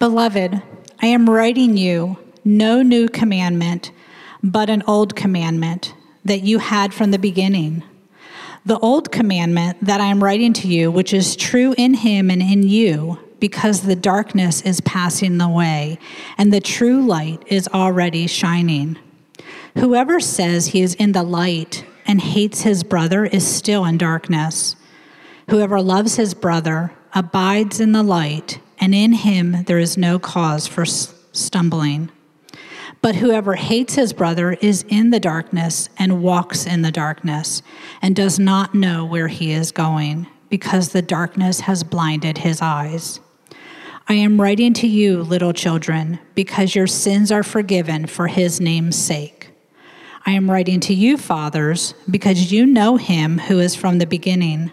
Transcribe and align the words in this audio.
Beloved, 0.00 0.62
I 1.02 1.06
am 1.08 1.28
writing 1.28 1.76
you 1.76 2.16
no 2.42 2.80
new 2.80 3.06
commandment, 3.06 3.92
but 4.42 4.70
an 4.70 4.82
old 4.86 5.14
commandment 5.14 5.92
that 6.24 6.40
you 6.40 6.58
had 6.58 6.94
from 6.94 7.10
the 7.10 7.18
beginning. 7.18 7.84
The 8.64 8.78
old 8.78 9.12
commandment 9.12 9.76
that 9.84 10.00
I 10.00 10.06
am 10.06 10.24
writing 10.24 10.54
to 10.54 10.68
you, 10.68 10.90
which 10.90 11.12
is 11.12 11.36
true 11.36 11.74
in 11.76 11.92
him 11.92 12.30
and 12.30 12.40
in 12.40 12.62
you, 12.62 13.18
because 13.40 13.82
the 13.82 13.94
darkness 13.94 14.62
is 14.62 14.80
passing 14.80 15.38
away 15.38 15.98
and 16.38 16.50
the 16.50 16.62
true 16.62 17.06
light 17.06 17.42
is 17.48 17.68
already 17.68 18.26
shining. 18.26 18.98
Whoever 19.76 20.18
says 20.18 20.68
he 20.68 20.80
is 20.80 20.94
in 20.94 21.12
the 21.12 21.22
light 21.22 21.84
and 22.06 22.22
hates 22.22 22.62
his 22.62 22.84
brother 22.84 23.26
is 23.26 23.46
still 23.46 23.84
in 23.84 23.98
darkness. 23.98 24.76
Whoever 25.50 25.82
loves 25.82 26.16
his 26.16 26.32
brother 26.32 26.94
abides 27.12 27.80
in 27.80 27.92
the 27.92 28.02
light, 28.02 28.60
and 28.80 28.94
in 28.94 29.12
him 29.12 29.64
there 29.64 29.78
is 29.78 29.96
no 29.96 30.18
cause 30.18 30.66
for 30.66 30.84
stumbling. 30.84 32.10
But 33.02 33.14
whoever 33.14 33.54
hates 33.54 33.94
his 33.94 34.12
brother 34.12 34.52
is 34.54 34.84
in 34.88 35.10
the 35.10 35.20
darkness 35.20 35.88
and 35.98 36.22
walks 36.22 36.66
in 36.66 36.82
the 36.82 36.90
darkness 36.90 37.62
and 38.02 38.16
does 38.16 38.38
not 38.38 38.74
know 38.74 39.04
where 39.04 39.28
he 39.28 39.52
is 39.52 39.72
going, 39.72 40.26
because 40.48 40.90
the 40.90 41.00
darkness 41.00 41.60
has 41.60 41.84
blinded 41.84 42.38
his 42.38 42.60
eyes. 42.60 43.20
I 44.08 44.14
am 44.14 44.40
writing 44.40 44.74
to 44.74 44.88
you, 44.88 45.22
little 45.22 45.52
children, 45.52 46.18
because 46.34 46.74
your 46.74 46.88
sins 46.88 47.30
are 47.30 47.44
forgiven 47.44 48.06
for 48.06 48.26
his 48.26 48.60
name's 48.60 48.96
sake. 48.96 49.50
I 50.26 50.32
am 50.32 50.50
writing 50.50 50.80
to 50.80 50.94
you, 50.94 51.16
fathers, 51.16 51.94
because 52.10 52.52
you 52.52 52.66
know 52.66 52.96
him 52.96 53.38
who 53.38 53.60
is 53.60 53.74
from 53.74 53.98
the 53.98 54.06
beginning. 54.06 54.72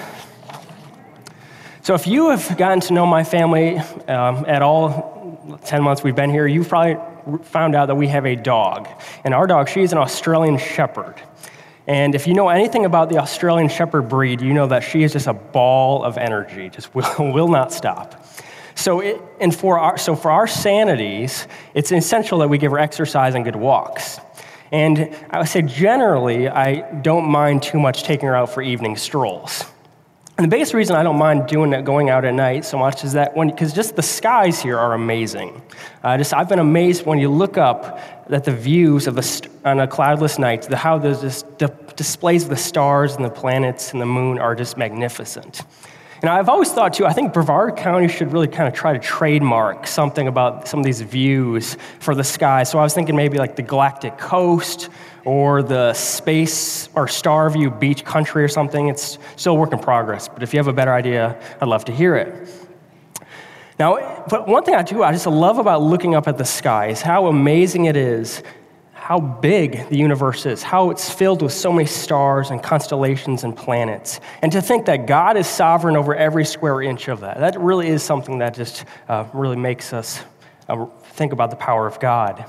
So, 1.83 1.95
if 1.95 2.05
you 2.05 2.29
have 2.29 2.57
gotten 2.59 2.79
to 2.81 2.93
know 2.93 3.07
my 3.07 3.23
family 3.23 3.79
um, 4.07 4.45
at 4.47 4.61
all, 4.61 5.57
10 5.65 5.81
months 5.81 6.03
we've 6.03 6.15
been 6.15 6.29
here, 6.29 6.45
you've 6.45 6.69
probably 6.69 7.43
found 7.43 7.73
out 7.73 7.87
that 7.87 7.95
we 7.95 8.07
have 8.07 8.27
a 8.27 8.35
dog. 8.35 8.87
And 9.23 9.33
our 9.33 9.47
dog, 9.47 9.67
she's 9.67 9.91
an 9.91 9.97
Australian 9.97 10.59
Shepherd. 10.59 11.15
And 11.87 12.13
if 12.13 12.27
you 12.27 12.35
know 12.35 12.49
anything 12.49 12.85
about 12.85 13.09
the 13.09 13.17
Australian 13.17 13.67
Shepherd 13.67 14.03
breed, 14.03 14.41
you 14.41 14.53
know 14.53 14.67
that 14.67 14.83
she 14.83 15.01
is 15.01 15.13
just 15.13 15.25
a 15.25 15.33
ball 15.33 16.03
of 16.03 16.19
energy, 16.19 16.69
just 16.69 16.93
will, 16.95 17.31
will 17.31 17.47
not 17.47 17.73
stop. 17.73 18.27
So, 18.75 18.99
it, 18.99 19.19
and 19.39 19.53
for 19.53 19.79
our, 19.79 19.97
so 19.97 20.15
for 20.15 20.29
our 20.29 20.45
sanities, 20.45 21.47
it's 21.73 21.91
essential 21.91 22.37
that 22.39 22.47
we 22.47 22.59
give 22.59 22.71
her 22.73 22.79
exercise 22.79 23.33
and 23.33 23.43
good 23.43 23.55
walks. 23.55 24.19
And 24.71 25.15
I 25.31 25.39
would 25.39 25.49
say 25.49 25.63
generally, 25.63 26.47
I 26.47 26.81
don't 27.01 27.25
mind 27.25 27.63
too 27.63 27.79
much 27.79 28.03
taking 28.03 28.27
her 28.27 28.35
out 28.35 28.51
for 28.51 28.61
evening 28.61 28.97
strolls. 28.97 29.65
And 30.37 30.45
the 30.45 30.55
biggest 30.55 30.73
reason 30.73 30.95
I 30.95 31.03
don't 31.03 31.17
mind 31.17 31.47
doing 31.47 31.73
it, 31.73 31.83
going 31.83 32.09
out 32.09 32.25
at 32.25 32.33
night 32.33 32.65
so 32.65 32.77
much 32.77 33.03
is 33.03 33.13
that 33.13 33.35
when, 33.35 33.49
because 33.49 33.73
just 33.73 33.95
the 33.95 34.01
skies 34.01 34.61
here 34.61 34.77
are 34.77 34.93
amazing. 34.93 35.61
Uh, 36.03 36.17
just, 36.17 36.33
I've 36.33 36.49
been 36.49 36.59
amazed 36.59 37.05
when 37.05 37.19
you 37.19 37.29
look 37.29 37.57
up 37.57 37.99
at 38.29 38.45
the 38.45 38.55
views 38.55 39.07
of 39.07 39.15
the, 39.15 39.49
on 39.65 39.79
a 39.81 39.87
cloudless 39.87 40.39
night, 40.39 40.63
the, 40.63 40.77
how 40.77 40.97
the, 40.97 41.13
the 41.57 41.67
displays 41.95 42.43
of 42.43 42.49
the 42.49 42.55
stars 42.55 43.15
and 43.15 43.25
the 43.25 43.29
planets 43.29 43.91
and 43.91 44.01
the 44.01 44.05
moon 44.05 44.39
are 44.39 44.55
just 44.55 44.77
magnificent. 44.77 45.61
And 46.21 46.29
I've 46.29 46.49
always 46.49 46.71
thought, 46.71 46.93
too, 46.93 47.07
I 47.07 47.13
think 47.13 47.33
Brevard 47.33 47.77
County 47.77 48.07
should 48.07 48.31
really 48.31 48.47
kind 48.47 48.67
of 48.67 48.75
try 48.75 48.93
to 48.93 48.99
trademark 48.99 49.87
something 49.87 50.27
about 50.27 50.67
some 50.67 50.79
of 50.79 50.85
these 50.85 51.01
views 51.01 51.77
for 51.99 52.13
the 52.13 52.23
sky. 52.23 52.61
So 52.61 52.77
I 52.77 52.83
was 52.83 52.93
thinking 52.93 53.15
maybe 53.15 53.39
like 53.39 53.55
the 53.55 53.63
Galactic 53.63 54.19
Coast 54.19 54.89
or 55.25 55.63
the 55.63 55.93
space 55.93 56.89
or 56.93 57.07
star 57.07 57.49
view 57.49 57.71
beach 57.71 58.05
country 58.05 58.43
or 58.43 58.47
something. 58.47 58.87
It's 58.87 59.17
still 59.35 59.53
a 59.53 59.55
work 59.55 59.73
in 59.73 59.79
progress, 59.79 60.27
but 60.27 60.43
if 60.43 60.53
you 60.53 60.59
have 60.59 60.67
a 60.67 60.73
better 60.73 60.93
idea, 60.93 61.41
I'd 61.59 61.67
love 61.67 61.85
to 61.85 61.91
hear 61.91 62.15
it. 62.15 62.49
Now, 63.79 64.23
but 64.29 64.47
one 64.47 64.63
thing 64.63 64.75
I 64.75 64.83
do, 64.83 65.01
I 65.01 65.11
just 65.11 65.25
love 65.25 65.57
about 65.57 65.81
looking 65.81 66.13
up 66.13 66.27
at 66.27 66.37
the 66.37 66.45
sky 66.45 66.89
is 66.89 67.01
how 67.01 67.25
amazing 67.25 67.85
it 67.85 67.97
is 67.97 68.43
how 69.01 69.19
big 69.19 69.89
the 69.89 69.97
universe 69.97 70.45
is, 70.45 70.61
how 70.61 70.91
it's 70.91 71.09
filled 71.09 71.41
with 71.41 71.51
so 71.51 71.73
many 71.73 71.87
stars 71.87 72.51
and 72.51 72.61
constellations 72.61 73.43
and 73.43 73.57
planets. 73.57 74.19
And 74.43 74.51
to 74.51 74.61
think 74.61 74.85
that 74.85 75.07
God 75.07 75.37
is 75.37 75.47
sovereign 75.47 75.97
over 75.97 76.15
every 76.15 76.45
square 76.45 76.83
inch 76.83 77.07
of 77.07 77.21
that, 77.21 77.39
that 77.39 77.59
really 77.59 77.87
is 77.87 78.03
something 78.03 78.37
that 78.37 78.53
just 78.53 78.85
uh, 79.09 79.25
really 79.33 79.55
makes 79.55 79.91
us 79.91 80.23
uh, 80.69 80.85
think 81.13 81.33
about 81.33 81.49
the 81.49 81.55
power 81.55 81.87
of 81.87 81.99
God. 81.99 82.45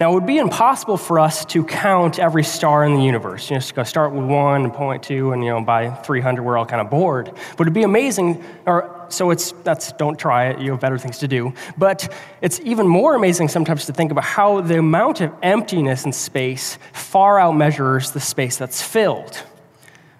Now, 0.00 0.10
it 0.10 0.14
would 0.14 0.26
be 0.26 0.38
impossible 0.38 0.96
for 0.96 1.20
us 1.20 1.44
to 1.46 1.64
count 1.64 2.18
every 2.18 2.42
star 2.42 2.86
in 2.86 2.94
the 2.94 3.02
universe. 3.02 3.50
You 3.50 3.56
know, 3.56 3.60
just 3.60 3.74
go 3.74 3.84
start 3.84 4.12
with 4.12 4.24
one 4.24 4.64
and 4.64 4.72
point 4.72 5.02
two, 5.02 5.32
and 5.32 5.44
you 5.44 5.50
know, 5.50 5.60
by 5.60 5.90
300, 5.90 6.42
we're 6.42 6.56
all 6.56 6.64
kind 6.64 6.80
of 6.80 6.88
bored. 6.88 7.30
But 7.58 7.60
it'd 7.60 7.74
be 7.74 7.82
amazing, 7.82 8.42
or 8.64 8.95
so 9.08 9.30
it's 9.30 9.52
that's 9.64 9.92
don't 9.92 10.18
try 10.18 10.48
it. 10.48 10.60
You 10.60 10.72
have 10.72 10.80
better 10.80 10.98
things 10.98 11.18
to 11.18 11.28
do. 11.28 11.52
But 11.76 12.12
it's 12.40 12.60
even 12.60 12.86
more 12.86 13.14
amazing 13.14 13.48
sometimes 13.48 13.86
to 13.86 13.92
think 13.92 14.10
about 14.10 14.24
how 14.24 14.60
the 14.60 14.78
amount 14.78 15.20
of 15.20 15.32
emptiness 15.42 16.04
in 16.04 16.12
space 16.12 16.78
far 16.92 17.36
outmeasures 17.36 18.12
the 18.12 18.20
space 18.20 18.56
that's 18.56 18.82
filled. 18.82 19.42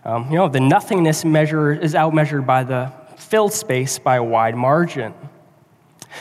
Um, 0.04 0.30
you 0.30 0.36
know, 0.36 0.48
the 0.48 0.60
nothingness 0.60 1.24
measure 1.24 1.72
is 1.72 1.94
outmeasured 1.94 2.46
by 2.46 2.64
the 2.64 2.92
filled 3.16 3.52
space 3.52 3.98
by 3.98 4.16
a 4.16 4.22
wide 4.22 4.54
margin. 4.54 5.12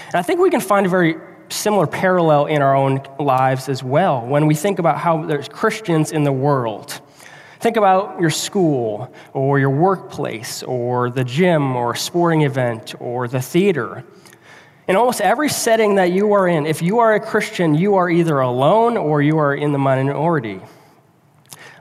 And 0.07 0.15
I 0.15 0.21
think 0.23 0.39
we 0.39 0.49
can 0.49 0.59
find 0.59 0.85
a 0.85 0.89
very 0.89 1.15
similar 1.49 1.87
parallel 1.87 2.47
in 2.47 2.61
our 2.61 2.75
own 2.75 3.01
lives 3.19 3.69
as 3.69 3.83
well 3.83 4.25
when 4.25 4.47
we 4.47 4.55
think 4.55 4.79
about 4.79 4.97
how 4.97 5.25
there's 5.25 5.47
Christians 5.47 6.11
in 6.11 6.23
the 6.23 6.31
world. 6.31 6.99
Think 7.59 7.77
about 7.77 8.19
your 8.19 8.29
school 8.29 9.13
or 9.33 9.59
your 9.59 9.69
workplace 9.69 10.63
or 10.63 11.09
the 11.09 11.23
gym 11.23 11.75
or 11.75 11.95
sporting 11.95 12.41
event 12.41 12.95
or 12.99 13.27
the 13.27 13.41
theater. 13.41 14.03
In 14.87 14.95
almost 14.95 15.21
every 15.21 15.49
setting 15.49 15.95
that 15.95 16.11
you 16.11 16.33
are 16.33 16.47
in, 16.47 16.65
if 16.65 16.81
you 16.81 16.99
are 16.99 17.15
a 17.15 17.19
Christian, 17.19 17.73
you 17.73 17.95
are 17.95 18.09
either 18.09 18.39
alone 18.39 18.97
or 18.97 19.21
you 19.21 19.37
are 19.39 19.55
in 19.55 19.71
the 19.71 19.79
minority. 19.79 20.61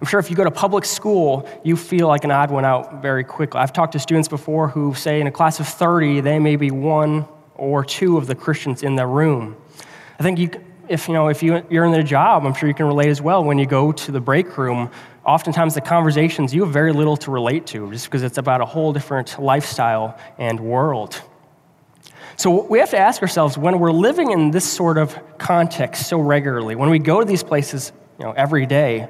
I'm 0.00 0.06
sure 0.06 0.20
if 0.20 0.30
you 0.30 0.36
go 0.36 0.44
to 0.44 0.50
public 0.50 0.84
school, 0.84 1.48
you 1.64 1.76
feel 1.76 2.08
like 2.08 2.24
an 2.24 2.30
odd 2.30 2.50
one 2.50 2.64
out 2.64 3.02
very 3.02 3.24
quickly. 3.24 3.60
I've 3.60 3.72
talked 3.72 3.92
to 3.92 3.98
students 3.98 4.28
before 4.28 4.68
who 4.68 4.94
say 4.94 5.20
in 5.20 5.26
a 5.26 5.30
class 5.30 5.60
of 5.60 5.68
30, 5.68 6.20
they 6.20 6.38
may 6.38 6.56
be 6.56 6.70
one 6.70 7.26
or 7.56 7.84
two 7.84 8.16
of 8.16 8.26
the 8.26 8.34
Christians 8.34 8.82
in 8.82 8.96
the 8.96 9.06
room. 9.06 9.56
I 10.18 10.22
think 10.22 10.38
you, 10.38 10.50
if, 10.88 11.08
you 11.08 11.14
know, 11.14 11.28
if 11.28 11.42
you, 11.42 11.64
you're 11.70 11.84
in 11.84 11.92
the 11.92 12.02
job, 12.02 12.44
I'm 12.44 12.54
sure 12.54 12.68
you 12.68 12.74
can 12.74 12.86
relate 12.86 13.08
as 13.08 13.22
well. 13.22 13.44
When 13.44 13.58
you 13.58 13.66
go 13.66 13.92
to 13.92 14.12
the 14.12 14.20
break 14.20 14.56
room, 14.58 14.90
oftentimes 15.26 15.74
the 15.74 15.80
conversations 15.80 16.54
you 16.54 16.64
have 16.64 16.72
very 16.72 16.92
little 16.92 17.16
to 17.18 17.30
relate 17.30 17.66
to 17.68 17.90
just 17.90 18.06
because 18.06 18.22
it's 18.22 18.38
about 18.38 18.60
a 18.60 18.66
whole 18.66 18.92
different 18.92 19.38
lifestyle 19.38 20.18
and 20.38 20.60
world. 20.60 21.20
So 22.36 22.64
we 22.66 22.78
have 22.80 22.90
to 22.90 22.98
ask 22.98 23.22
ourselves 23.22 23.56
when 23.56 23.78
we're 23.78 23.92
living 23.92 24.32
in 24.32 24.50
this 24.50 24.70
sort 24.70 24.98
of 24.98 25.16
context 25.38 26.08
so 26.08 26.18
regularly, 26.18 26.74
when 26.74 26.90
we 26.90 26.98
go 26.98 27.20
to 27.20 27.26
these 27.26 27.44
places 27.44 27.92
you 28.18 28.24
know, 28.24 28.32
every 28.32 28.66
day, 28.66 29.08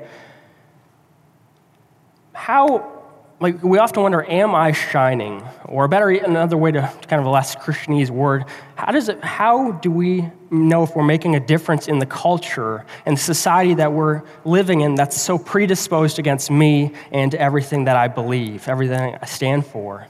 how 2.33 2.95
like 3.41 3.63
we 3.63 3.79
often 3.79 4.03
wonder, 4.03 4.25
am 4.25 4.55
I 4.55 4.73
shining? 4.73 5.43
Or 5.65 5.89
better, 5.89 6.09
another 6.09 6.57
way 6.57 6.73
to, 6.73 6.81
kind 7.09 7.21
of 7.21 7.27
a 7.27 7.31
less 7.31 7.57
Christianese 7.57 8.11
word, 8.11 8.45
how 8.77 8.93
does 8.93 9.09
it, 9.09 9.23
how 9.23 9.73
do 9.73 9.91
we 9.91 10.31
know 10.55 10.83
if 10.83 10.95
we're 10.95 11.05
making 11.05 11.37
a 11.37 11.41
difference 11.41 11.89
in 11.89 11.99
the 11.99 12.07
culture 12.07 12.85
and 13.07 13.19
society 13.19 13.75
that 13.75 13.93
we're 13.93 14.23
living 14.45 14.81
in 14.81 14.95
that's 14.95 15.21
so 15.21 15.39
predisposed 15.39 16.19
against 16.19 16.51
me 16.51 16.93
and 17.13 17.35
everything 17.35 17.85
that 17.85 17.97
I 17.97 18.09
believe, 18.09 18.69
everything 18.69 19.17
I 19.21 19.27
stand 19.27 19.67
for? 19.67 20.07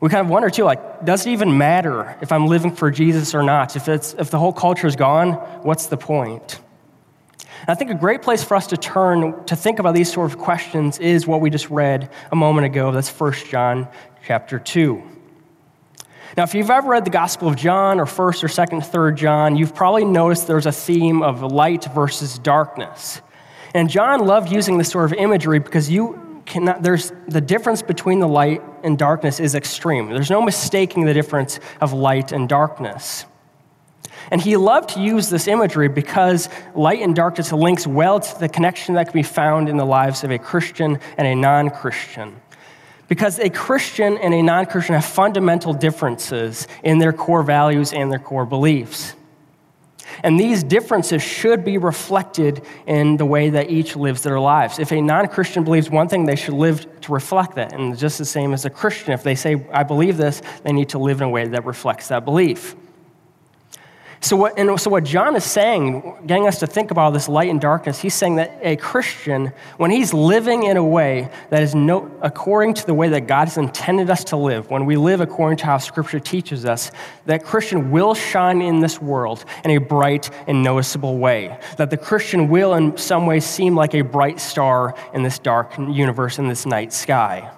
We 0.00 0.08
kind 0.08 0.26
of 0.26 0.30
wonder 0.30 0.50
too, 0.50 0.64
like, 0.64 1.04
does 1.04 1.26
it 1.26 1.30
even 1.30 1.56
matter 1.56 2.16
if 2.20 2.32
I'm 2.32 2.46
living 2.46 2.74
for 2.74 2.90
Jesus 2.90 3.34
or 3.34 3.42
not? 3.42 3.76
If, 3.76 3.88
it's, 3.88 4.14
if 4.18 4.30
the 4.30 4.38
whole 4.38 4.52
culture 4.52 4.86
is 4.86 4.96
gone, 4.96 5.34
what's 5.62 5.86
the 5.86 5.96
point? 5.96 6.60
I 7.68 7.74
think 7.76 7.90
a 7.92 7.94
great 7.94 8.22
place 8.22 8.42
for 8.42 8.56
us 8.56 8.66
to 8.68 8.76
turn 8.76 9.44
to 9.44 9.54
think 9.54 9.78
about 9.78 9.94
these 9.94 10.12
sort 10.12 10.32
of 10.32 10.38
questions 10.38 10.98
is 10.98 11.26
what 11.26 11.40
we 11.40 11.50
just 11.50 11.70
read 11.70 12.10
a 12.32 12.36
moment 12.36 12.66
ago. 12.66 12.90
That's 12.90 13.08
1 13.08 13.32
John 13.48 13.86
chapter 14.26 14.58
2. 14.58 15.02
Now, 16.36 16.44
if 16.44 16.54
you've 16.54 16.70
ever 16.70 16.88
read 16.88 17.04
the 17.04 17.10
Gospel 17.10 17.48
of 17.48 17.56
John 17.56 18.00
or 18.00 18.06
1st 18.06 18.44
or 18.44 18.48
2nd, 18.48 18.90
3rd 18.90 19.16
John, 19.16 19.56
you've 19.56 19.74
probably 19.74 20.06
noticed 20.06 20.46
there's 20.46 20.64
a 20.64 20.72
theme 20.72 21.22
of 21.22 21.42
light 21.42 21.84
versus 21.94 22.38
darkness. 22.38 23.20
And 23.74 23.90
John 23.90 24.24
loved 24.24 24.50
using 24.50 24.78
this 24.78 24.88
sort 24.88 25.04
of 25.04 25.12
imagery 25.12 25.58
because 25.58 25.90
you 25.90 26.42
cannot, 26.46 26.82
there's 26.82 27.12
the 27.28 27.40
difference 27.40 27.82
between 27.82 28.18
the 28.20 28.28
light 28.28 28.62
and 28.82 28.98
darkness 28.98 29.40
is 29.40 29.54
extreme. 29.54 30.08
There's 30.08 30.30
no 30.30 30.40
mistaking 30.40 31.04
the 31.04 31.14
difference 31.14 31.60
of 31.82 31.92
light 31.92 32.32
and 32.32 32.48
darkness. 32.48 33.26
And 34.30 34.40
he 34.40 34.56
loved 34.56 34.90
to 34.90 35.02
use 35.02 35.28
this 35.28 35.48
imagery 35.48 35.88
because 35.88 36.48
light 36.74 37.02
and 37.02 37.14
darkness 37.14 37.52
links 37.52 37.86
well 37.86 38.20
to 38.20 38.40
the 38.40 38.48
connection 38.48 38.94
that 38.94 39.04
can 39.08 39.12
be 39.12 39.22
found 39.22 39.68
in 39.68 39.76
the 39.76 39.84
lives 39.84 40.24
of 40.24 40.30
a 40.30 40.38
Christian 40.38 40.98
and 41.18 41.26
a 41.26 41.34
non 41.34 41.68
Christian. 41.68 42.40
Because 43.12 43.38
a 43.38 43.50
Christian 43.50 44.16
and 44.16 44.32
a 44.32 44.40
non 44.40 44.64
Christian 44.64 44.94
have 44.94 45.04
fundamental 45.04 45.74
differences 45.74 46.66
in 46.82 46.98
their 46.98 47.12
core 47.12 47.42
values 47.42 47.92
and 47.92 48.10
their 48.10 48.18
core 48.18 48.46
beliefs. 48.46 49.14
And 50.22 50.40
these 50.40 50.62
differences 50.64 51.22
should 51.22 51.62
be 51.62 51.76
reflected 51.76 52.64
in 52.86 53.18
the 53.18 53.26
way 53.26 53.50
that 53.50 53.68
each 53.68 53.96
lives 53.96 54.22
their 54.22 54.40
lives. 54.40 54.78
If 54.78 54.92
a 54.92 55.02
non 55.02 55.28
Christian 55.28 55.62
believes 55.62 55.90
one 55.90 56.08
thing, 56.08 56.24
they 56.24 56.36
should 56.36 56.54
live 56.54 56.86
to 57.02 57.12
reflect 57.12 57.56
that. 57.56 57.74
And 57.74 57.98
just 57.98 58.16
the 58.16 58.24
same 58.24 58.54
as 58.54 58.64
a 58.64 58.70
Christian, 58.70 59.12
if 59.12 59.22
they 59.22 59.34
say, 59.34 59.62
I 59.70 59.82
believe 59.82 60.16
this, 60.16 60.40
they 60.62 60.72
need 60.72 60.88
to 60.88 60.98
live 60.98 61.18
in 61.18 61.24
a 61.24 61.30
way 61.30 61.46
that 61.46 61.66
reflects 61.66 62.08
that 62.08 62.24
belief. 62.24 62.74
So 64.22 64.36
what, 64.36 64.56
and 64.56 64.80
so 64.80 64.88
what 64.88 65.02
John 65.02 65.34
is 65.34 65.42
saying, 65.42 66.14
getting 66.26 66.46
us 66.46 66.60
to 66.60 66.68
think 66.68 66.92
about 66.92 67.10
this 67.12 67.28
light 67.28 67.50
and 67.50 67.60
darkness, 67.60 67.98
he's 67.98 68.14
saying 68.14 68.36
that 68.36 68.56
a 68.62 68.76
Christian, 68.76 69.52
when 69.78 69.90
he's 69.90 70.14
living 70.14 70.62
in 70.62 70.76
a 70.76 70.84
way 70.84 71.28
that 71.50 71.60
is 71.60 71.74
no, 71.74 72.08
according 72.22 72.74
to 72.74 72.86
the 72.86 72.94
way 72.94 73.08
that 73.08 73.26
God 73.26 73.48
has 73.48 73.58
intended 73.58 74.10
us 74.10 74.22
to 74.24 74.36
live, 74.36 74.70
when 74.70 74.86
we 74.86 74.94
live 74.94 75.20
according 75.20 75.58
to 75.58 75.66
how 75.66 75.78
Scripture 75.78 76.20
teaches 76.20 76.64
us, 76.64 76.92
that 77.26 77.42
Christian 77.42 77.90
will 77.90 78.14
shine 78.14 78.62
in 78.62 78.78
this 78.78 79.02
world 79.02 79.44
in 79.64 79.72
a 79.72 79.78
bright 79.78 80.30
and 80.46 80.62
noticeable 80.62 81.18
way. 81.18 81.58
That 81.76 81.90
the 81.90 81.96
Christian 81.96 82.48
will, 82.48 82.74
in 82.74 82.96
some 82.96 83.26
ways, 83.26 83.44
seem 83.44 83.74
like 83.74 83.92
a 83.92 84.02
bright 84.02 84.38
star 84.38 84.94
in 85.12 85.24
this 85.24 85.40
dark 85.40 85.76
universe, 85.76 86.38
in 86.38 86.46
this 86.46 86.64
night 86.64 86.92
sky. 86.92 87.50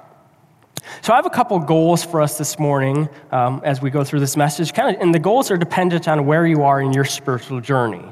So 1.03 1.13
I 1.13 1.17
have 1.17 1.27
a 1.27 1.31
couple 1.31 1.59
goals 1.59 2.03
for 2.05 2.21
us 2.23 2.39
this 2.39 2.59
morning 2.59 3.09
um, 3.31 3.61
as 3.65 3.83
we 3.83 3.91
go 3.91 4.05
through 4.05 4.21
this 4.21 4.37
message. 4.37 4.73
Kind 4.73 4.97
of, 4.97 5.03
and 5.03 5.15
the 5.15 5.19
goals 5.19 5.51
are 5.51 5.57
dependent 5.57 6.09
on 6.09 6.27
where 6.27 6.47
you 6.47 6.63
are 6.63 6.81
in 6.81 6.93
your 6.93 7.05
spiritual 7.05 7.61
journey. 7.61 8.03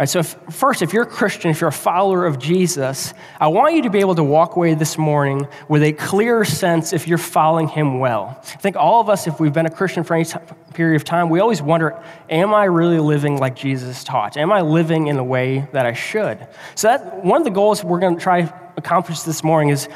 All 0.00 0.04
right, 0.04 0.08
so 0.08 0.20
if, 0.20 0.34
first, 0.50 0.80
if 0.80 0.94
you're 0.94 1.02
a 1.02 1.06
Christian, 1.06 1.50
if 1.50 1.60
you're 1.60 1.68
a 1.68 1.72
follower 1.72 2.24
of 2.24 2.38
Jesus, 2.38 3.12
I 3.38 3.48
want 3.48 3.74
you 3.74 3.82
to 3.82 3.90
be 3.90 3.98
able 3.98 4.14
to 4.14 4.24
walk 4.24 4.56
away 4.56 4.72
this 4.72 4.96
morning 4.96 5.46
with 5.68 5.82
a 5.82 5.92
clear 5.92 6.42
sense 6.44 6.94
if 6.94 7.06
you're 7.06 7.18
following 7.18 7.68
him 7.68 7.98
well. 7.98 8.38
I 8.40 8.56
think 8.56 8.76
all 8.76 9.02
of 9.02 9.10
us, 9.10 9.26
if 9.26 9.38
we've 9.40 9.52
been 9.52 9.66
a 9.66 9.70
Christian 9.70 10.02
for 10.02 10.14
any 10.14 10.24
t- 10.24 10.38
period 10.72 10.96
of 10.96 11.04
time, 11.04 11.28
we 11.28 11.40
always 11.40 11.60
wonder, 11.60 12.02
am 12.30 12.54
I 12.54 12.64
really 12.64 12.98
living 12.98 13.36
like 13.36 13.56
Jesus 13.56 14.02
taught? 14.02 14.38
Am 14.38 14.50
I 14.52 14.62
living 14.62 15.08
in 15.08 15.16
the 15.16 15.24
way 15.24 15.68
that 15.72 15.84
I 15.84 15.92
should? 15.92 16.46
So 16.76 16.88
that 16.88 17.22
one 17.22 17.38
of 17.38 17.44
the 17.44 17.50
goals 17.50 17.84
we're 17.84 18.00
going 18.00 18.16
to 18.16 18.22
try 18.22 18.42
to 18.42 18.72
accomplish 18.78 19.20
this 19.20 19.44
morning 19.44 19.68
is 19.68 19.86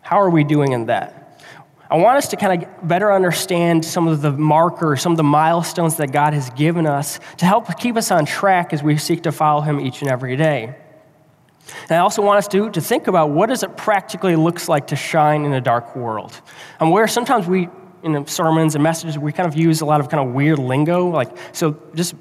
how 0.00 0.20
are 0.20 0.30
we 0.30 0.44
doing 0.44 0.72
in 0.72 0.86
that? 0.86 1.23
I 1.94 1.96
want 1.96 2.18
us 2.18 2.26
to 2.30 2.36
kind 2.36 2.60
of 2.60 2.88
better 2.88 3.12
understand 3.12 3.84
some 3.84 4.08
of 4.08 4.20
the 4.20 4.32
markers, 4.32 5.00
some 5.00 5.12
of 5.12 5.16
the 5.16 5.22
milestones 5.22 5.94
that 5.98 6.10
God 6.10 6.34
has 6.34 6.50
given 6.50 6.88
us 6.88 7.20
to 7.36 7.46
help 7.46 7.78
keep 7.78 7.96
us 7.96 8.10
on 8.10 8.26
track 8.26 8.72
as 8.72 8.82
we 8.82 8.98
seek 8.98 9.22
to 9.22 9.30
follow 9.30 9.60
Him 9.60 9.78
each 9.78 10.02
and 10.02 10.10
every 10.10 10.34
day. 10.34 10.74
And 11.82 11.92
I 11.92 11.98
also 11.98 12.20
want 12.20 12.38
us 12.38 12.48
to, 12.48 12.68
to 12.68 12.80
think 12.80 13.06
about 13.06 13.30
what 13.30 13.48
does 13.48 13.62
it 13.62 13.76
practically 13.76 14.34
looks 14.34 14.68
like 14.68 14.88
to 14.88 14.96
shine 14.96 15.44
in 15.44 15.52
a 15.52 15.60
dark 15.60 15.94
world. 15.94 16.40
And 16.80 16.90
where 16.90 17.06
sometimes 17.06 17.46
we, 17.46 17.68
in 18.02 18.26
sermons 18.26 18.74
and 18.74 18.82
messages, 18.82 19.16
we 19.16 19.32
kind 19.32 19.48
of 19.48 19.56
use 19.56 19.80
a 19.80 19.84
lot 19.84 20.00
of 20.00 20.08
kind 20.08 20.26
of 20.26 20.34
weird 20.34 20.58
lingo. 20.58 21.06
Like, 21.10 21.30
so 21.52 21.80
just 21.94 22.16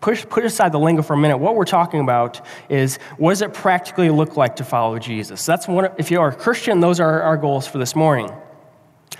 push, 0.00 0.24
put 0.24 0.46
aside 0.46 0.72
the 0.72 0.78
lingo 0.78 1.02
for 1.02 1.12
a 1.12 1.18
minute. 1.18 1.36
What 1.36 1.54
we're 1.54 1.66
talking 1.66 2.00
about 2.00 2.40
is 2.70 2.96
what 3.18 3.32
does 3.32 3.42
it 3.42 3.52
practically 3.52 4.08
look 4.08 4.38
like 4.38 4.56
to 4.56 4.64
follow 4.64 4.98
Jesus? 4.98 5.44
That's 5.44 5.68
one, 5.68 5.90
if 5.98 6.10
you 6.10 6.18
are 6.22 6.28
a 6.28 6.34
Christian, 6.34 6.80
those 6.80 6.98
are 6.98 7.20
our 7.20 7.36
goals 7.36 7.66
for 7.66 7.76
this 7.76 7.94
morning. 7.94 8.32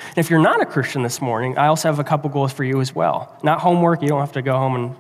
And 0.09 0.19
if 0.19 0.31
you're 0.31 0.43
not 0.43 0.61
a 0.61 0.67
Christian 0.67 1.03
this 1.03 1.21
morning, 1.21 1.57
I 1.59 1.67
also 1.67 1.89
have 1.89 1.99
a 1.99 2.05
couple 2.05 2.31
goals 2.31 2.53
for 2.53 2.65
you 2.65 2.81
as 2.81 2.95
well. 2.95 3.39
Not 3.43 3.61
homework, 3.61 4.03
you 4.03 4.09
don't 4.09 4.21
have 4.21 4.33
to 4.33 4.43
go 4.43 4.53
home 4.53 4.75
and 4.75 4.97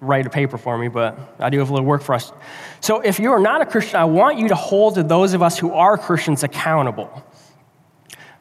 write 0.00 0.26
a 0.26 0.30
paper 0.30 0.58
for 0.58 0.76
me, 0.76 0.88
but 0.88 1.18
I 1.38 1.50
do 1.50 1.58
have 1.58 1.70
a 1.70 1.72
little 1.72 1.86
work 1.86 2.02
for 2.02 2.14
us. 2.14 2.32
So 2.80 3.00
if 3.00 3.18
you 3.18 3.32
are 3.32 3.40
not 3.40 3.62
a 3.62 3.66
Christian, 3.66 3.96
I 3.96 4.04
want 4.04 4.38
you 4.38 4.48
to 4.48 4.54
hold 4.54 4.96
to 4.96 5.02
those 5.02 5.34
of 5.34 5.42
us 5.42 5.58
who 5.58 5.72
are 5.72 5.96
Christians 5.96 6.42
accountable. 6.42 7.24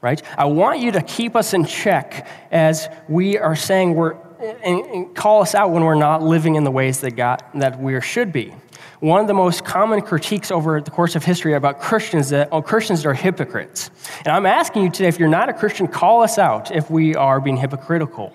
Right? 0.02 0.22
I 0.38 0.46
want 0.46 0.80
you 0.80 0.92
to 0.92 1.02
keep 1.02 1.36
us 1.36 1.54
in 1.54 1.64
check 1.64 2.28
as 2.52 2.90
we 3.08 3.38
are 3.38 3.56
saying 3.56 3.96
we're 3.96 4.18
and, 4.64 5.16
call 5.16 5.42
us 5.42 5.56
out 5.56 5.72
when 5.72 5.84
we're 5.84 5.96
not 5.96 6.22
living 6.22 6.56
in 6.56 6.66
the 6.66 6.72
ways 6.72 7.00
that 7.00 7.12
God 7.12 7.42
that 7.54 7.80
we 7.80 8.00
should 8.02 8.34
be 8.34 8.54
one 9.04 9.20
of 9.20 9.28
the 9.28 9.34
most 9.34 9.66
common 9.66 10.00
critiques 10.02 10.50
over 10.50 10.80
the 10.80 10.90
course 10.90 11.18
of 11.18 11.26
history 11.26 11.56
about 11.56 11.82
Christians 11.82 12.30
that 12.30 12.48
oh, 12.54 12.62
Christians 12.62 13.06
are 13.06 13.14
hypocrites. 13.14 13.92
And 14.20 14.30
I'm 14.30 14.46
asking 14.46 14.84
you 14.84 14.90
today, 14.90 15.10
if 15.10 15.20
you're 15.20 15.28
not 15.28 15.50
a 15.50 15.54
Christian, 15.54 15.90
call 15.90 16.24
us 16.24 16.38
out 16.38 16.72
if 16.72 16.90
we 16.90 17.14
are 17.14 17.42
being 17.42 17.58
hypocritical. 17.58 18.34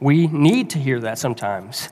We 0.00 0.26
need 0.26 0.68
to 0.70 0.78
hear 0.78 1.00
that 1.00 1.18
sometimes. 1.18 1.88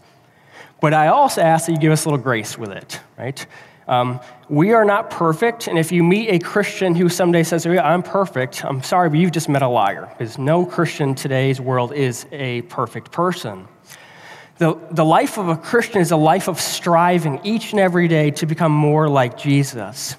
But 0.83 0.93
I 0.93 1.07
also 1.07 1.41
ask 1.41 1.65
that 1.65 1.73
you 1.73 1.79
give 1.79 1.93
us 1.93 2.05
a 2.05 2.11
little 2.11 2.23
grace 2.23 2.59
with 2.59 2.73
it, 2.73 3.01
right? 3.17 3.47
Um, 3.89 4.21
we 4.51 4.75
are 4.75 4.85
not 4.85 5.09
perfect, 5.09 5.67
and 5.67 5.79
if 5.79 5.91
you 5.91 6.05
meet 6.05 6.29
a 6.29 6.39
Christian 6.39 6.95
who 6.95 7.09
someday 7.09 7.43
says, 7.43 7.67
oh, 7.67 7.73
yeah, 7.73 7.89
I'm 7.89 8.03
perfect, 8.03 8.65
I'm 8.67 8.83
sorry, 8.83 9.09
but 9.09 9.19
you've 9.19 9.33
just 9.33 9.49
met 9.49 9.63
a 9.63 9.69
liar, 9.69 10.07
because 10.11 10.37
no 10.37 10.67
Christian 10.67 11.11
in 11.11 11.15
today's 11.15 11.59
world 11.59 11.95
is 11.95 12.27
a 12.33 12.63
perfect 12.63 13.13
person. 13.13 13.67
The, 14.61 14.79
the 14.91 15.07
life 15.07 15.39
of 15.39 15.49
a 15.49 15.57
Christian 15.57 16.03
is 16.03 16.11
a 16.11 16.19
life 16.19 16.47
of 16.47 16.61
striving 16.61 17.41
each 17.45 17.71
and 17.71 17.81
every 17.81 18.09
day 18.09 18.31
to 18.33 18.45
become 18.45 18.73
more 18.73 19.09
like 19.09 19.39
Jesus. 19.39 20.17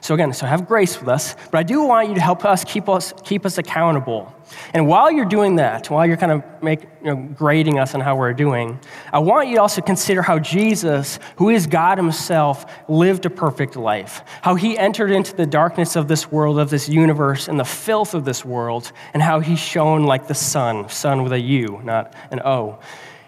So 0.00 0.12
again, 0.12 0.32
so 0.32 0.44
have 0.44 0.66
grace 0.66 0.98
with 0.98 1.08
us, 1.08 1.36
but 1.52 1.58
I 1.58 1.62
do 1.62 1.84
want 1.84 2.08
you 2.08 2.16
to 2.16 2.20
help 2.20 2.44
us 2.44 2.64
keep 2.64 2.88
us 2.88 3.14
keep 3.22 3.46
us 3.46 3.56
accountable. 3.56 4.34
And 4.72 4.88
while 4.88 5.08
you're 5.12 5.24
doing 5.24 5.54
that, 5.56 5.88
while 5.88 6.04
you're 6.04 6.16
kind 6.16 6.32
of 6.32 6.42
make, 6.64 6.82
you 7.00 7.14
know, 7.14 7.14
grading 7.14 7.78
us 7.78 7.94
on 7.94 8.00
how 8.00 8.16
we're 8.16 8.32
doing, 8.32 8.80
I 9.12 9.20
want 9.20 9.46
you 9.46 9.54
to 9.54 9.62
also 9.62 9.82
consider 9.82 10.20
how 10.20 10.40
Jesus, 10.40 11.20
who 11.36 11.48
is 11.48 11.68
God 11.68 11.96
Himself, 11.96 12.66
lived 12.88 13.24
a 13.24 13.30
perfect 13.30 13.76
life. 13.76 14.22
How 14.42 14.56
He 14.56 14.76
entered 14.76 15.12
into 15.12 15.32
the 15.32 15.46
darkness 15.46 15.94
of 15.94 16.08
this 16.08 16.28
world, 16.32 16.58
of 16.58 16.70
this 16.70 16.88
universe, 16.88 17.46
and 17.46 17.58
the 17.58 17.64
filth 17.64 18.14
of 18.14 18.24
this 18.24 18.44
world, 18.44 18.90
and 19.14 19.22
how 19.22 19.38
He 19.38 19.54
shone 19.54 20.02
like 20.02 20.26
the 20.26 20.34
sun, 20.34 20.88
sun 20.88 21.22
with 21.22 21.32
a 21.32 21.40
U, 21.40 21.80
not 21.84 22.14
an 22.32 22.40
O. 22.40 22.80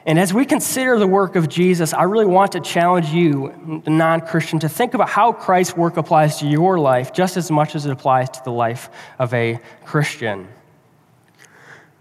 And 0.07 0.21
as 0.21 0.33
we 0.33 0.45
consider 0.45 1.01
the 1.01 1.07
work 1.07 1.35
of 1.35 1.49
Jesus, 1.49 1.93
I 1.93 2.05
really 2.05 2.27
want 2.27 2.53
to 2.53 2.61
challenge 2.61 3.09
you, 3.09 3.83
the 3.85 3.91
non 3.91 4.21
Christian, 4.21 4.61
to 4.61 4.69
think 4.69 4.95
about 4.95 5.09
how 5.09 5.33
Christ's 5.33 5.77
work 5.77 5.97
applies 5.97 6.39
to 6.39 6.47
your 6.47 6.79
life 6.79 7.13
just 7.13 7.37
as 7.37 7.51
much 7.51 7.75
as 7.75 7.87
it 7.87 7.91
applies 7.91 8.31
to 8.31 8.41
the 8.45 8.53
life 8.53 8.89
of 9.19 9.35
a 9.35 9.59
Christian. 9.85 10.47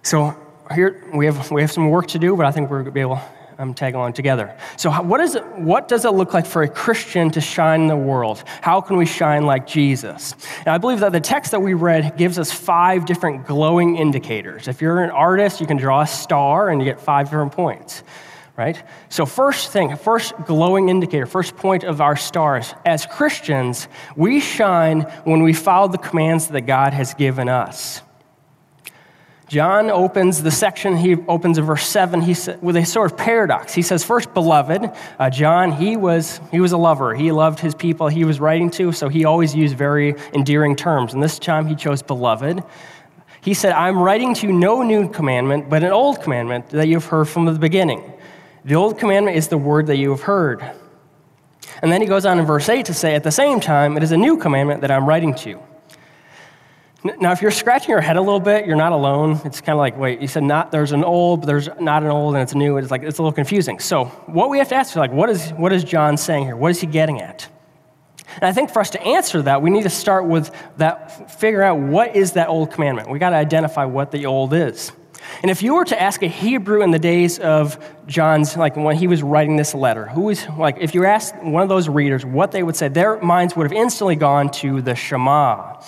So, 0.03 0.37
here 0.73 1.03
we 1.15 1.25
have, 1.25 1.49
we 1.49 1.61
have 1.61 1.71
some 1.71 1.89
work 1.89 2.07
to 2.09 2.19
do, 2.19 2.35
but 2.35 2.45
I 2.45 2.51
think 2.51 2.69
we're 2.69 2.83
going 2.83 2.85
to 2.85 2.91
be 2.91 3.01
able 3.01 3.21
um, 3.57 3.73
tag 3.73 3.95
along 3.95 4.13
together. 4.13 4.55
So, 4.77 4.91
what, 4.91 5.21
is 5.21 5.35
it, 5.35 5.45
what 5.57 5.87
does 5.87 6.05
it 6.05 6.09
look 6.09 6.33
like 6.33 6.45
for 6.45 6.63
a 6.63 6.67
Christian 6.67 7.29
to 7.31 7.41
shine 7.41 7.81
in 7.81 7.87
the 7.87 7.95
world? 7.95 8.43
How 8.61 8.81
can 8.81 8.97
we 8.97 9.05
shine 9.05 9.45
like 9.45 9.67
Jesus? 9.67 10.33
And 10.59 10.67
I 10.67 10.77
believe 10.77 10.99
that 10.99 11.11
the 11.11 11.19
text 11.19 11.51
that 11.51 11.61
we 11.61 11.73
read 11.73 12.17
gives 12.17 12.37
us 12.37 12.51
five 12.51 13.05
different 13.05 13.45
glowing 13.45 13.97
indicators. 13.97 14.67
If 14.67 14.81
you're 14.81 15.03
an 15.03 15.11
artist, 15.11 15.61
you 15.61 15.67
can 15.67 15.77
draw 15.77 16.01
a 16.01 16.07
star 16.07 16.69
and 16.69 16.81
you 16.81 16.85
get 16.85 16.99
five 16.99 17.27
different 17.27 17.53
points, 17.53 18.03
right? 18.57 18.81
So, 19.09 19.25
first 19.25 19.71
thing, 19.71 19.95
first 19.95 20.33
glowing 20.45 20.89
indicator, 20.89 21.25
first 21.25 21.55
point 21.55 21.83
of 21.83 22.01
our 22.01 22.15
stars, 22.17 22.73
as 22.85 23.05
Christians, 23.05 23.87
we 24.15 24.39
shine 24.39 25.01
when 25.23 25.43
we 25.43 25.53
follow 25.53 25.87
the 25.87 25.97
commands 25.97 26.47
that 26.49 26.61
God 26.61 26.93
has 26.93 27.13
given 27.13 27.49
us. 27.49 28.01
John 29.47 29.91
opens 29.91 30.41
the 30.41 30.49
section, 30.49 30.97
he 30.97 31.15
opens 31.27 31.59
in 31.59 31.65
verse 31.65 31.85
7 31.85 32.21
he 32.21 32.33
sa- 32.33 32.55
with 32.61 32.75
a 32.75 32.85
sort 32.85 33.11
of 33.11 33.17
paradox. 33.17 33.73
He 33.73 33.83
says, 33.83 34.03
First, 34.03 34.33
beloved, 34.33 34.91
uh, 35.19 35.29
John, 35.29 35.71
he 35.71 35.97
was, 35.97 36.39
he 36.51 36.59
was 36.59 36.71
a 36.71 36.77
lover. 36.77 37.13
He 37.13 37.31
loved 37.31 37.59
his 37.59 37.75
people 37.75 38.07
he 38.07 38.25
was 38.25 38.39
writing 38.39 38.71
to, 38.71 38.91
so 38.91 39.07
he 39.07 39.23
always 39.23 39.53
used 39.53 39.77
very 39.77 40.15
endearing 40.33 40.75
terms. 40.75 41.13
And 41.13 41.21
this 41.21 41.37
time 41.37 41.67
he 41.67 41.75
chose 41.75 42.01
beloved. 42.01 42.63
He 43.41 43.53
said, 43.53 43.73
I'm 43.73 43.99
writing 43.99 44.33
to 44.33 44.47
you 44.47 44.53
no 44.53 44.81
new 44.81 45.07
commandment, 45.07 45.69
but 45.69 45.83
an 45.83 45.91
old 45.91 46.23
commandment 46.23 46.69
that 46.69 46.87
you've 46.87 47.05
heard 47.05 47.25
from 47.25 47.45
the 47.45 47.53
beginning. 47.53 48.13
The 48.63 48.73
old 48.73 48.97
commandment 48.97 49.37
is 49.37 49.49
the 49.49 49.59
word 49.59 49.85
that 49.87 49.97
you 49.97 50.09
have 50.09 50.21
heard. 50.21 50.67
And 51.83 51.91
then 51.91 52.01
he 52.01 52.07
goes 52.07 52.25
on 52.25 52.39
in 52.39 52.45
verse 52.45 52.67
8 52.67 52.87
to 52.87 52.95
say, 52.95 53.13
At 53.13 53.23
the 53.23 53.31
same 53.31 53.59
time, 53.59 53.95
it 53.95 54.01
is 54.01 54.11
a 54.11 54.17
new 54.17 54.37
commandment 54.37 54.81
that 54.81 54.89
I'm 54.89 55.07
writing 55.07 55.35
to 55.35 55.49
you 55.49 55.59
now, 57.05 57.31
if 57.31 57.41
you're 57.41 57.51
scratching 57.51 57.91
your 57.91 58.01
head 58.01 58.17
a 58.17 58.21
little 58.21 58.39
bit, 58.39 58.65
you're 58.65 58.75
not 58.75 58.91
alone. 58.91 59.39
It's 59.45 59.61
kind 59.61 59.75
of 59.75 59.79
like, 59.79 59.95
wait, 59.95 60.21
you 60.21 60.27
said 60.27 60.43
not 60.43 60.71
there's 60.71 60.91
an 60.91 61.03
old, 61.03 61.41
but 61.41 61.45
there's 61.45 61.69
not 61.79 62.01
an 62.01 62.09
old, 62.09 62.33
and 62.33 62.41
it's 62.41 62.55
new. 62.55 62.77
It's 62.77 62.89
like 62.89 63.03
it's 63.03 63.19
a 63.19 63.21
little 63.21 63.31
confusing. 63.31 63.79
So, 63.79 64.05
what 64.25 64.49
we 64.49 64.57
have 64.57 64.69
to 64.69 64.75
ask 64.75 64.91
is 64.91 64.95
like, 64.95 65.11
what 65.11 65.29
is 65.29 65.51
what 65.51 65.71
is 65.71 65.83
John 65.83 66.17
saying 66.17 66.45
here? 66.45 66.55
What 66.55 66.71
is 66.71 66.81
he 66.81 66.87
getting 66.87 67.21
at? 67.21 67.47
And 68.35 68.43
I 68.43 68.53
think 68.53 68.71
for 68.71 68.79
us 68.79 68.89
to 68.91 69.01
answer 69.01 69.41
that, 69.43 69.61
we 69.61 69.69
need 69.69 69.83
to 69.83 69.89
start 69.89 70.25
with 70.25 70.51
that, 70.77 71.39
figure 71.39 71.61
out 71.61 71.77
what 71.79 72.15
is 72.15 72.33
that 72.33 72.49
old 72.49 72.71
commandment. 72.71 73.09
We 73.09 73.19
got 73.19 73.29
to 73.29 73.37
identify 73.37 73.85
what 73.85 74.11
the 74.11 74.25
old 74.25 74.53
is. 74.53 74.91
And 75.41 75.49
if 75.49 75.63
you 75.63 75.75
were 75.75 75.85
to 75.85 76.01
ask 76.01 76.21
a 76.21 76.27
Hebrew 76.27 76.81
in 76.81 76.91
the 76.91 76.99
days 76.99 77.39
of 77.39 77.83
John's, 78.07 78.57
like 78.57 78.75
when 78.75 78.95
he 78.95 79.07
was 79.07 79.23
writing 79.23 79.55
this 79.55 79.73
letter, 79.73 80.05
who 80.07 80.29
is, 80.29 80.45
like, 80.57 80.77
if 80.79 80.93
you 80.93 81.05
asked 81.05 81.35
one 81.41 81.63
of 81.63 81.69
those 81.69 81.87
readers 81.87 82.25
what 82.25 82.51
they 82.51 82.61
would 82.61 82.75
say, 82.75 82.89
their 82.89 83.19
minds 83.21 83.55
would 83.55 83.63
have 83.63 83.73
instantly 83.73 84.15
gone 84.15 84.49
to 84.51 84.81
the 84.81 84.95
Shema, 84.95 85.81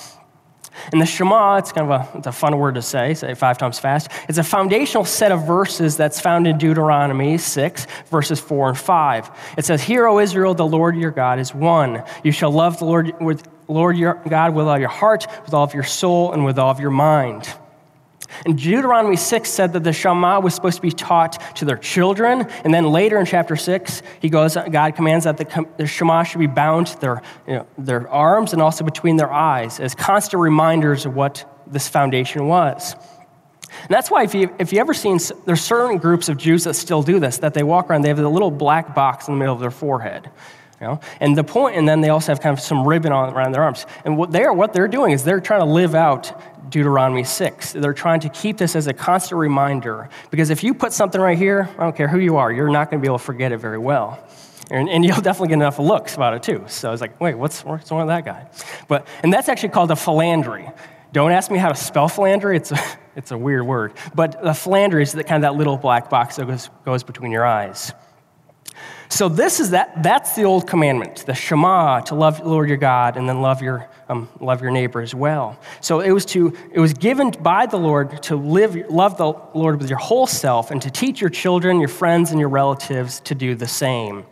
And 0.92 1.02
the 1.02 1.06
Shema, 1.06 1.58
it's 1.58 1.72
kind 1.72 1.92
of 1.92 2.02
a, 2.02 2.18
it's 2.18 2.28
a 2.28 2.32
fun 2.32 2.58
word 2.58 2.76
to 2.76 2.82
say, 2.82 3.14
say 3.14 3.34
five 3.34 3.58
times 3.58 3.80
fast. 3.80 4.10
It's 4.30 4.38
a 4.38 4.44
foundational 4.44 5.06
set 5.06 5.32
of 5.32 5.46
verses 5.46 5.98
that's 5.98 6.20
found 6.20 6.48
in 6.48 6.58
Deuteronomy 6.58 7.38
6, 7.38 7.88
verses 8.08 8.40
4 8.40 8.70
and 8.70 8.78
5. 8.78 9.32
It 9.58 9.66
says, 9.66 9.82
Hear, 9.82 10.08
O 10.08 10.20
Israel, 10.20 10.54
the 10.54 10.66
Lord 10.66 10.96
your 10.96 11.12
God 11.12 11.40
is 11.40 11.54
one. 11.54 12.04
You 12.24 12.32
shall 12.32 12.52
love 12.52 12.80
the 12.80 12.86
Lord, 12.86 13.14
with, 13.20 13.48
Lord 13.68 13.98
your 13.98 14.16
God 14.30 14.54
with 14.54 14.68
all 14.68 14.80
your 14.80 14.90
heart, 14.90 15.28
with 15.46 15.54
all 15.54 15.64
of 15.64 15.74
your 15.74 15.84
soul, 15.84 16.34
and 16.34 16.46
with 16.46 16.58
all 16.58 16.72
of 16.72 16.80
your 16.80 16.92
mind. 16.92 17.48
And 18.46 18.58
Deuteronomy 18.58 19.16
6 19.16 19.50
said 19.50 19.74
that 19.74 19.84
the 19.84 19.94
Shema 19.94 20.40
was 20.40 20.54
supposed 20.54 20.78
to 20.78 20.82
be 20.82 20.92
taught 20.92 21.56
to 21.56 21.66
their 21.66 21.78
children. 21.78 22.48
And 22.64 22.74
then 22.74 22.92
later 22.92 23.20
in 23.20 23.26
chapter 23.26 23.56
6, 23.56 24.02
he 24.22 24.30
goes, 24.30 24.56
God 24.56 24.96
commands 24.96 25.26
that 25.26 25.38
the, 25.38 25.66
the 25.78 25.88
Shema 25.88 26.24
should 26.24 26.40
be 26.40 26.48
bound 26.48 26.88
to 26.88 27.00
their, 27.00 27.22
you 27.48 27.54
know, 27.56 27.68
their 27.78 28.08
arms 28.10 28.54
and 28.54 28.62
also 28.62 28.84
between 28.84 29.18
their 29.18 29.32
eyes 29.32 29.80
as 29.80 29.96
constant 29.96 30.42
reminders 30.42 31.06
of 31.06 31.16
what 31.16 31.46
this 31.68 31.88
foundation 31.88 32.48
was. 32.48 32.96
And 33.82 33.90
that's 33.90 34.10
why 34.10 34.24
if 34.24 34.34
you, 34.34 34.54
if 34.60 34.72
you 34.74 34.80
ever 34.80 34.94
seen, 34.94 35.20
there's 35.46 35.62
certain 35.62 35.98
groups 35.98 36.30
of 36.30 36.38
Jews 36.38 36.64
that 36.64 36.76
still 36.76 37.04
do 37.04 37.20
this, 37.20 37.40
that 37.40 37.54
they 37.54 37.64
walk 37.64 37.90
around, 37.90 38.02
they 38.02 38.10
have 38.10 38.20
a 38.20 38.28
little 38.28 38.52
black 38.52 38.96
box 38.96 39.28
in 39.28 39.34
the 39.34 39.40
middle 39.40 39.54
of 39.54 39.62
their 39.62 39.72
forehead. 39.72 40.30
You 40.80 40.88
know? 40.88 41.00
And 41.20 41.38
the 41.38 41.44
point, 41.44 41.76
and 41.76 41.88
then 41.88 42.02
they 42.02 42.10
also 42.10 42.32
have 42.32 42.40
kind 42.40 42.54
of 42.54 42.64
some 42.64 42.88
ribbon 42.88 43.12
on 43.12 43.34
around 43.34 43.52
their 43.52 43.64
arms. 43.64 43.86
And 44.06 44.18
what 44.18 44.32
they're 44.32 44.54
what 44.54 44.74
they're 44.74 44.88
doing 44.88 45.12
is 45.12 45.24
they're 45.24 45.42
trying 45.42 45.62
to 45.62 45.66
live 45.66 45.96
out 45.96 46.47
Deuteronomy 46.70 47.24
6. 47.24 47.74
They're 47.74 47.94
trying 47.94 48.20
to 48.22 48.30
keep 48.30 48.58
this 48.58 48.76
as 48.76 48.88
a 48.88 48.94
constant 48.94 49.40
reminder. 49.40 50.10
Because 50.32 50.50
if 50.50 50.64
you 50.64 50.74
put 50.74 50.94
something 50.94 51.20
right 51.20 51.38
here, 51.38 51.70
I 51.78 51.84
don't 51.84 51.96
care 51.96 52.08
who 52.08 52.20
you 52.20 52.38
are, 52.38 52.52
you're 52.52 52.70
not 52.70 52.90
going 52.90 53.02
to 53.02 53.06
be 53.06 53.08
able 53.08 53.20
to 53.20 53.24
forget 53.24 53.52
it 53.52 53.58
very 53.58 53.78
well. 53.78 54.24
And, 54.70 54.90
and, 54.90 55.06
you'll 55.06 55.16
definitely 55.22 55.50
get 55.50 55.56
enough 55.56 55.80
looks 55.80 56.16
about 56.16 56.34
it 56.34 56.44
too. 56.44 56.64
So 56.68 56.90
I 56.90 56.92
was 56.92 57.02
like, 57.02 57.20
wait, 57.22 57.36
what's, 57.36 57.64
what's 57.64 57.90
wrong 57.90 58.06
with 58.06 58.10
that 58.10 58.26
guy? 58.26 58.48
But, 58.88 59.08
and 59.24 59.32
that's 59.32 59.50
actually 59.50 59.70
called 59.70 59.92
a 59.92 59.96
phylactery. 59.96 60.72
Don't 61.14 61.32
ask 61.32 61.50
me 61.50 61.58
how 61.58 61.70
to 61.70 61.76
spell 61.76 62.10
phylactery, 62.10 62.58
it's 62.58 62.72
a, 62.72 62.80
it's 63.16 63.32
a 63.32 63.38
weird 63.38 63.66
word. 63.66 63.94
But 64.14 64.42
the 64.44 64.54
phylactery 64.54 65.04
is 65.04 65.14
the, 65.14 65.24
kind 65.24 65.44
of 65.44 65.50
that 65.50 65.58
little 65.58 65.78
black 65.78 66.10
box 66.10 66.36
that 66.36 66.48
goes, 66.48 66.70
goes 66.84 67.04
between 67.04 67.32
your 67.32 67.46
eyes. 67.46 67.94
So 69.10 69.30
this 69.30 69.60
is 69.60 69.70
that, 69.72 70.04
that's 70.04 70.36
the 70.36 70.44
old 70.44 70.68
commandment, 70.68 71.26
the 71.26 71.34
Shema, 71.34 72.02
to 72.02 72.16
love 72.16 72.40
the 72.40 72.50
Lord 72.50 72.68
your 72.68 72.78
God 72.78 73.16
and 73.16 73.28
then 73.28 73.42
love 73.42 73.62
your, 73.62 73.90
um, 74.10 74.28
love 74.40 74.62
your 74.62 74.72
neighbor 74.72 75.02
as 75.02 75.16
well. 75.16 75.58
So 75.80 76.02
it 76.02 76.12
was, 76.12 76.26
to, 76.28 76.56
it 76.72 76.80
was 76.80 76.94
given 76.94 77.32
by 77.32 77.66
the 77.68 77.78
Lord 77.78 78.22
to 78.24 78.36
live, 78.36 78.76
love 78.90 79.18
the 79.18 79.34
Lord 79.54 79.80
with 79.80 79.90
your 79.90 80.00
whole 80.00 80.28
self 80.28 80.72
and 80.72 80.82
to 80.82 80.92
teach 80.92 81.22
your 81.22 81.30
children, 81.30 81.80
your 81.80 81.90
friends, 81.90 82.32
and 82.32 82.40
your 82.40 82.50
relatives 82.50 83.22
to 83.22 83.36
do 83.36 83.56
the 83.56 83.68
same. 83.68 84.26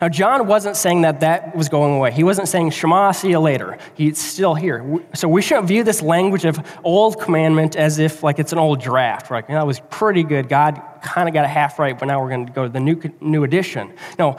Now, 0.00 0.08
John 0.08 0.46
wasn't 0.46 0.76
saying 0.76 1.02
that 1.02 1.20
that 1.20 1.54
was 1.54 1.68
going 1.68 1.94
away. 1.94 2.10
He 2.10 2.24
wasn't 2.24 2.48
saying, 2.48 2.70
Shema, 2.70 3.12
see 3.12 3.30
you 3.30 3.38
later. 3.38 3.76
He's 3.94 4.18
still 4.18 4.54
here. 4.54 5.00
So 5.14 5.28
we 5.28 5.42
shouldn't 5.42 5.68
view 5.68 5.84
this 5.84 6.00
language 6.00 6.46
of 6.46 6.58
old 6.82 7.20
commandment 7.20 7.76
as 7.76 7.98
if 7.98 8.22
like 8.22 8.38
it's 8.38 8.52
an 8.52 8.58
old 8.58 8.80
draft, 8.80 9.30
right? 9.30 9.46
That 9.46 9.66
was 9.66 9.80
pretty 9.90 10.22
good. 10.22 10.48
God 10.48 10.80
kind 11.02 11.28
of 11.28 11.34
got 11.34 11.44
a 11.44 11.48
half 11.48 11.78
right, 11.78 11.98
but 11.98 12.06
now 12.06 12.22
we're 12.22 12.30
going 12.30 12.46
to 12.46 12.52
go 12.52 12.62
to 12.62 12.70
the 12.70 12.80
new, 12.80 12.98
new 13.20 13.44
edition. 13.44 13.92
No, 14.18 14.38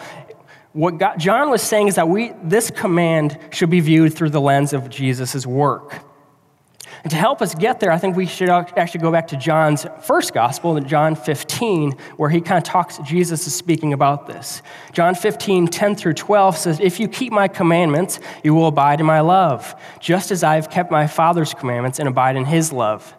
what 0.74 0.98
God, 0.98 1.18
John 1.20 1.50
was 1.50 1.62
saying 1.62 1.89
is 1.89 1.96
that 1.96 2.08
we, 2.08 2.34
this 2.44 2.72
command 2.72 3.38
should 3.51 3.70
be 3.70 3.82
viewed 3.82 4.13
through 4.13 4.30
the 4.30 4.41
lens 4.41 4.74
of 4.74 4.89
Jesus' 4.89 5.46
work. 5.46 6.03
And 7.03 7.10
to 7.10 7.17
help 7.17 7.41
us 7.41 7.55
get 7.55 7.79
there, 7.79 7.91
I 7.91 7.98
think 7.98 8.15
we 8.15 8.27
should 8.27 8.50
actually 8.50 9.01
go 9.01 9.12
back 9.12 9.27
to 9.29 9.38
John's 9.38 9.88
first 10.03 10.34
gospel, 10.34 10.79
John 10.81 11.15
15, 11.15 11.93
where 12.17 12.29
he 12.29 12.41
kind 12.41 12.60
of 12.60 12.63
talks, 12.63 13.00
Jesus 13.00 13.48
is 13.48 13.55
speaking 13.55 13.93
about 13.93 14.27
this. 14.27 14.62
John 14.93 15.15
15, 15.15 15.67
10 15.67 15.96
through 15.96 16.13
12 16.13 16.58
says, 16.58 16.79
If 16.79 17.00
you 17.00 17.08
keep 17.08 17.34
my 17.34 17.48
commandments, 17.48 18.20
you 18.43 18.53
will 18.53 18.67
abide 18.67 19.00
in 19.00 19.08
my 19.08 19.22
love, 19.22 19.75
just 20.00 20.29
as 20.29 20.43
I 20.43 20.55
have 20.55 20.70
kept 20.70 20.91
my 20.91 21.08
Father's 21.08 21.55
commandments 21.55 21.98
and 21.98 22.08
abide 22.08 22.36
in 22.36 22.46
his 22.46 22.72
love. 22.72 23.15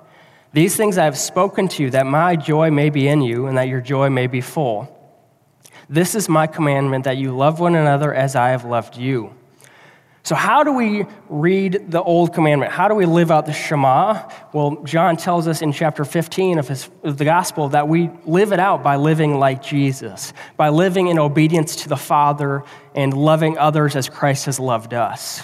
These 0.52 0.76
things 0.76 0.96
I 0.96 1.04
have 1.04 1.18
spoken 1.18 1.66
to 1.68 1.82
you, 1.82 1.90
that 1.90 2.06
my 2.06 2.36
joy 2.36 2.70
may 2.70 2.88
be 2.88 3.08
in 3.08 3.20
you, 3.20 3.46
and 3.46 3.58
that 3.58 3.68
your 3.68 3.80
joy 3.80 4.10
may 4.10 4.28
be 4.28 4.40
full. 4.40 4.88
This 5.88 6.14
is 6.14 6.28
my 6.28 6.46
commandment, 6.46 7.04
that 7.04 7.16
you 7.16 7.36
love 7.36 7.58
one 7.58 7.74
another 7.74 8.14
as 8.14 8.36
I 8.36 8.50
have 8.50 8.64
loved 8.64 8.96
you. 8.96 9.34
So, 10.25 10.37
how 10.37 10.62
do 10.62 10.73
we 10.73 11.05
read 11.29 11.91
the 11.91 12.00
Old 12.00 12.33
Commandment? 12.33 12.71
How 12.71 12.87
do 12.87 12.95
we 12.95 13.07
live 13.07 13.33
out 13.33 13.45
the 13.45 13.52
Shema? 13.52 14.31
Well, 14.52 14.76
John 14.85 15.17
tells 15.17 15.49
us 15.49 15.62
in 15.62 15.73
chapter 15.73 16.05
15 16.05 16.61
of, 16.61 16.69
his, 16.69 16.88
of 17.02 17.19
the 17.19 17.25
Gospel 17.25 17.71
that 17.71 17.88
we 17.88 18.09
live 18.25 18.52
it 18.52 18.61
out 18.61 18.85
by 18.85 18.97
living 18.97 19.41
like 19.41 19.64
Jesus, 19.64 20.33
by 20.57 20.69
living 20.69 21.09
in 21.09 21.19
obedience 21.19 21.75
to 21.76 21.88
the 21.88 21.97
Father 21.97 22.62
and 22.95 23.12
loving 23.12 23.59
others 23.59 23.97
as 23.97 24.09
Christ 24.09 24.47
has 24.47 24.61
loved 24.61 24.95
us. 24.95 25.43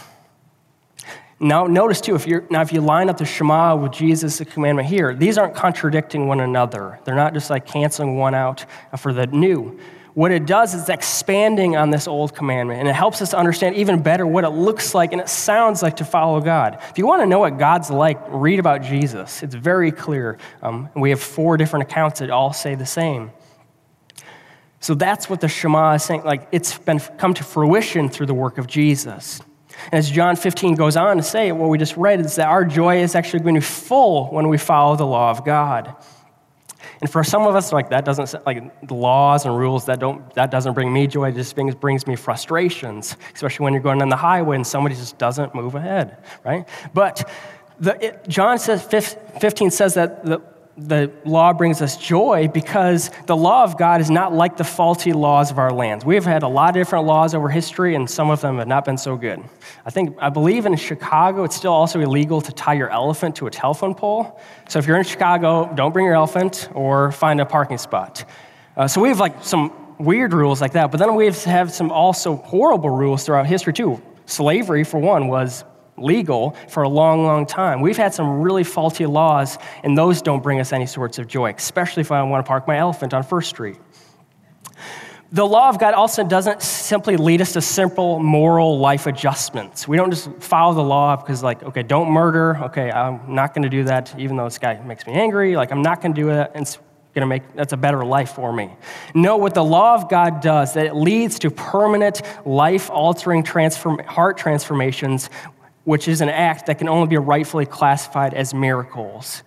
Now, 1.41 1.67
notice 1.67 2.01
too, 2.01 2.15
if 2.15 2.27
you're, 2.27 2.45
now 2.49 2.63
if 2.63 2.73
you 2.73 2.81
line 2.81 3.09
up 3.09 3.19
the 3.19 3.25
Shema 3.25 3.75
with 3.75 3.93
Jesus' 3.93 4.41
commandment 4.41 4.89
here, 4.89 5.13
these 5.13 5.39
aren't 5.39 5.57
contradicting 5.57 6.29
one 6.29 6.39
another. 6.39 7.01
They're 7.05 7.17
not 7.17 7.35
just 7.35 7.51
like 7.51 7.67
canceling 7.67 8.17
one 8.17 8.35
out 8.35 8.65
for 8.97 9.13
the 9.13 9.27
new 9.27 9.79
what 10.19 10.33
it 10.33 10.47
does 10.47 10.75
is 10.75 10.89
expanding 10.89 11.77
on 11.77 11.91
this 11.91 12.09
old 12.09 12.35
commandment, 12.35 12.81
and 12.81 12.89
it 12.89 12.93
helps 12.93 13.23
us 13.23 13.33
understand 13.33 13.77
even 13.77 14.03
better 14.03 14.27
what 14.27 14.43
it 14.43 14.49
looks 14.49 14.93
like 14.93 15.13
and 15.13 15.21
it 15.21 15.29
sounds 15.29 15.81
like 15.81 15.99
to 15.99 16.05
follow 16.05 16.41
God. 16.41 16.77
If 16.91 16.99
you 16.99 17.07
want 17.07 17.23
to 17.23 17.27
know 17.27 17.39
what 17.39 17.57
God's 17.57 17.89
like, 17.89 18.19
read 18.27 18.59
about 18.59 18.83
Jesus. 18.83 19.45
It's 19.45 19.55
very 19.55 19.93
clear. 19.93 20.37
Um, 20.61 20.89
we 20.97 21.11
have 21.11 21.21
four 21.21 21.57
different 21.57 21.89
accounts 21.89 22.19
that 22.19 22.31
all 22.31 22.53
say 22.53 22.75
the 22.75 22.85
same. 22.85 23.31
So 24.81 24.97
that's 24.97 25.31
what 25.31 25.41
the 25.41 25.47
Shema 25.47 25.93
is 25.93 26.03
saying. 26.03 26.25
Like 26.25 26.49
it's 26.51 26.77
been 26.77 26.99
come 26.99 27.33
to 27.35 27.45
fruition 27.45 28.09
through 28.09 28.27
the 28.27 28.35
work 28.35 28.59
of 28.59 28.67
Jesus. 28.67 29.41
And 29.93 30.01
as 30.01 30.11
John 30.11 30.35
15 30.35 30.75
goes 30.75 30.97
on 30.97 31.19
to 31.19 31.23
say, 31.23 31.53
what 31.53 31.69
we 31.69 31.79
just 31.79 31.97
read 31.97 32.19
is 32.19 32.35
that 32.35 32.49
our 32.49 32.65
joy 32.65 33.03
is 33.03 33.15
actually 33.15 33.45
going 33.45 33.55
to 33.55 33.61
be 33.61 33.65
full 33.65 34.33
when 34.33 34.49
we 34.49 34.59
follow 34.59 34.97
the 34.97 35.07
law 35.07 35.31
of 35.31 35.45
God. 35.45 35.95
And 37.01 37.11
for 37.11 37.23
some 37.23 37.47
of 37.47 37.55
us, 37.55 37.73
like 37.73 37.91
that 37.91 38.05
doesn't 38.05 38.45
like 38.45 38.87
the 38.87 38.95
laws 38.95 39.47
and 39.47 39.57
rules 39.57 39.87
that 39.87 40.01
don't 40.01 40.35
that 40.35 40.51
doesn't 40.51 40.75
bring 40.75 40.93
me 40.93 41.07
joy. 41.07 41.29
It 41.29 41.37
just 41.37 41.55
brings, 41.55 41.75
brings 41.75 42.07
me 42.07 42.17
frustrations, 42.17 43.17
especially 43.35 43.65
when 43.65 43.73
you're 43.73 43.83
going 43.83 44.03
on 44.03 44.09
the 44.09 44.17
highway 44.17 44.57
and 44.57 44.67
somebody 44.67 44.95
just 44.95 45.19
doesn't 45.19 45.55
move 45.55 45.75
ahead, 45.75 46.19
right? 46.45 46.69
But 46.95 47.31
the, 47.79 48.05
it, 48.05 48.29
John 48.29 48.59
says 48.59 48.83
15 48.85 49.71
says 49.71 49.95
that 49.95 50.25
the 50.25 50.43
the 50.79 51.11
law 51.25 51.53
brings 51.53 51.83
us 51.83 51.97
joy 51.97 52.49
because 52.49 53.11
the 53.27 53.37
law 53.37 53.65
of 53.65 53.77
God 53.77 54.01
is 54.01 54.11
not 54.11 54.33
like 54.33 54.57
the 54.57 54.65
faulty 54.65 55.13
laws 55.13 55.51
of 55.51 55.59
our 55.59 55.73
lands. 55.73 56.05
We 56.05 56.15
have 56.15 56.25
had 56.25 56.45
a 56.45 56.49
lot 56.49 56.71
of 56.71 56.75
different 56.75 57.07
laws 57.07 57.35
over 57.35 57.49
history, 57.49 57.97
and 57.97 58.09
some 58.09 58.31
of 58.31 58.41
them 58.41 58.59
have 58.59 58.69
not 58.69 58.85
been 58.85 58.97
so 58.97 59.17
good. 59.17 59.43
I 59.85 59.91
think, 59.91 60.17
I 60.21 60.29
believe 60.29 60.67
in 60.67 60.77
Chicago, 60.77 61.43
it's 61.43 61.57
still 61.57 61.73
also 61.73 62.01
illegal 62.01 62.41
to 62.43 62.53
tie 62.53 62.75
your 62.75 62.91
elephant 62.91 63.37
to 63.37 63.49
a 63.49 63.51
telephone 63.51 63.95
pole. 63.95 64.41
So 64.69 64.79
if 64.79 64.87
you're 64.87 64.97
in 64.97 65.05
Chicago, 65.05 65.71
don't 65.75 65.93
bring 65.93 66.07
your 66.07 66.15
elephant 66.15 66.69
or 66.75 67.11
find 67.11 67.41
a 67.41 67.47
parking 67.47 67.79
spot. 67.79 68.25
Uh, 68.77 68.87
so 68.87 69.01
we 69.01 69.09
have 69.09 69.19
like 69.19 69.43
some 69.43 69.73
weird 69.99 70.33
rules 70.33 70.61
like 70.61 70.73
that, 70.73 70.93
but 70.93 70.99
then 70.99 71.15
we 71.17 71.27
have 71.27 71.73
some 71.73 71.91
also 71.91 72.37
horrible 72.37 72.91
rules 72.91 73.25
throughout 73.25 73.47
history 73.47 73.73
too. 73.73 74.01
Slavery, 74.27 74.85
for 74.85 74.99
one, 75.01 75.27
was 75.27 75.65
legal 76.03 76.57
for 76.69 76.83
a 76.83 76.89
long, 76.89 77.25
long 77.25 77.47
time. 77.47 77.81
We've 77.81 77.97
had 77.97 78.15
some 78.15 78.41
really 78.41 78.65
faulty 78.65 79.07
laws, 79.07 79.59
and 79.83 79.97
those 79.97 80.23
don't 80.23 80.43
bring 80.43 80.61
us 80.61 80.73
any 80.73 80.87
sorts 80.87 81.19
of 81.19 81.27
joy, 81.27 81.53
especially 81.57 82.01
if 82.03 82.13
I 82.13 82.23
want 82.23 82.45
to 82.45 82.49
park 82.49 82.67
my 82.67 82.77
elephant 82.79 83.15
on 83.15 83.23
First 83.23 83.51
Street. 83.51 83.77
The 85.31 85.47
law 85.47 85.69
of 85.69 85.79
God 85.79 85.93
also 85.93 86.25
doesn't 86.25 86.63
simply 86.63 87.19
lead 87.19 87.43
us 87.43 87.53
to 87.53 87.61
simple 87.61 88.19
moral 88.19 88.79
life 88.79 89.07
adjustments. 89.07 89.87
We 89.87 89.99
don't 89.99 90.11
just 90.11 90.31
follow 90.41 90.73
the 90.73 90.83
law 90.83 91.17
because, 91.17 91.43
like, 91.43 91.63
okay, 91.63 91.83
don't 91.83 92.11
murder. 92.11 92.57
Okay, 92.63 92.91
I'm 92.91 93.35
not 93.35 93.53
going 93.53 93.65
to 93.65 93.69
do 93.69 93.85
that, 93.85 94.19
even 94.19 94.39
though 94.39 94.45
this 94.45 94.57
guy 94.57 94.81
makes 94.81 95.07
me 95.07 95.13
angry. 95.13 95.55
Like, 95.55 95.71
I'm 95.71 95.83
not 95.83 96.01
going 96.01 96.15
to 96.15 96.21
do 96.21 96.29
that. 96.29 96.53
And 96.55 96.63
it's 96.63 96.79
going 97.15 97.21
to 97.21 97.27
make 97.27 97.43
that's 97.55 97.75
a 97.75 97.77
better 97.77 98.07
life 98.07 98.33
for 98.33 98.53
me. 98.55 98.71
No, 99.15 99.37
what 99.37 99.53
the 99.53 99.65
law 99.65 99.95
of 99.95 100.09
God 100.09 100.41
does 100.41 100.73
that 100.75 100.87
it 100.87 100.95
leads 100.95 101.39
to 101.41 101.51
permanent, 101.51 102.23
life-altering 102.47 103.43
transform, 103.43 103.99
heart 104.01 104.39
transformations 104.39 105.29
which 105.89 106.07
is 106.07 106.21
an 106.21 106.29
act 106.29 106.67
that 106.67 106.77
can 106.77 106.87
only 106.87 107.09
be 107.09 107.17
rightfully 107.17 107.65
classified 107.65 108.35
as 108.35 108.53
miracles. 108.53 109.43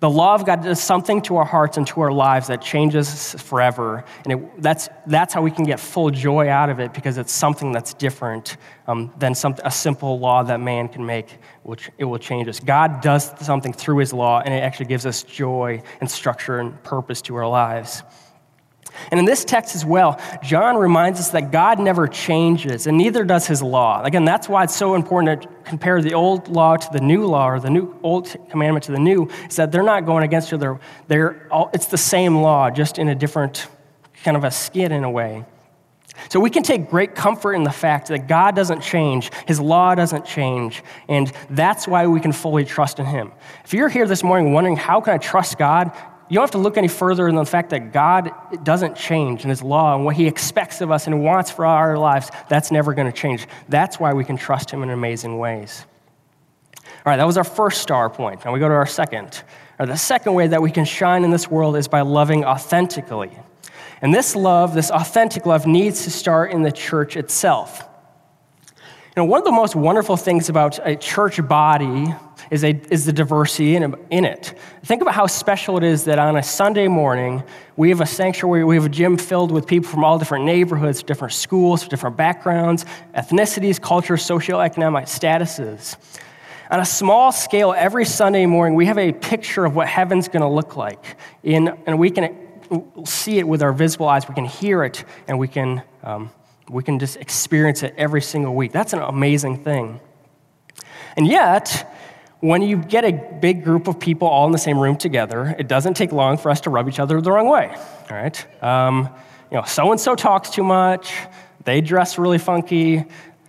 The 0.00 0.10
law 0.10 0.34
of 0.34 0.44
God 0.44 0.62
does 0.62 0.78
something 0.78 1.22
to 1.22 1.36
our 1.36 1.44
hearts 1.46 1.78
and 1.78 1.86
to 1.86 2.02
our 2.02 2.12
lives 2.12 2.48
that 2.48 2.60
changes 2.60 3.08
us 3.08 3.42
forever. 3.42 4.04
And 4.24 4.34
it, 4.34 4.60
that's, 4.60 4.90
that's 5.06 5.32
how 5.32 5.40
we 5.40 5.50
can 5.50 5.64
get 5.64 5.80
full 5.80 6.10
joy 6.10 6.50
out 6.50 6.68
of 6.68 6.80
it 6.80 6.92
because 6.92 7.16
it's 7.16 7.32
something 7.32 7.72
that's 7.72 7.94
different 7.94 8.58
um, 8.86 9.10
than 9.18 9.34
some, 9.34 9.54
a 9.64 9.70
simple 9.70 10.18
law 10.18 10.42
that 10.42 10.60
man 10.60 10.88
can 10.88 11.06
make, 11.06 11.38
which 11.62 11.90
it 11.96 12.04
will 12.04 12.18
change 12.18 12.46
us. 12.46 12.60
God 12.60 13.00
does 13.00 13.32
something 13.42 13.72
through 13.72 13.96
his 13.96 14.12
law, 14.12 14.42
and 14.44 14.52
it 14.52 14.58
actually 14.58 14.86
gives 14.86 15.06
us 15.06 15.22
joy 15.22 15.82
and 16.02 16.10
structure 16.10 16.58
and 16.58 16.82
purpose 16.82 17.22
to 17.22 17.36
our 17.36 17.48
lives. 17.48 18.02
And 19.10 19.18
in 19.20 19.26
this 19.26 19.44
text 19.44 19.74
as 19.74 19.84
well, 19.84 20.20
John 20.42 20.76
reminds 20.76 21.20
us 21.20 21.30
that 21.30 21.50
God 21.50 21.78
never 21.78 22.06
changes, 22.06 22.86
and 22.86 22.96
neither 22.96 23.24
does 23.24 23.46
his 23.46 23.62
law. 23.62 24.02
Again, 24.02 24.24
that's 24.24 24.48
why 24.48 24.64
it's 24.64 24.76
so 24.76 24.94
important 24.94 25.42
to 25.42 25.48
compare 25.64 26.00
the 26.02 26.14
old 26.14 26.48
law 26.48 26.76
to 26.76 26.88
the 26.92 27.00
new 27.00 27.26
law, 27.26 27.48
or 27.48 27.60
the 27.60 27.70
new 27.70 27.94
old 28.02 28.34
commandment 28.48 28.84
to 28.84 28.92
the 28.92 28.98
new, 28.98 29.28
is 29.48 29.56
that 29.56 29.72
they're 29.72 29.82
not 29.82 30.06
going 30.06 30.24
against 30.24 30.48
each 30.48 30.54
other. 30.54 30.78
They're 31.08 31.46
all, 31.50 31.70
it's 31.72 31.86
the 31.86 31.98
same 31.98 32.36
law, 32.36 32.70
just 32.70 32.98
in 32.98 33.08
a 33.08 33.14
different 33.14 33.68
kind 34.22 34.36
of 34.36 34.44
a 34.44 34.50
skid 34.50 34.92
in 34.92 35.04
a 35.04 35.10
way. 35.10 35.44
So 36.28 36.40
we 36.40 36.50
can 36.50 36.62
take 36.62 36.90
great 36.90 37.14
comfort 37.14 37.54
in 37.54 37.62
the 37.62 37.70
fact 37.70 38.08
that 38.08 38.26
God 38.26 38.56
doesn't 38.56 38.80
change, 38.80 39.30
His 39.46 39.60
law 39.60 39.94
doesn't 39.94 40.24
change, 40.24 40.82
and 41.08 41.30
that's 41.50 41.86
why 41.86 42.06
we 42.06 42.20
can 42.20 42.32
fully 42.32 42.64
trust 42.64 42.98
in 42.98 43.06
Him. 43.06 43.32
If 43.64 43.74
you're 43.74 43.88
here 43.88 44.06
this 44.06 44.22
morning 44.22 44.52
wondering, 44.52 44.76
how 44.76 45.00
can 45.00 45.14
I 45.14 45.18
trust 45.18 45.58
God? 45.58 45.92
You 46.28 46.34
don't 46.34 46.42
have 46.42 46.50
to 46.52 46.58
look 46.58 46.76
any 46.76 46.88
further 46.88 47.26
than 47.26 47.36
the 47.36 47.44
fact 47.44 47.70
that 47.70 47.92
God 47.92 48.32
doesn't 48.64 48.96
change 48.96 49.44
in 49.44 49.50
His 49.50 49.62
law 49.62 49.94
and 49.94 50.04
what 50.04 50.16
He 50.16 50.26
expects 50.26 50.80
of 50.80 50.90
us 50.90 51.06
and 51.06 51.22
wants 51.22 51.50
for 51.50 51.64
our 51.64 51.96
lives, 51.96 52.30
that's 52.48 52.72
never 52.72 52.94
going 52.94 53.10
to 53.10 53.16
change. 53.16 53.46
That's 53.68 54.00
why 54.00 54.12
we 54.12 54.24
can 54.24 54.36
trust 54.36 54.70
Him 54.70 54.82
in 54.82 54.90
amazing 54.90 55.38
ways. 55.38 55.86
All 56.84 57.12
right, 57.12 57.16
that 57.16 57.26
was 57.26 57.36
our 57.36 57.44
first 57.44 57.80
star 57.80 58.10
point. 58.10 58.44
Now 58.44 58.52
we 58.52 58.58
go 58.58 58.68
to 58.68 58.74
our 58.74 58.86
second. 58.86 59.42
Or 59.78 59.86
the 59.86 59.96
second 59.96 60.34
way 60.34 60.48
that 60.48 60.60
we 60.60 60.72
can 60.72 60.84
shine 60.84 61.22
in 61.22 61.30
this 61.30 61.48
world 61.48 61.76
is 61.76 61.86
by 61.86 62.00
loving 62.00 62.44
authentically. 62.44 63.30
And 64.02 64.12
this 64.12 64.34
love, 64.34 64.74
this 64.74 64.90
authentic 64.90 65.46
love, 65.46 65.66
needs 65.66 66.04
to 66.04 66.10
start 66.10 66.50
in 66.50 66.62
the 66.62 66.72
church 66.72 67.16
itself. 67.16 67.88
You 69.16 69.22
know, 69.22 69.24
one 69.24 69.38
of 69.38 69.44
the 69.44 69.52
most 69.52 69.76
wonderful 69.76 70.16
things 70.16 70.48
about 70.48 70.78
a 70.86 70.96
church 70.96 71.46
body 71.46 72.14
is, 72.50 72.64
a, 72.64 72.80
is 72.90 73.04
the 73.04 73.12
diversity 73.12 73.76
in, 73.76 73.94
in 74.10 74.24
it. 74.24 74.54
Think 74.84 75.02
about 75.02 75.14
how 75.14 75.26
special 75.26 75.76
it 75.76 75.84
is 75.84 76.04
that 76.04 76.18
on 76.18 76.36
a 76.36 76.42
Sunday 76.42 76.88
morning, 76.88 77.42
we 77.76 77.88
have 77.90 78.00
a 78.00 78.06
sanctuary, 78.06 78.64
we 78.64 78.76
have 78.76 78.86
a 78.86 78.90
gym 78.90 79.16
filled 79.16 79.50
with 79.50 79.66
people 79.66 79.88
from 79.88 80.04
all 80.04 80.18
different 80.18 80.44
neighborhoods, 80.44 81.02
different 81.02 81.34
schools, 81.34 81.86
different 81.88 82.16
backgrounds, 82.16 82.84
ethnicities, 83.14 83.80
cultures, 83.80 84.22
socioeconomic 84.22 85.04
statuses. 85.04 85.96
On 86.70 86.80
a 86.80 86.84
small 86.84 87.30
scale, 87.30 87.72
every 87.76 88.04
Sunday 88.04 88.44
morning, 88.46 88.74
we 88.74 88.86
have 88.86 88.98
a 88.98 89.12
picture 89.12 89.64
of 89.64 89.76
what 89.76 89.86
heaven's 89.86 90.26
going 90.26 90.42
to 90.42 90.48
look 90.48 90.76
like. 90.76 91.16
In, 91.44 91.68
and 91.86 91.98
we 91.98 92.10
can 92.10 92.36
see 93.04 93.38
it 93.38 93.46
with 93.46 93.62
our 93.62 93.72
visible 93.72 94.08
eyes, 94.08 94.28
we 94.28 94.34
can 94.34 94.44
hear 94.44 94.82
it, 94.82 95.04
and 95.28 95.38
we 95.38 95.46
can, 95.46 95.82
um, 96.02 96.30
we 96.68 96.82
can 96.82 96.98
just 96.98 97.16
experience 97.18 97.84
it 97.84 97.94
every 97.96 98.20
single 98.20 98.54
week. 98.54 98.72
That's 98.72 98.92
an 98.92 98.98
amazing 99.00 99.62
thing. 99.62 100.00
And 101.16 101.26
yet, 101.26 101.95
when 102.46 102.62
you 102.62 102.76
get 102.76 103.04
a 103.04 103.12
big 103.40 103.64
group 103.64 103.88
of 103.88 103.98
people 103.98 104.28
all 104.28 104.46
in 104.46 104.52
the 104.52 104.58
same 104.58 104.78
room 104.78 104.96
together, 104.96 105.54
it 105.58 105.68
doesn't 105.68 105.94
take 105.94 106.12
long 106.12 106.38
for 106.38 106.50
us 106.50 106.60
to 106.62 106.70
rub 106.70 106.88
each 106.88 107.00
other 107.00 107.20
the 107.20 107.32
wrong 107.32 107.48
way. 107.48 107.74
All 108.10 108.16
right? 108.16 108.62
Um, 108.62 109.08
you 109.50 109.56
know, 109.56 109.64
so 109.64 109.90
and 109.90 110.00
so 110.00 110.14
talks 110.14 110.50
too 110.50 110.64
much, 110.64 111.12
they 111.64 111.80
dress 111.80 112.18
really 112.18 112.38
funky, 112.38 113.04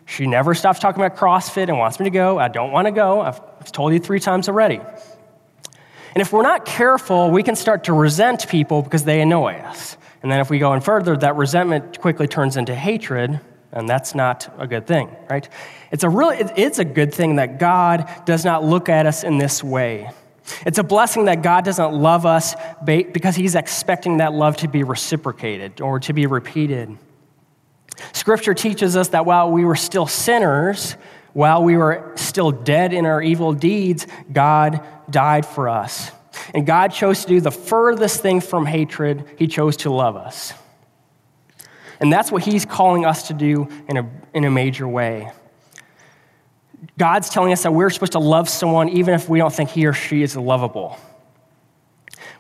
she 0.08 0.26
never 0.26 0.56
stops 0.56 0.80
talking 0.80 1.04
about 1.04 1.18
CrossFit 1.18 1.68
and 1.68 1.78
wants 1.78 2.00
me 2.00 2.06
to 2.06 2.10
go. 2.10 2.40
I 2.40 2.48
don't 2.48 2.72
want 2.72 2.88
to 2.88 2.92
go. 2.92 3.22
I've 3.22 3.72
told 3.74 3.92
you 3.92 4.00
three 4.00 4.22
times 4.22 4.48
already. 4.48 4.80
And 4.80 6.22
if 6.22 6.32
we're 6.32 6.44
not 6.44 6.66
careful, 6.66 7.30
we 7.30 7.44
can 7.44 7.56
start 7.56 7.84
to 7.84 7.94
resent 7.94 8.48
people 8.48 8.82
because 8.82 9.04
they 9.04 9.22
annoy 9.22 9.56
us. 9.56 9.98
And 10.24 10.32
then 10.32 10.40
if 10.40 10.50
we 10.50 10.60
go 10.60 10.74
in 10.74 10.82
further, 10.82 11.18
that 11.18 11.36
resentment 11.36 12.00
quickly 12.00 12.26
turns 12.26 12.56
into 12.56 12.74
hatred, 12.74 13.40
and 13.72 13.88
that's 13.88 14.16
not 14.16 14.52
a 14.58 14.66
good 14.66 14.88
thing, 14.88 15.16
right? 15.30 15.48
It's 15.92 16.04
a 16.04 16.10
really 16.10 16.38
it's 16.38 16.80
a 16.80 16.86
good 16.86 17.14
thing 17.14 17.38
that 17.38 17.60
God 17.60 18.10
does 18.26 18.44
not 18.44 18.64
look 18.64 18.90
at 18.90 19.06
us 19.06 19.24
in 19.24 19.38
this 19.38 19.64
way. 19.64 20.12
It's 20.66 20.78
a 20.78 20.84
blessing 20.84 21.26
that 21.26 21.42
God 21.42 21.66
doesn't 21.66 21.94
love 21.94 22.26
us 22.26 22.56
because 22.86 23.36
he's 23.36 23.56
expecting 23.56 24.18
that 24.18 24.34
love 24.34 24.58
to 24.58 24.68
be 24.68 24.84
reciprocated 24.84 25.82
or 25.82 26.00
to 26.02 26.14
be 26.14 26.26
repeated. 26.26 26.98
Scripture 28.14 28.54
teaches 28.54 28.96
us 28.96 29.10
that 29.10 29.26
while 29.26 29.52
we 29.52 29.66
were 29.66 29.76
still 29.76 30.08
sinners, 30.08 30.96
while 31.34 31.64
we 31.64 31.78
were 31.78 32.14
still 32.16 32.52
dead 32.52 32.94
in 32.94 33.06
our 33.06 33.22
evil 33.22 33.54
deeds, 33.54 34.08
God 34.32 34.86
died 35.10 35.46
for 35.46 35.68
us. 35.70 36.12
And 36.54 36.66
God 36.66 36.90
chose 36.90 37.24
to 37.24 37.28
do 37.28 37.42
the 37.42 37.52
furthest 37.52 38.22
thing 38.22 38.42
from 38.42 38.66
hatred, 38.66 39.26
He 39.38 39.48
chose 39.48 39.78
to 39.78 39.92
love 39.92 40.16
us. 40.16 40.54
And 42.00 42.14
that's 42.14 42.32
what 42.32 42.44
He's 42.44 42.66
calling 42.66 43.06
us 43.06 43.28
to 43.28 43.34
do 43.34 43.68
in 43.88 43.98
a, 43.98 44.10
in 44.34 44.46
a 44.46 44.52
major 44.52 44.88
way. 44.88 45.32
God's 46.98 47.30
telling 47.30 47.52
us 47.52 47.64
that 47.64 47.74
we're 47.74 47.90
supposed 47.90 48.12
to 48.14 48.20
love 48.20 48.50
someone 48.50 48.90
even 48.90 49.14
if 49.14 49.28
we 49.28 49.40
don't 49.40 49.54
think 49.54 49.70
he 49.70 49.86
or 49.86 49.94
she 49.94 50.22
is 50.22 50.36
lovable. 50.36 50.98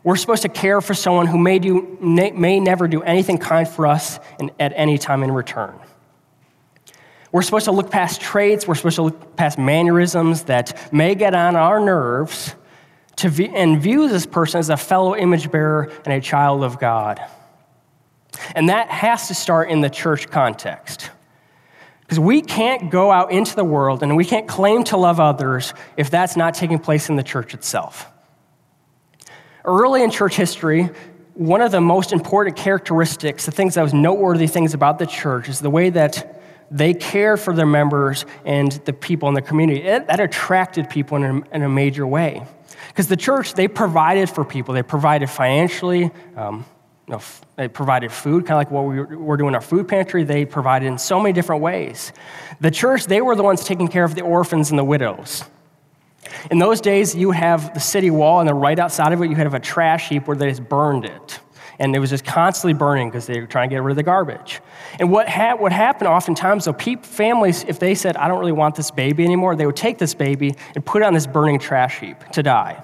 We're 0.04 0.16
supposed 0.16 0.44
to 0.44 0.50
care 0.50 0.80
for 0.80 0.94
someone 0.94 1.28
who 1.28 1.38
may, 1.38 1.60
do, 1.60 1.98
may 2.02 2.60
never 2.60 2.88
do 2.88 3.02
anything 3.02 3.38
kind 3.38 3.68
for 3.68 3.88
us 3.88 4.20
in, 4.40 4.52
at 4.60 4.74
any 4.76 4.98
time 4.98 5.24
in 5.24 5.32
return. 5.32 5.78
We're 7.32 7.42
supposed 7.42 7.66
to 7.66 7.72
look 7.72 7.92
past 7.92 8.22
traits, 8.22 8.68
we're 8.68 8.76
supposed 8.76 8.96
to 8.96 9.04
look 9.04 9.36
past 9.36 9.58
mannerisms 9.58 10.44
that 10.44 10.94
may 10.94 11.14
get 11.14 11.36
on 11.36 11.56
our 11.56 11.80
nerves 11.80 12.56
to 13.18 13.46
and 13.54 13.82
view 13.82 14.08
this 14.08 14.26
person 14.26 14.60
as 14.60 14.70
a 14.70 14.78
fellow 14.78 15.16
image 15.16 15.52
bearer 15.52 15.92
and 16.06 16.14
a 16.14 16.22
child 16.22 16.64
of 16.64 16.80
God. 16.80 17.20
And 18.56 18.70
that 18.70 18.90
has 18.90 19.28
to 19.28 19.36
start 19.36 19.70
in 19.70 19.82
the 19.82 19.90
church 19.90 20.30
context. 20.30 21.10
Because 22.08 22.22
we 22.22 22.42
can't 22.42 22.90
go 22.90 23.12
out 23.12 23.34
into 23.34 23.54
the 23.54 23.66
world 23.66 24.02
and 24.02 24.16
we 24.16 24.24
can't 24.24 24.48
claim 24.48 24.86
to 24.86 24.98
love 24.98 25.20
others 25.20 25.74
if 25.98 26.10
that's 26.10 26.38
not 26.38 26.54
taking 26.54 26.80
place 26.80 27.10
in 27.10 27.18
the 27.18 27.24
church 27.24 27.54
itself. 27.54 28.10
Early 29.66 30.02
in 30.02 30.10
church 30.10 30.38
history, 30.38 30.90
one 31.34 31.60
of 31.60 31.72
the 31.72 31.82
most 31.82 32.14
important 32.14 32.56
characteristics, 32.56 33.46
the 33.46 33.52
things 33.52 33.76
that 33.76 33.84
was 33.84 33.94
noteworthy 33.94 34.48
things 34.48 34.74
about 34.74 35.00
the 35.00 35.06
church, 35.06 35.50
is 35.50 35.60
the 35.60 35.70
way 35.70 35.90
that 35.90 36.42
they 36.72 36.94
cared 36.94 37.42
for 37.42 37.54
their 37.54 37.66
members 37.66 38.26
and 38.46 38.72
the 38.86 38.94
people 38.94 39.28
in 39.28 39.36
the 39.36 39.42
community. 39.42 39.82
It, 39.82 40.08
that 40.08 40.22
attracted 40.22 40.90
people 40.90 41.18
in 41.18 41.24
a, 41.24 41.56
in 41.56 41.64
a 41.64 41.70
major 41.70 42.08
way. 42.08 42.46
Because 42.88 43.08
the 43.08 43.18
church, 43.18 43.54
they 43.54 43.68
provided 43.68 44.30
for 44.30 44.46
people. 44.46 44.74
They 44.74 44.84
provided 44.84 45.30
financially, 45.30 46.12
um, 46.36 46.66
you 47.08 47.14
know, 47.14 47.22
they 47.56 47.70
provided 47.70 48.12
food, 48.12 48.46
kind 48.46 48.56
of 48.56 48.58
like 48.58 48.72
what 48.72 48.82
we 48.82 49.02
were 49.16 49.38
doing 49.38 49.56
our 49.56 49.62
food 49.62 49.88
pantry. 49.88 50.24
They 50.24 50.46
provided 50.46 50.88
in 50.88 50.98
so 50.98 51.20
many 51.20 51.32
different 51.32 51.62
ways. 51.62 52.12
The 52.60 52.70
church, 52.70 53.06
they 53.06 53.22
were 53.22 53.36
the 53.36 53.44
ones 53.44 53.64
taking 53.64 53.88
care 53.88 54.04
of 54.04 54.14
the 54.14 54.24
orphans 54.24 54.72
and 54.72 54.78
the 54.78 54.84
widows. 54.84 55.44
In 56.52 56.60
those 56.60 56.82
days, 56.82 57.16
you 57.16 57.32
have 57.32 57.74
the 57.74 57.80
city 57.80 58.12
wall, 58.12 58.42
and 58.42 58.50
then 58.50 58.58
right 58.58 58.78
outside 58.78 59.14
of 59.14 59.22
it, 59.22 59.30
you 59.30 59.36
have 59.38 59.54
a 59.54 59.60
trash 59.60 60.10
heap 60.10 60.28
where 60.28 60.36
they 60.36 60.50
just 60.50 60.68
burned 60.68 61.06
it. 61.06 61.40
And 61.80 61.96
it 61.96 62.00
was 62.00 62.10
just 62.10 62.26
constantly 62.26 62.74
burning 62.74 63.10
because 63.10 63.28
they 63.28 63.40
were 63.40 63.48
trying 63.48 63.70
to 63.70 63.76
get 63.76 63.84
rid 63.84 63.92
of 63.92 63.98
the 63.98 64.04
garbage. 64.04 64.62
And 65.00 65.12
what 65.12 65.30
ha- 65.30 65.56
would 65.58 65.72
happen 65.72 66.08
oftentimes, 66.08 66.66
though, 66.66 66.74
families, 66.74 67.64
if 67.68 67.80
they 67.80 67.96
said, 67.96 68.18
I 68.18 68.28
don't 68.28 68.40
really 68.40 68.52
want 68.52 68.76
this 68.76 68.92
baby 68.92 69.24
anymore, 69.24 69.56
they 69.56 69.66
would 69.66 69.76
take 69.76 69.98
this 69.98 70.14
baby 70.14 70.56
and 70.76 70.86
put 70.86 71.04
it 71.04 71.06
on 71.06 71.14
this 71.14 71.28
burning 71.28 71.60
trash 71.60 72.00
heap 72.00 72.20
to 72.32 72.44
die. 72.44 72.84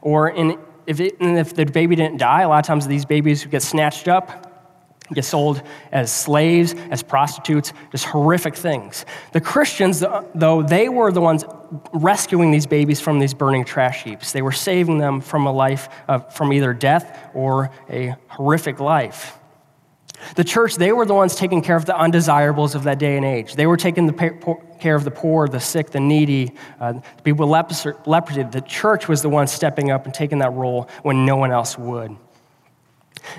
Or 0.00 0.30
in, 0.30 0.58
if, 0.86 1.00
it, 1.00 1.16
if 1.20 1.54
the 1.54 1.64
baby 1.64 1.96
didn't 1.96 2.18
die, 2.18 2.42
a 2.42 2.48
lot 2.48 2.58
of 2.58 2.66
times 2.66 2.86
these 2.86 3.04
babies 3.04 3.44
get 3.46 3.62
snatched 3.62 4.08
up 4.08 4.54
get 5.12 5.24
sold 5.24 5.62
as 5.92 6.10
slaves, 6.10 6.74
as 6.90 7.02
prostitutes, 7.02 7.72
just 7.90 8.06
horrific 8.06 8.56
things. 8.56 9.04
The 9.32 9.40
Christians, 9.40 10.02
uh, 10.02 10.24
though, 10.34 10.62
they 10.62 10.88
were 10.88 11.12
the 11.12 11.20
ones 11.20 11.44
rescuing 11.92 12.50
these 12.50 12.66
babies 12.66 13.00
from 13.00 13.18
these 13.18 13.34
burning 13.34 13.64
trash 13.64 14.04
heaps. 14.04 14.32
They 14.32 14.42
were 14.42 14.52
saving 14.52 14.98
them 14.98 15.20
from 15.20 15.46
a 15.46 15.52
life 15.52 15.88
of, 16.08 16.34
from 16.34 16.52
either 16.52 16.72
death 16.72 17.30
or 17.34 17.70
a 17.90 18.16
horrific 18.28 18.80
life. 18.80 19.38
The 20.36 20.44
church, 20.44 20.76
they 20.76 20.92
were 20.92 21.06
the 21.06 21.14
ones 21.14 21.34
taking 21.34 21.62
care 21.62 21.76
of 21.76 21.84
the 21.84 21.96
undesirables 21.96 22.74
of 22.74 22.84
that 22.84 22.98
day 22.98 23.16
and 23.16 23.24
age. 23.24 23.54
They 23.54 23.66
were 23.66 23.76
taking 23.76 24.06
the 24.06 24.12
care 24.80 24.94
of 24.94 25.04
the 25.04 25.10
poor, 25.10 25.48
the 25.48 25.60
sick, 25.60 25.90
the 25.90 26.00
needy, 26.00 26.52
uh, 26.80 26.94
the 26.94 27.22
people 27.22 27.48
leprosy. 27.48 28.42
The 28.42 28.64
church 28.66 29.08
was 29.08 29.22
the 29.22 29.28
one 29.28 29.46
stepping 29.46 29.90
up 29.90 30.04
and 30.04 30.14
taking 30.14 30.38
that 30.38 30.52
role 30.52 30.88
when 31.02 31.24
no 31.24 31.36
one 31.36 31.52
else 31.52 31.78
would. 31.78 32.16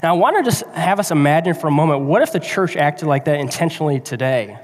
Now, 0.02 0.16
I 0.16 0.18
want 0.18 0.38
to 0.38 0.44
just 0.44 0.66
have 0.68 1.00
us 1.00 1.12
imagine 1.12 1.54
for 1.54 1.68
a 1.68 1.72
moment 1.72 2.02
what 2.02 2.22
if 2.22 2.32
the 2.32 2.40
church 2.40 2.76
acted 2.76 3.08
like 3.08 3.26
that 3.26 3.40
intentionally 3.40 4.00
today? 4.00 4.58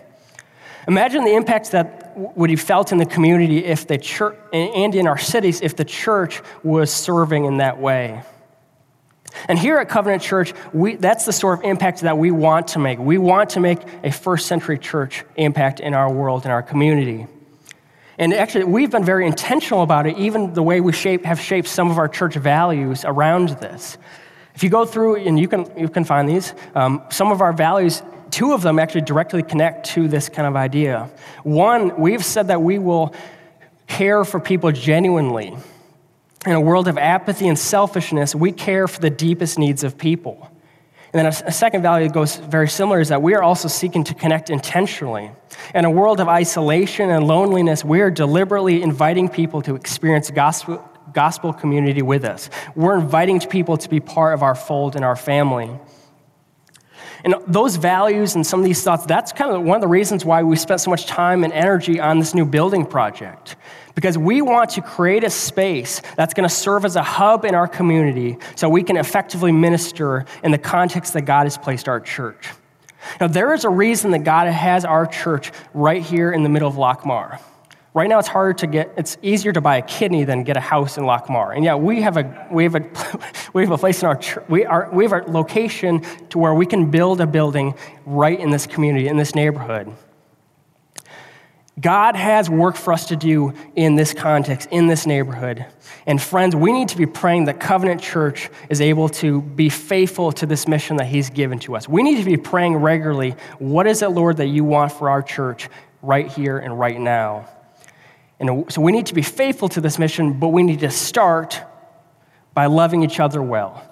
Imagine 0.88 1.24
the 1.24 1.36
impact 1.36 1.72
that 1.72 2.18
would 2.36 2.48
be 2.48 2.56
felt 2.56 2.92
in 2.92 2.98
the 2.98 3.06
community 3.06 3.64
if 3.64 3.88
the 3.88 3.98
church, 3.98 4.38
and 4.52 4.96
in 4.96 5.08
our 5.08 5.18
cities, 5.18 5.62
if 5.62 5.76
the 5.76 5.86
church 5.86 6.42
was 6.64 6.92
serving 6.92 7.46
in 7.46 7.58
that 7.58 7.80
way. 7.80 8.24
And 9.48 9.58
here 9.58 9.78
at 9.78 9.90
Covenant 9.90 10.22
Church, 10.22 10.54
we, 10.74 10.96
that's 10.96 11.26
the 11.26 11.34
sort 11.34 11.60
of 11.60 11.66
impact 11.66 12.02
that 12.02 12.18
we 12.18 12.32
want 12.32 12.70
to 12.70 12.80
make. 12.80 13.00
We 13.00 13.18
want 13.18 13.52
to 13.52 13.60
make 13.60 13.80
a 14.04 14.12
first 14.12 14.48
century 14.48 14.78
church 14.78 15.24
impact 15.36 15.80
in 15.80 15.94
our 15.94 16.12
world, 16.12 16.46
in 16.46 16.52
our 16.52 16.62
community. 16.62 17.28
And 18.18 18.34
actually, 18.34 18.66
we've 18.66 18.92
been 18.92 19.06
very 19.06 19.26
intentional 19.26 19.82
about 19.82 20.06
it, 20.06 20.18
even 20.18 20.54
the 20.54 20.62
way 20.62 20.82
we 20.82 20.92
shape, 20.92 21.26
have 21.26 21.40
shaped 21.40 21.68
some 21.68 21.90
of 21.90 21.98
our 21.98 22.08
church 22.08 22.36
values 22.36 23.04
around 23.04 23.50
this. 23.50 23.98
If 24.54 24.64
you 24.64 24.70
go 24.70 24.86
through, 24.86 25.16
and 25.16 25.40
you 25.40 25.48
can, 25.48 25.66
you 25.78 25.90
can 25.90 26.04
find 26.04 26.28
these, 26.28 26.54
um, 26.76 27.02
some 27.10 27.32
of 27.32 27.42
our 27.42 27.54
values, 27.54 28.04
two 28.30 28.54
of 28.54 28.62
them 28.62 28.80
actually 28.80 29.02
directly 29.02 29.44
connect 29.44 29.88
to 29.88 30.08
this 30.08 30.30
kind 30.30 30.48
of 30.48 30.56
idea. 30.56 31.10
One, 31.44 32.00
we've 32.00 32.24
said 32.24 32.48
that 32.48 32.62
we 32.62 32.80
will 32.80 33.16
care 33.88 34.24
for 34.24 34.40
people 34.40 34.72
genuinely. 34.72 35.56
In 36.46 36.54
a 36.54 36.62
world 36.62 36.88
of 36.88 36.98
apathy 36.98 37.48
and 37.48 37.58
selfishness, 37.58 38.34
we 38.34 38.52
care 38.52 38.88
for 38.88 39.00
the 39.00 39.12
deepest 39.12 39.60
needs 39.60 39.84
of 39.84 39.98
people. 39.98 40.50
And 41.14 41.20
then 41.20 41.26
a, 41.28 41.52
second 41.52 41.82
value 41.82 42.08
that 42.08 42.14
goes 42.14 42.38
very 42.38 42.70
similar 42.70 43.00
is 43.00 43.10
that 43.10 43.22
we 43.22 43.36
are 43.36 43.44
also 43.44 43.68
seeking 43.68 44.04
to 44.06 44.14
connect 44.14 44.50
intentionally. 44.50 45.32
In 45.76 45.86
a 45.86 45.92
world 45.92 46.20
of 46.20 46.30
isolation 46.30 47.10
and 47.10 47.28
loneliness, 47.28 47.84
we 47.84 48.00
are 48.02 48.10
deliberately 48.10 48.82
inviting 48.82 49.28
people 49.28 49.62
to 49.64 49.76
experience 49.76 50.32
gospel, 50.32 50.84
gospel 51.14 51.52
community 51.54 52.02
with 52.02 52.24
us. 52.24 52.50
We're 52.76 52.98
inviting 52.98 53.40
people 53.42 53.78
to 53.78 53.90
be 53.90 54.00
part 54.00 54.34
of 54.34 54.42
our 54.42 54.56
fold 54.56 54.96
and 54.96 55.04
our 55.04 55.18
family. 55.18 55.70
And 57.24 57.36
those 57.48 57.76
values 57.76 58.36
and 58.36 58.46
some 58.46 58.60
of 58.60 58.66
these 58.66 58.84
thoughts, 58.84 59.06
that's 59.06 59.32
kind 59.32 59.52
of 59.52 59.62
one 59.64 59.76
of 59.76 59.82
the 59.82 59.88
reasons 59.88 60.26
why 60.26 60.44
we 60.44 60.56
spent 60.56 60.82
so 60.82 60.90
much 60.90 61.06
time 61.06 61.44
and 61.44 61.54
energy 61.54 62.00
on 62.00 62.20
this 62.20 62.34
new 62.34 62.46
building 62.46 62.86
project. 62.86 63.56
Because 63.94 64.18
we 64.18 64.42
want 64.42 64.72
to 64.72 64.82
create 64.82 65.24
a 65.24 65.30
space 65.30 66.02
that's 66.16 66.34
going 66.34 66.48
to 66.48 66.54
serve 66.54 66.86
as 66.86 66.96
a 66.96 67.04
hub 67.04 67.46
in 67.46 67.54
our 67.54 67.68
community 67.68 68.38
so 68.56 68.70
we 68.70 68.84
can 68.84 68.98
effectively 68.98 69.52
minister 69.52 70.26
in 70.44 70.52
the 70.52 70.58
context 70.58 71.14
that 71.14 71.24
God 71.24 71.44
has 71.44 71.58
placed 71.58 71.88
our 71.88 72.00
church. 72.00 72.50
Now, 73.20 73.28
there 73.28 73.54
is 73.54 73.66
a 73.66 73.70
reason 73.70 74.12
that 74.12 74.24
God 74.24 74.48
has 74.48 74.86
our 74.86 75.06
church 75.06 75.52
right 75.74 76.02
here 76.02 76.32
in 76.32 76.44
the 76.44 76.50
middle 76.50 76.68
of 76.68 76.76
Lockmar. 76.76 77.40
Right 77.94 78.08
now, 78.08 78.20
it's 78.20 78.28
harder 78.30 78.54
to 78.54 78.68
get, 78.68 78.94
it's 78.96 79.18
easier 79.22 79.52
to 79.52 79.60
buy 79.60 79.76
a 79.76 79.82
kidney 79.82 80.24
than 80.24 80.44
get 80.44 80.56
a 80.56 80.62
house 80.62 80.98
in 80.98 81.04
Lockmar. 81.04 81.54
And 81.54 81.66
yeah, 81.66 81.76
we 81.76 82.02
have 82.02 82.16
a, 82.16 82.48
we 82.50 82.64
have 82.64 82.76
a, 82.76 82.90
we 83.54 83.64
have 83.64 83.72
a 83.72 83.78
place 83.78 84.02
in 84.02 84.08
our 84.08 84.20
we, 84.48 84.66
are, 84.66 84.90
we 84.94 85.04
have 85.04 85.12
a 85.12 85.30
location 85.30 86.02
to 86.30 86.40
where 86.40 86.54
we 86.54 86.66
can 86.66 86.90
build 86.90 87.20
a 87.20 87.28
building 87.28 87.76
right 88.06 88.40
in 88.40 88.50
this 88.50 88.66
community, 88.66 89.10
in 89.10 89.18
this 89.18 89.36
neighborhood. 89.36 89.94
God 91.82 92.16
has 92.16 92.50
work 92.50 92.76
for 92.76 92.94
us 92.94 93.08
to 93.08 93.16
do 93.16 93.54
in 93.76 93.96
this 93.96 94.14
context, 94.14 94.70
in 94.72 94.88
this 94.88 95.06
neighborhood. 95.06 95.66
And 96.06 96.22
friends, 96.22 96.56
we 96.56 96.72
need 96.72 96.90
to 96.90 96.98
be 96.98 97.06
praying 97.06 97.46
that 97.46 97.60
Covenant 97.60 98.02
Church 98.02 98.50
is 98.70 98.80
able 98.80 99.10
to 99.10 99.42
be 99.42 99.68
faithful 99.68 100.32
to 100.34 100.46
this 100.46 100.68
mission 100.68 100.98
that 100.98 101.08
He's 101.08 101.30
given 101.30 101.60
to 101.60 101.76
us. 101.76 101.90
We 101.90 102.04
need 102.04 102.20
to 102.20 102.26
be 102.26 102.38
praying 102.38 102.76
regularly 102.78 103.36
what 103.60 103.86
is 103.86 104.02
it, 104.02 104.10
Lord, 104.10 104.38
that 104.38 104.48
you 104.48 104.64
want 104.64 104.94
for 104.94 105.10
our 105.10 105.22
church 105.22 105.70
right 106.02 106.28
here 106.28 106.58
and 106.58 106.80
right 106.80 107.00
now? 107.00 107.48
And 108.42 108.66
so 108.74 108.82
we 108.82 108.92
need 108.92 109.06
to 109.06 109.14
be 109.14 109.22
faithful 109.22 109.70
to 109.70 109.82
this 109.82 110.00
mission, 110.00 110.40
but 110.40 110.48
we 110.48 110.64
need 110.64 110.80
to 110.80 110.90
start 110.90 111.62
by 112.56 112.66
loving 112.66 113.04
each 113.04 113.20
other 113.20 113.42
well 113.42 113.88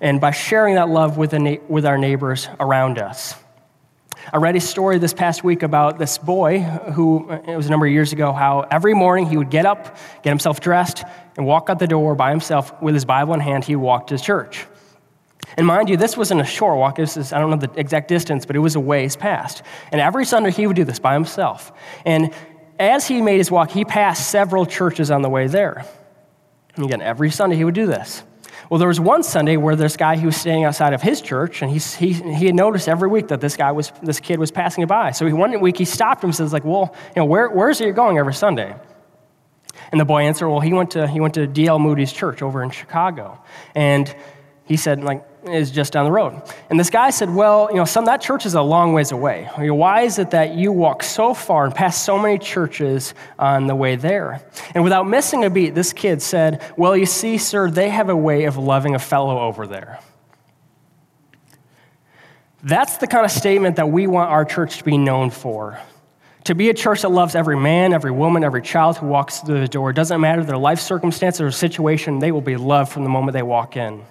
and 0.00 0.20
by 0.20 0.30
sharing 0.30 0.76
that 0.76 0.88
love 0.88 1.18
with, 1.18 1.34
with 1.68 1.84
our 1.84 1.98
neighbors 1.98 2.48
around 2.60 3.00
us. 3.00 3.34
I 4.32 4.36
read 4.36 4.54
a 4.54 4.60
story 4.60 4.98
this 4.98 5.12
past 5.12 5.42
week 5.42 5.64
about 5.64 5.98
this 5.98 6.16
boy 6.16 6.60
who, 6.60 7.28
it 7.28 7.56
was 7.56 7.66
a 7.66 7.70
number 7.70 7.86
of 7.86 7.92
years 7.92 8.12
ago, 8.12 8.32
how 8.32 8.60
every 8.70 8.94
morning 8.94 9.26
he 9.26 9.36
would 9.36 9.50
get 9.50 9.66
up, 9.66 9.96
get 10.22 10.30
himself 10.30 10.60
dressed, 10.60 11.02
and 11.36 11.44
walk 11.44 11.68
out 11.68 11.80
the 11.80 11.88
door 11.88 12.14
by 12.14 12.30
himself 12.30 12.80
with 12.80 12.94
his 12.94 13.04
Bible 13.04 13.34
in 13.34 13.40
hand. 13.40 13.64
He 13.64 13.74
walked 13.74 14.10
to 14.10 14.18
church. 14.18 14.66
And 15.56 15.66
mind 15.66 15.88
you, 15.88 15.96
this 15.96 16.16
wasn't 16.16 16.40
a 16.40 16.44
short 16.44 16.78
walk. 16.78 16.96
This 16.96 17.16
is, 17.16 17.32
I 17.32 17.38
don't 17.38 17.50
know 17.50 17.56
the 17.56 17.80
exact 17.80 18.08
distance, 18.08 18.44
but 18.46 18.54
it 18.54 18.60
was 18.60 18.76
a 18.76 18.80
ways 18.80 19.16
past. 19.16 19.62
And 19.90 20.00
every 20.00 20.24
Sunday 20.24 20.52
he 20.52 20.66
would 20.66 20.76
do 20.76 20.84
this 20.84 20.98
by 20.98 21.14
himself. 21.14 21.72
And 22.04 22.32
as 22.78 23.06
he 23.06 23.20
made 23.20 23.38
his 23.38 23.50
walk, 23.50 23.70
he 23.70 23.84
passed 23.84 24.30
several 24.30 24.66
churches 24.66 25.10
on 25.10 25.22
the 25.22 25.28
way 25.28 25.46
there. 25.46 25.84
And 26.76 26.84
again, 26.84 27.02
every 27.02 27.30
Sunday 27.30 27.56
he 27.56 27.64
would 27.64 27.74
do 27.74 27.86
this. 27.86 28.22
Well, 28.70 28.78
there 28.78 28.88
was 28.88 29.00
one 29.00 29.22
Sunday 29.22 29.56
where 29.56 29.76
this 29.76 29.96
guy 29.96 30.16
he 30.16 30.26
was 30.26 30.36
staying 30.36 30.64
outside 30.64 30.92
of 30.92 31.00
his 31.00 31.22
church, 31.22 31.62
and 31.62 31.70
he, 31.70 31.78
he, 31.78 32.12
he 32.12 32.46
had 32.46 32.54
noticed 32.54 32.88
every 32.88 33.08
week 33.08 33.28
that 33.28 33.40
this 33.40 33.56
guy 33.56 33.72
was 33.72 33.92
this 34.02 34.20
kid 34.20 34.38
was 34.38 34.50
passing 34.50 34.86
by. 34.86 35.12
So 35.12 35.26
he, 35.26 35.32
one 35.32 35.58
week 35.60 35.78
he 35.78 35.86
stopped 35.86 36.22
him 36.22 36.28
and 36.28 36.36
says, 36.36 36.52
like, 36.52 36.64
well, 36.64 36.94
you 37.16 37.22
know, 37.22 37.24
where, 37.24 37.48
where 37.48 37.70
is 37.70 37.78
he 37.78 37.90
going 37.92 38.18
every 38.18 38.34
Sunday? 38.34 38.74
And 39.90 39.98
the 39.98 40.04
boy 40.04 40.22
answered, 40.22 40.50
well, 40.50 40.60
he 40.60 40.74
went 40.74 40.90
to 40.92 41.08
he 41.08 41.18
went 41.18 41.34
to 41.34 41.46
D.L. 41.46 41.78
Moody's 41.78 42.12
church 42.12 42.42
over 42.42 42.62
in 42.62 42.70
Chicago, 42.70 43.42
and 43.74 44.14
he 44.64 44.76
said, 44.76 45.02
like, 45.02 45.24
is 45.52 45.70
just 45.70 45.92
down 45.92 46.04
the 46.04 46.12
road. 46.12 46.40
And 46.70 46.78
this 46.78 46.90
guy 46.90 47.10
said, 47.10 47.30
Well, 47.30 47.68
you 47.70 47.76
know, 47.76 47.84
son, 47.84 48.04
that 48.04 48.20
church 48.20 48.46
is 48.46 48.54
a 48.54 48.62
long 48.62 48.92
ways 48.92 49.12
away. 49.12 49.48
I 49.56 49.62
mean, 49.62 49.74
why 49.76 50.02
is 50.02 50.18
it 50.18 50.30
that 50.30 50.54
you 50.54 50.72
walk 50.72 51.02
so 51.02 51.34
far 51.34 51.64
and 51.64 51.74
pass 51.74 52.00
so 52.02 52.18
many 52.18 52.38
churches 52.38 53.14
on 53.38 53.66
the 53.66 53.74
way 53.74 53.96
there? 53.96 54.42
And 54.74 54.84
without 54.84 55.08
missing 55.08 55.44
a 55.44 55.50
beat, 55.50 55.74
this 55.74 55.92
kid 55.92 56.22
said, 56.22 56.62
Well, 56.76 56.96
you 56.96 57.06
see, 57.06 57.38
sir, 57.38 57.70
they 57.70 57.88
have 57.90 58.08
a 58.08 58.16
way 58.16 58.44
of 58.44 58.56
loving 58.56 58.94
a 58.94 58.98
fellow 58.98 59.40
over 59.40 59.66
there. 59.66 59.98
That's 62.62 62.96
the 62.96 63.06
kind 63.06 63.24
of 63.24 63.30
statement 63.30 63.76
that 63.76 63.88
we 63.88 64.06
want 64.06 64.30
our 64.30 64.44
church 64.44 64.78
to 64.78 64.84
be 64.84 64.98
known 64.98 65.30
for. 65.30 65.78
To 66.44 66.54
be 66.54 66.70
a 66.70 66.74
church 66.74 67.02
that 67.02 67.10
loves 67.10 67.34
every 67.34 67.56
man, 67.56 67.92
every 67.92 68.10
woman, 68.10 68.42
every 68.42 68.62
child 68.62 68.96
who 68.96 69.06
walks 69.06 69.40
through 69.40 69.60
the 69.60 69.68
door. 69.68 69.92
Doesn't 69.92 70.20
matter 70.20 70.42
their 70.42 70.56
life 70.56 70.80
circumstances 70.80 71.40
or 71.40 71.50
situation, 71.50 72.18
they 72.18 72.32
will 72.32 72.40
be 72.40 72.56
loved 72.56 72.90
from 72.90 73.04
the 73.04 73.10
moment 73.10 73.34
they 73.34 73.42
walk 73.42 73.76
in. 73.76 74.02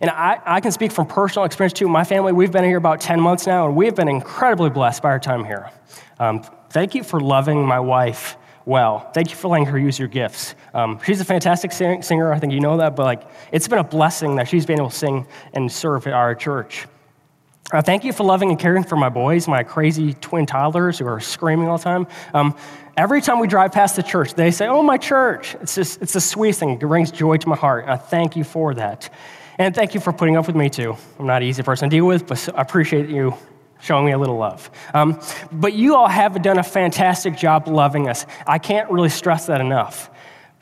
And 0.00 0.10
I, 0.10 0.40
I 0.44 0.60
can 0.60 0.72
speak 0.72 0.92
from 0.92 1.06
personal 1.06 1.44
experience 1.44 1.72
too. 1.72 1.88
My 1.88 2.04
family, 2.04 2.32
we've 2.32 2.52
been 2.52 2.64
here 2.64 2.78
about 2.78 3.00
10 3.00 3.20
months 3.20 3.46
now, 3.46 3.66
and 3.66 3.76
we've 3.76 3.94
been 3.94 4.08
incredibly 4.08 4.70
blessed 4.70 5.02
by 5.02 5.10
our 5.10 5.20
time 5.20 5.44
here. 5.44 5.70
Um, 6.18 6.42
thank 6.70 6.94
you 6.94 7.02
for 7.02 7.20
loving 7.20 7.64
my 7.64 7.80
wife 7.80 8.36
well. 8.66 9.10
Thank 9.12 9.30
you 9.30 9.36
for 9.36 9.48
letting 9.48 9.66
her 9.66 9.78
use 9.78 9.98
your 9.98 10.08
gifts. 10.08 10.54
Um, 10.72 10.98
she's 11.04 11.20
a 11.20 11.24
fantastic 11.24 11.72
sing- 11.72 12.02
singer. 12.02 12.32
I 12.32 12.38
think 12.38 12.52
you 12.52 12.60
know 12.60 12.78
that, 12.78 12.96
but 12.96 13.04
like, 13.04 13.22
it's 13.52 13.68
been 13.68 13.78
a 13.78 13.84
blessing 13.84 14.36
that 14.36 14.48
she's 14.48 14.66
been 14.66 14.78
able 14.78 14.90
to 14.90 14.96
sing 14.96 15.26
and 15.52 15.70
serve 15.70 16.06
at 16.06 16.12
our 16.12 16.34
church. 16.34 16.86
Uh, 17.72 17.80
thank 17.80 18.04
you 18.04 18.12
for 18.12 18.24
loving 18.24 18.50
and 18.50 18.58
caring 18.58 18.84
for 18.84 18.96
my 18.96 19.08
boys, 19.08 19.48
my 19.48 19.62
crazy 19.62 20.12
twin 20.14 20.44
toddlers 20.44 20.98
who 20.98 21.06
are 21.06 21.20
screaming 21.20 21.66
all 21.66 21.78
the 21.78 21.84
time. 21.84 22.06
Um, 22.34 22.54
every 22.96 23.22
time 23.22 23.38
we 23.38 23.48
drive 23.48 23.72
past 23.72 23.96
the 23.96 24.02
church, 24.02 24.34
they 24.34 24.50
say, 24.50 24.66
Oh, 24.66 24.82
my 24.82 24.98
church. 24.98 25.54
It's 25.62 25.74
just, 25.74 26.02
it's 26.02 26.12
the 26.12 26.20
sweetest 26.20 26.60
thing. 26.60 26.70
It 26.70 26.80
brings 26.80 27.10
joy 27.10 27.38
to 27.38 27.48
my 27.48 27.56
heart. 27.56 27.86
I 27.88 27.96
thank 27.96 28.36
you 28.36 28.44
for 28.44 28.74
that. 28.74 29.08
And 29.58 29.74
thank 29.74 29.94
you 29.94 30.00
for 30.00 30.12
putting 30.12 30.36
up 30.36 30.46
with 30.46 30.56
me 30.56 30.68
too. 30.68 30.96
I'm 31.18 31.26
not 31.26 31.42
an 31.42 31.48
easy 31.48 31.62
person 31.62 31.88
to 31.88 31.96
deal 31.96 32.06
with, 32.06 32.26
but 32.26 32.48
I 32.56 32.62
appreciate 32.62 33.08
you 33.08 33.34
showing 33.80 34.06
me 34.06 34.12
a 34.12 34.18
little 34.18 34.36
love. 34.36 34.70
Um, 34.94 35.20
but 35.52 35.74
you 35.74 35.94
all 35.94 36.08
have 36.08 36.42
done 36.42 36.58
a 36.58 36.62
fantastic 36.62 37.36
job 37.36 37.68
loving 37.68 38.08
us. 38.08 38.26
I 38.46 38.58
can't 38.58 38.90
really 38.90 39.10
stress 39.10 39.46
that 39.46 39.60
enough. 39.60 40.10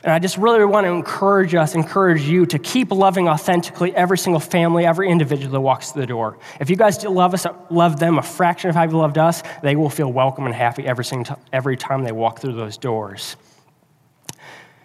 And 0.03 0.11
I 0.11 0.19
just 0.19 0.37
really 0.37 0.65
want 0.65 0.85
to 0.85 0.91
encourage 0.91 1.55
us, 1.55 1.75
encourage 1.75 2.23
you 2.23 2.45
to 2.47 2.59
keep 2.59 2.91
loving 2.91 3.29
authentically 3.29 3.95
every 3.95 4.17
single 4.17 4.41
family, 4.41 4.85
every 4.85 5.09
individual 5.09 5.53
that 5.53 5.61
walks 5.61 5.91
through 5.91 6.01
the 6.01 6.07
door. 6.07 6.37
If 6.59 6.69
you 6.69 6.75
guys 6.75 7.01
love 7.05 7.33
us, 7.33 7.47
love 7.69 7.99
them 7.99 8.17
a 8.17 8.21
fraction 8.21 8.69
of 8.69 8.75
how 8.75 8.83
you 8.83 8.97
loved 8.97 9.17
us, 9.17 9.43
they 9.61 9.77
will 9.77 9.89
feel 9.89 10.11
welcome 10.11 10.45
and 10.45 10.53
happy 10.53 10.85
every, 10.85 11.05
single, 11.05 11.39
every 11.53 11.77
time 11.77 12.03
they 12.03 12.11
walk 12.11 12.39
through 12.39 12.53
those 12.53 12.77
doors. 12.77 13.37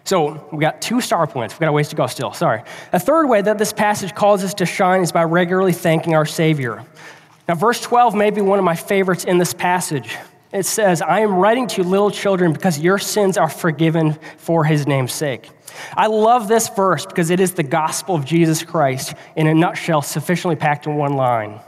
So 0.09 0.43
we 0.51 0.57
got 0.57 0.81
two 0.81 1.01
star 1.01 1.27
points. 1.27 1.53
We've 1.53 1.59
got 1.59 1.69
a 1.69 1.71
ways 1.71 1.89
to 1.89 1.95
go 1.95 2.07
still. 2.07 2.33
Sorry. 2.33 2.63
A 2.93 2.99
third 2.99 3.27
way 3.27 3.43
that 3.43 3.59
this 3.59 3.71
passage 3.71 4.15
calls 4.15 4.43
us 4.43 4.55
to 4.55 4.65
shine 4.65 5.01
is 5.01 5.11
by 5.11 5.23
regularly 5.23 5.71
thanking 5.71 6.15
our 6.15 6.25
Savior. 6.25 6.83
Now, 7.47 7.53
verse 7.53 7.79
12 7.79 8.15
may 8.15 8.31
be 8.31 8.41
one 8.41 8.57
of 8.57 8.65
my 8.65 8.75
favorites 8.75 9.23
in 9.23 9.37
this 9.37 9.53
passage. 9.53 10.17
It 10.51 10.65
says, 10.65 11.03
I 11.03 11.19
am 11.19 11.35
writing 11.35 11.67
to 11.67 11.83
you, 11.83 11.87
little 11.87 12.09
children, 12.09 12.53
because 12.53 12.79
your 12.79 12.97
sins 12.97 13.37
are 13.37 13.51
forgiven 13.51 14.17
for 14.37 14.63
his 14.63 14.87
name's 14.87 15.13
sake. 15.13 15.47
I 15.95 16.07
love 16.07 16.47
this 16.47 16.69
verse 16.69 17.05
because 17.05 17.29
it 17.29 17.39
is 17.39 17.53
the 17.53 17.61
gospel 17.61 18.15
of 18.15 18.25
Jesus 18.25 18.63
Christ 18.63 19.13
in 19.35 19.45
a 19.45 19.53
nutshell, 19.53 20.01
sufficiently 20.01 20.55
packed 20.55 20.87
in 20.87 20.95
one 20.95 21.13
line. 21.13 21.61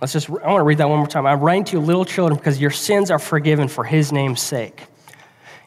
Let's 0.00 0.14
just, 0.14 0.30
I 0.30 0.32
want 0.32 0.60
to 0.60 0.62
read 0.62 0.78
that 0.78 0.88
one 0.88 0.96
more 0.96 1.06
time. 1.06 1.26
I'm 1.26 1.40
writing 1.40 1.64
to 1.64 1.72
you, 1.76 1.80
little 1.80 2.06
children, 2.06 2.38
because 2.38 2.58
your 2.58 2.70
sins 2.70 3.10
are 3.10 3.18
forgiven 3.18 3.68
for 3.68 3.84
his 3.84 4.12
name's 4.12 4.40
sake. 4.40 4.86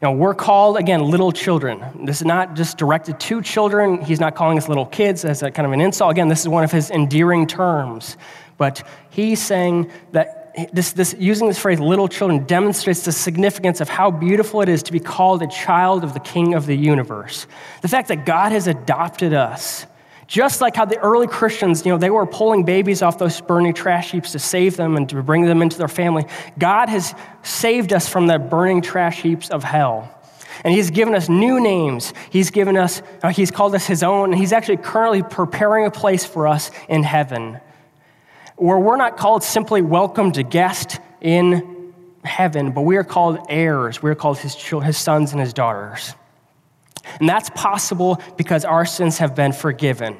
You 0.02 0.08
know, 0.08 0.12
we're 0.14 0.34
called, 0.34 0.78
again, 0.78 1.04
little 1.04 1.34
children. 1.34 2.06
This 2.06 2.22
is 2.22 2.26
not 2.26 2.56
just 2.56 2.78
directed 2.78 3.20
to 3.20 3.42
children. 3.42 4.02
He's 4.02 4.22
not 4.22 4.34
calling 4.34 4.58
us 4.58 4.70
little 4.70 4.86
kids 4.86 5.26
as 5.26 5.44
a 5.44 5.52
kind 5.52 5.66
of 5.66 5.74
an 5.74 5.82
insult. 5.82 6.12
Again, 6.12 6.30
this 6.30 6.40
is 6.40 6.48
one 6.48 6.64
of 6.64 6.72
his 6.72 6.90
endearing 6.90 7.46
terms. 7.46 8.16
But 8.58 8.82
he's 9.10 9.42
saying 9.42 9.92
that 10.14 10.56
this, 10.72 10.94
this, 10.94 11.16
using 11.20 11.50
this 11.50 11.60
phrase, 11.60 11.82
little 11.82 12.08
children, 12.08 12.46
demonstrates 12.46 13.04
the 13.04 13.12
significance 13.12 13.82
of 13.82 13.90
how 13.90 14.10
beautiful 14.10 14.62
it 14.62 14.70
is 14.70 14.84
to 14.84 14.94
be 14.94 15.02
called 15.02 15.42
a 15.42 15.48
child 15.48 16.06
of 16.06 16.14
the 16.14 16.22
King 16.22 16.54
of 16.54 16.66
the 16.66 16.76
universe. 16.76 17.46
The 17.82 17.90
fact 17.90 18.08
that 18.08 18.26
God 18.26 18.54
has 18.54 18.68
adopted 18.68 19.34
us 19.34 19.86
just 20.30 20.62
like 20.62 20.76
how 20.76 20.86
the 20.86 20.98
early 21.00 21.28
Christians, 21.28 21.86
you 21.86 21.92
know, 21.92 21.98
they 21.98 22.10
were 22.10 22.26
pulling 22.26 22.64
babies 22.64 23.02
off 23.02 23.18
those 23.18 23.42
burning 23.42 23.74
trash 23.74 24.12
heaps 24.12 24.32
to 24.32 24.40
save 24.40 24.78
them 24.78 24.96
and 24.96 25.10
to 25.10 25.22
bring 25.22 25.46
them 25.46 25.62
into 25.62 25.78
their 25.78 25.90
family. 25.90 26.26
God 26.58 26.88
has 26.88 27.14
saved 27.44 27.92
us 27.92 28.08
from 28.08 28.28
the 28.28 28.40
burning 28.40 28.82
trash 28.82 29.22
heaps 29.22 29.50
of 29.50 29.64
hell. 29.64 30.10
And 30.64 30.74
he's 30.74 30.92
given 30.92 31.16
us 31.16 31.28
new 31.28 31.60
names. 31.60 32.14
He's 32.30 32.52
given 32.52 32.78
us, 32.78 33.02
uh, 33.24 33.30
he's 33.30 33.50
called 33.50 33.76
us 33.76 33.86
his 33.86 34.04
own, 34.04 34.32
and 34.32 34.40
he's 34.40 34.54
actually 34.54 34.78
currently 34.78 35.24
preparing 35.24 35.86
a 35.86 35.92
place 35.92 36.24
for 36.26 36.48
us 36.48 36.72
in 36.88 37.04
heaven 37.04 37.60
where 38.60 38.78
we're 38.78 38.98
not 38.98 39.16
called 39.16 39.42
simply 39.42 39.82
welcome 39.82 40.34
to 40.34 40.44
guest 40.44 41.00
in 41.22 41.94
heaven, 42.26 42.72
but 42.72 42.82
we 42.82 42.98
are 42.98 43.06
called 43.06 43.40
heirs. 43.48 44.04
We 44.04 44.10
are 44.10 44.16
called 44.16 44.38
his, 44.38 44.54
his 44.54 44.98
sons 44.98 45.32
and 45.32 45.40
his 45.40 45.54
daughters. 45.54 46.14
And 47.20 47.28
that's 47.28 47.50
possible 47.52 48.22
because 48.38 48.66
our 48.66 48.86
sins 48.86 49.18
have 49.18 49.36
been 49.36 49.52
forgiven. 49.52 50.18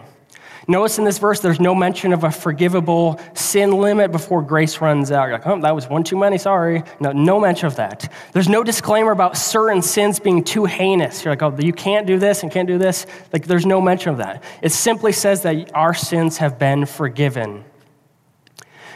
Notice 0.70 1.00
in 1.00 1.04
this 1.04 1.18
verse, 1.18 1.40
there's 1.40 1.60
no 1.60 1.74
mention 1.74 2.14
of 2.14 2.24
a 2.24 2.30
forgivable 2.30 3.20
sin 3.34 3.72
limit 3.72 4.12
before 4.12 4.44
grace 4.44 4.80
runs 4.82 5.12
out. 5.12 5.24
You're 5.24 5.40
like, 5.40 5.48
oh, 5.48 5.60
that 5.62 5.74
was 5.74 5.90
one 5.90 6.04
too 6.04 6.16
many, 6.16 6.38
sorry. 6.38 6.84
No, 7.00 7.12
no 7.12 7.40
mention 7.40 7.66
of 7.66 7.78
that. 7.78 8.12
There's 8.34 8.48
no 8.48 8.64
disclaimer 8.64 9.12
about 9.12 9.36
certain 9.36 9.82
sins 9.82 10.20
being 10.20 10.44
too 10.44 10.66
heinous. 10.66 11.26
You're 11.26 11.32
like, 11.32 11.42
oh, 11.42 11.56
you 11.58 11.74
can't 11.74 12.06
do 12.06 12.20
this 12.20 12.44
and 12.44 12.52
can't 12.52 12.68
do 12.68 12.78
this. 12.78 13.08
Like, 13.34 13.48
there's 13.48 13.66
no 13.66 13.82
mention 13.82 14.12
of 14.12 14.20
that. 14.20 14.44
It 14.62 14.72
simply 14.72 15.12
says 15.12 15.42
that 15.42 15.72
our 15.74 15.96
sins 15.96 16.38
have 16.38 16.60
been 16.60 16.86
forgiven. 16.86 17.64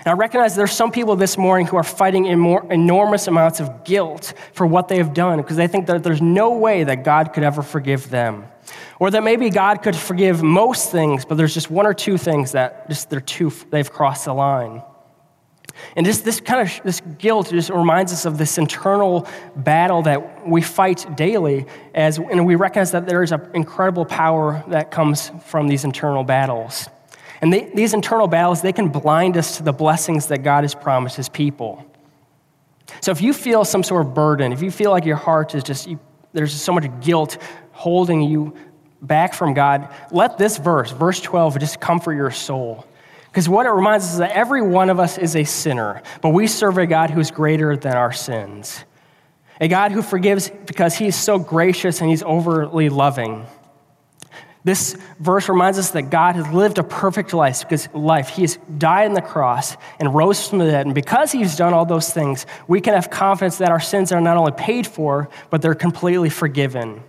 And 0.06 0.12
I 0.12 0.14
recognize 0.14 0.56
there's 0.56 0.74
some 0.74 0.92
people 0.92 1.16
this 1.16 1.38
morning 1.38 1.66
who 1.66 1.78
are 1.78 1.84
fighting 1.84 2.26
enormous 2.26 3.28
amounts 3.28 3.62
of 3.62 3.86
guilt 3.86 4.34
for 4.52 4.68
what 4.68 4.90
they 4.90 4.98
have 4.98 5.14
done 5.14 5.38
because 5.38 5.56
they 5.56 5.68
think 5.68 5.88
that 5.88 6.04
there's 6.04 6.22
no 6.22 6.58
way 6.58 6.84
that 6.84 7.06
God 7.06 7.32
could 7.32 7.44
ever 7.44 7.62
forgive 7.62 8.10
them. 8.10 8.46
Or 9.00 9.12
that 9.12 9.24
maybe 9.24 9.50
God 9.50 9.82
could 9.82 9.96
forgive 9.96 10.44
most 10.44 10.92
things, 10.92 11.24
but 11.24 11.36
there's 11.36 11.54
just 11.54 11.72
one 11.72 11.86
or 11.86 11.94
two 11.94 12.18
things 12.18 12.52
that 12.52 12.90
just 12.90 13.10
they're 13.10 13.22
too, 13.22 13.52
they've 13.70 13.90
crossed 13.90 14.26
the 14.26 14.34
line. 14.34 14.82
And 15.96 16.06
just 16.06 16.26
this 16.26 16.42
kind 16.42 16.68
of 16.68 16.84
this 16.84 17.02
guilt 17.18 17.50
just 17.50 17.70
reminds 17.70 18.12
us 18.12 18.26
of 18.26 18.38
this 18.38 18.58
internal 18.58 19.28
battle 19.56 20.02
that 20.04 20.48
we 20.48 20.62
fight 20.62 21.16
daily 21.16 21.66
as 21.96 22.20
and 22.20 22.46
we 22.46 22.56
recognize 22.56 22.92
that 22.92 23.08
there 23.08 23.24
is 23.24 23.32
an 23.32 23.50
incredible 23.54 24.06
power 24.06 24.64
that 24.68 24.92
comes 24.92 25.32
from 25.46 25.68
these 25.68 25.84
internal 25.84 26.24
battles. 26.24 26.88
And 27.44 27.52
they, 27.52 27.70
these 27.76 27.94
internal 27.94 28.28
battles, 28.28 28.62
they 28.62 28.72
can 28.72 28.88
blind 28.88 29.36
us 29.36 29.58
to 29.58 29.64
the 29.64 29.74
blessings 29.74 30.28
that 30.28 30.44
God 30.44 30.64
has 30.64 30.74
promised 30.74 31.18
his 31.18 31.28
people. 31.28 31.86
So 33.02 33.12
if 33.12 33.22
you 33.22 33.34
feel 33.34 33.66
some 33.66 33.84
sort 33.84 34.06
of 34.06 34.14
burden, 34.14 34.54
if 34.54 34.62
you 34.62 34.72
feel 34.72 34.92
like 34.92 35.04
your 35.04 35.18
heart 35.18 35.54
is 35.54 35.62
just, 35.62 35.86
you, 35.86 36.00
there's 36.32 36.54
just 36.54 36.64
so 36.64 36.72
much 36.72 36.86
guilt 37.02 37.38
holding 37.74 38.22
you 38.22 38.56
back 39.02 39.34
from 39.34 39.54
God, 39.54 39.94
let 40.10 40.38
this 40.38 40.58
verse, 40.58 40.92
verse 40.92 41.20
12, 41.20 41.60
just 41.60 41.82
comfort 41.82 42.14
your 42.14 42.32
soul. 42.32 42.86
Because 43.26 43.50
what 43.50 43.66
it 43.66 43.72
reminds 43.72 44.06
us 44.06 44.14
is 44.14 44.20
that 44.20 44.32
every 44.32 44.62
one 44.62 44.90
of 44.90 45.02
us 45.02 45.18
is 45.18 45.36
a 45.36 45.44
sinner, 45.44 46.02
but 46.22 46.30
we 46.30 46.48
serve 46.48 46.78
a 46.78 46.88
God 46.88 47.10
who 47.10 47.20
is 47.20 47.30
greater 47.30 47.76
than 47.76 47.98
our 47.98 48.14
sins. 48.14 48.86
A 49.60 49.68
God 49.68 49.92
who 49.92 50.02
forgives 50.02 50.50
because 50.50 50.96
he's 50.96 51.18
so 51.18 51.40
gracious 51.40 52.00
and 52.00 52.10
he's 52.10 52.24
overly 52.24 52.88
loving. 52.88 53.46
This 54.64 54.96
verse 55.20 55.50
reminds 55.50 55.78
us 55.78 55.92
that 55.92 56.10
God 56.10 56.36
has 56.36 56.48
lived 56.54 56.78
a 56.78 56.84
perfect 56.84 57.34
life 57.34 57.62
because 57.62 57.90
life. 57.94 58.30
He 58.30 58.44
has 58.44 58.58
died 58.78 59.08
on 59.08 59.14
the 59.14 59.22
cross 59.22 59.76
and 60.00 60.16
rose 60.16 60.48
from 60.48 60.60
the 60.60 60.66
dead. 60.66 60.86
And 60.86 60.96
because 60.96 61.34
he's 61.34 61.58
done 61.58 61.74
all 61.74 61.86
those 61.86 62.12
things, 62.12 62.46
we 62.68 62.80
can 62.80 62.94
have 62.94 63.10
confidence 63.10 63.58
that 63.58 63.72
our 63.72 63.82
sins 63.82 64.14
are 64.14 64.22
not 64.22 64.38
only 64.38 64.54
paid 64.54 64.88
for, 64.88 65.30
but 65.50 65.62
they're 65.62 65.76
completely 65.76 66.30
forgiven. 66.30 67.04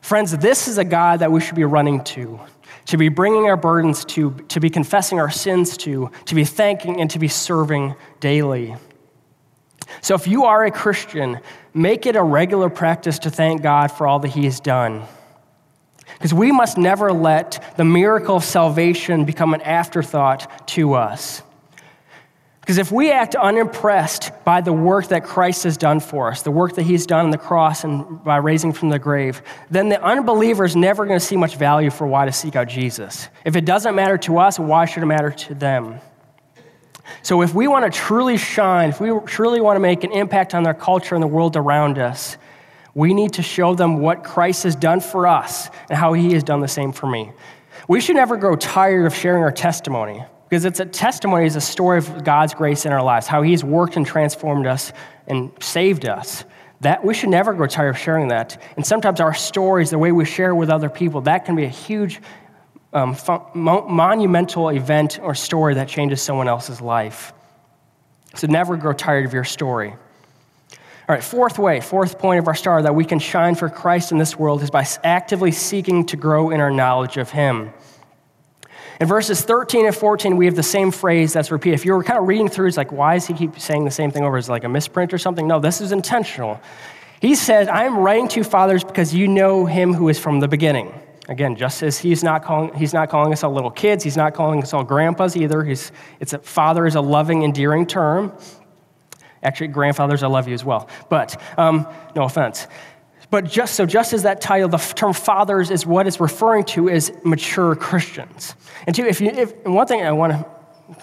Friends, 0.00 0.36
this 0.36 0.66
is 0.66 0.78
a 0.78 0.84
God 0.84 1.20
that 1.20 1.30
we 1.30 1.40
should 1.40 1.54
be 1.54 1.64
running 1.64 2.02
to, 2.04 2.40
to 2.86 2.96
be 2.96 3.08
bringing 3.08 3.44
our 3.44 3.56
burdens 3.56 4.04
to, 4.06 4.32
to 4.48 4.58
be 4.58 4.68
confessing 4.68 5.20
our 5.20 5.30
sins 5.30 5.76
to, 5.78 6.10
to 6.26 6.34
be 6.34 6.44
thanking 6.44 7.00
and 7.00 7.08
to 7.10 7.20
be 7.20 7.28
serving 7.28 7.94
daily. 8.18 8.74
So 10.02 10.14
if 10.14 10.26
you 10.26 10.44
are 10.44 10.64
a 10.64 10.70
Christian, 10.70 11.38
make 11.72 12.04
it 12.04 12.16
a 12.16 12.22
regular 12.22 12.68
practice 12.68 13.20
to 13.20 13.30
thank 13.30 13.62
God 13.62 13.92
for 13.92 14.08
all 14.08 14.18
that 14.18 14.28
he 14.28 14.44
has 14.44 14.58
done. 14.58 15.04
Because 16.14 16.32
we 16.32 16.52
must 16.52 16.78
never 16.78 17.12
let 17.12 17.76
the 17.76 17.84
miracle 17.84 18.36
of 18.36 18.44
salvation 18.44 19.24
become 19.24 19.54
an 19.54 19.60
afterthought 19.62 20.68
to 20.68 20.94
us. 20.94 21.42
Because 22.64 22.78
if 22.78 22.90
we 22.90 23.12
act 23.12 23.34
unimpressed 23.34 24.32
by 24.42 24.62
the 24.62 24.72
work 24.72 25.08
that 25.08 25.22
Christ 25.22 25.64
has 25.64 25.76
done 25.76 26.00
for 26.00 26.30
us, 26.30 26.40
the 26.40 26.50
work 26.50 26.76
that 26.76 26.82
he's 26.84 27.04
done 27.04 27.26
on 27.26 27.30
the 27.30 27.36
cross 27.36 27.84
and 27.84 28.24
by 28.24 28.38
raising 28.38 28.72
from 28.72 28.88
the 28.88 28.98
grave, 28.98 29.42
then 29.70 29.90
the 29.90 30.02
unbeliever 30.02 30.64
is 30.64 30.74
never 30.74 31.04
going 31.04 31.18
to 31.18 31.24
see 31.24 31.36
much 31.36 31.56
value 31.56 31.90
for 31.90 32.06
why 32.06 32.24
to 32.24 32.32
seek 32.32 32.56
out 32.56 32.68
Jesus. 32.68 33.28
If 33.44 33.54
it 33.54 33.66
doesn't 33.66 33.94
matter 33.94 34.16
to 34.16 34.38
us, 34.38 34.58
why 34.58 34.86
should 34.86 35.02
it 35.02 35.06
matter 35.06 35.30
to 35.30 35.54
them? 35.54 36.00
So 37.22 37.42
if 37.42 37.54
we 37.54 37.68
want 37.68 37.84
to 37.84 37.98
truly 37.98 38.38
shine, 38.38 38.88
if 38.88 38.98
we 38.98 39.10
truly 39.26 39.60
want 39.60 39.76
to 39.76 39.80
make 39.80 40.02
an 40.02 40.12
impact 40.12 40.54
on 40.54 40.62
their 40.62 40.72
culture 40.72 41.14
and 41.14 41.22
the 41.22 41.28
world 41.28 41.56
around 41.56 41.98
us, 41.98 42.38
we 42.94 43.12
need 43.12 43.34
to 43.34 43.42
show 43.42 43.74
them 43.74 43.98
what 43.98 44.22
Christ 44.22 44.62
has 44.62 44.76
done 44.76 45.00
for 45.00 45.26
us 45.26 45.68
and 45.88 45.98
how 45.98 46.12
he 46.12 46.32
has 46.34 46.44
done 46.44 46.60
the 46.60 46.68
same 46.68 46.92
for 46.92 47.06
me. 47.06 47.32
We 47.88 48.00
should 48.00 48.16
never 48.16 48.36
grow 48.36 48.56
tired 48.56 49.06
of 49.06 49.14
sharing 49.14 49.42
our 49.42 49.52
testimony 49.52 50.24
because 50.48 50.64
it's 50.64 50.78
a 50.78 50.86
testimony 50.86 51.46
is 51.46 51.56
a 51.56 51.60
story 51.60 51.98
of 51.98 52.22
God's 52.24 52.54
grace 52.54 52.86
in 52.86 52.92
our 52.92 53.02
lives, 53.02 53.26
how 53.26 53.42
he's 53.42 53.64
worked 53.64 53.96
and 53.96 54.06
transformed 54.06 54.66
us 54.66 54.92
and 55.26 55.50
saved 55.60 56.06
us. 56.06 56.44
That 56.80 57.04
we 57.04 57.14
should 57.14 57.30
never 57.30 57.52
grow 57.54 57.66
tired 57.66 57.90
of 57.90 57.98
sharing 57.98 58.28
that. 58.28 58.62
And 58.76 58.86
sometimes 58.86 59.18
our 59.18 59.34
stories, 59.34 59.90
the 59.90 59.98
way 59.98 60.12
we 60.12 60.24
share 60.24 60.54
with 60.54 60.70
other 60.70 60.90
people, 60.90 61.22
that 61.22 61.44
can 61.44 61.56
be 61.56 61.64
a 61.64 61.68
huge 61.68 62.20
um, 62.92 63.16
monumental 63.54 64.68
event 64.68 65.18
or 65.20 65.34
story 65.34 65.74
that 65.74 65.88
changes 65.88 66.22
someone 66.22 66.46
else's 66.46 66.80
life. 66.80 67.32
So 68.36 68.46
never 68.46 68.76
grow 68.76 68.92
tired 68.92 69.24
of 69.24 69.32
your 69.32 69.44
story. 69.44 69.94
All 71.06 71.14
right, 71.14 71.22
fourth 71.22 71.58
way, 71.58 71.80
fourth 71.80 72.18
point 72.18 72.38
of 72.38 72.48
our 72.48 72.54
star 72.54 72.80
that 72.80 72.94
we 72.94 73.04
can 73.04 73.18
shine 73.18 73.56
for 73.56 73.68
Christ 73.68 74.10
in 74.10 74.16
this 74.16 74.38
world 74.38 74.62
is 74.62 74.70
by 74.70 74.86
actively 75.02 75.52
seeking 75.52 76.06
to 76.06 76.16
grow 76.16 76.48
in 76.48 76.60
our 76.60 76.70
knowledge 76.70 77.18
of 77.18 77.28
Him. 77.28 77.74
In 79.00 79.06
verses 79.06 79.42
13 79.42 79.84
and 79.84 79.94
14, 79.94 80.38
we 80.38 80.46
have 80.46 80.56
the 80.56 80.62
same 80.62 80.90
phrase 80.90 81.34
that's 81.34 81.50
repeated. 81.50 81.74
If 81.74 81.84
you 81.84 81.92
were 81.92 82.02
kind 82.02 82.18
of 82.18 82.26
reading 82.26 82.48
through, 82.48 82.68
it's 82.68 82.78
like, 82.78 82.90
why 82.90 83.14
does 83.14 83.26
he 83.26 83.34
keep 83.34 83.58
saying 83.58 83.84
the 83.84 83.90
same 83.90 84.12
thing 84.12 84.24
over? 84.24 84.38
Is 84.38 84.48
it 84.48 84.52
like 84.52 84.64
a 84.64 84.68
misprint 84.68 85.12
or 85.12 85.18
something? 85.18 85.46
No, 85.46 85.60
this 85.60 85.82
is 85.82 85.92
intentional. 85.92 86.58
He 87.20 87.34
says, 87.34 87.68
I 87.68 87.84
am 87.84 87.98
writing 87.98 88.28
to 88.28 88.40
you, 88.40 88.44
fathers, 88.44 88.82
because 88.82 89.12
you 89.12 89.28
know 89.28 89.66
him 89.66 89.92
who 89.92 90.08
is 90.08 90.18
from 90.18 90.40
the 90.40 90.48
beginning. 90.48 90.94
Again, 91.28 91.56
just 91.56 91.82
as 91.82 91.98
he's 91.98 92.24
not 92.24 92.44
calling, 92.44 92.72
he's 92.74 92.94
not 92.94 93.10
calling 93.10 93.32
us 93.32 93.42
all 93.42 93.52
little 93.52 93.70
kids, 93.70 94.04
he's 94.04 94.16
not 94.16 94.32
calling 94.32 94.62
us 94.62 94.72
all 94.72 94.84
grandpas 94.84 95.36
either. 95.36 95.64
He's, 95.64 95.92
it's 96.20 96.32
a, 96.32 96.38
father 96.38 96.86
is 96.86 96.94
a 96.94 97.00
loving, 97.00 97.42
endearing 97.42 97.86
term. 97.86 98.32
Actually, 99.44 99.68
grandfathers, 99.68 100.22
I 100.22 100.26
love 100.26 100.48
you 100.48 100.54
as 100.54 100.64
well. 100.64 100.88
But 101.08 101.40
um, 101.58 101.86
no 102.16 102.24
offense. 102.24 102.66
But 103.30 103.44
just 103.44 103.74
so, 103.74 103.86
just 103.86 104.12
as 104.12 104.22
that 104.22 104.40
title, 104.40 104.68
the 104.68 104.78
term 104.78 105.12
fathers 105.12 105.70
is 105.70 105.86
what 105.86 106.06
it's 106.06 106.20
referring 106.20 106.64
to 106.66 106.88
is 106.88 107.12
mature 107.24 107.74
Christians. 107.74 108.54
And 108.86 108.94
two, 108.94 109.06
if 109.06 109.20
you, 109.20 109.28
if, 109.28 109.64
one 109.64 109.86
thing 109.86 110.02
I 110.02 110.12
want 110.12 110.32
to 110.32 110.46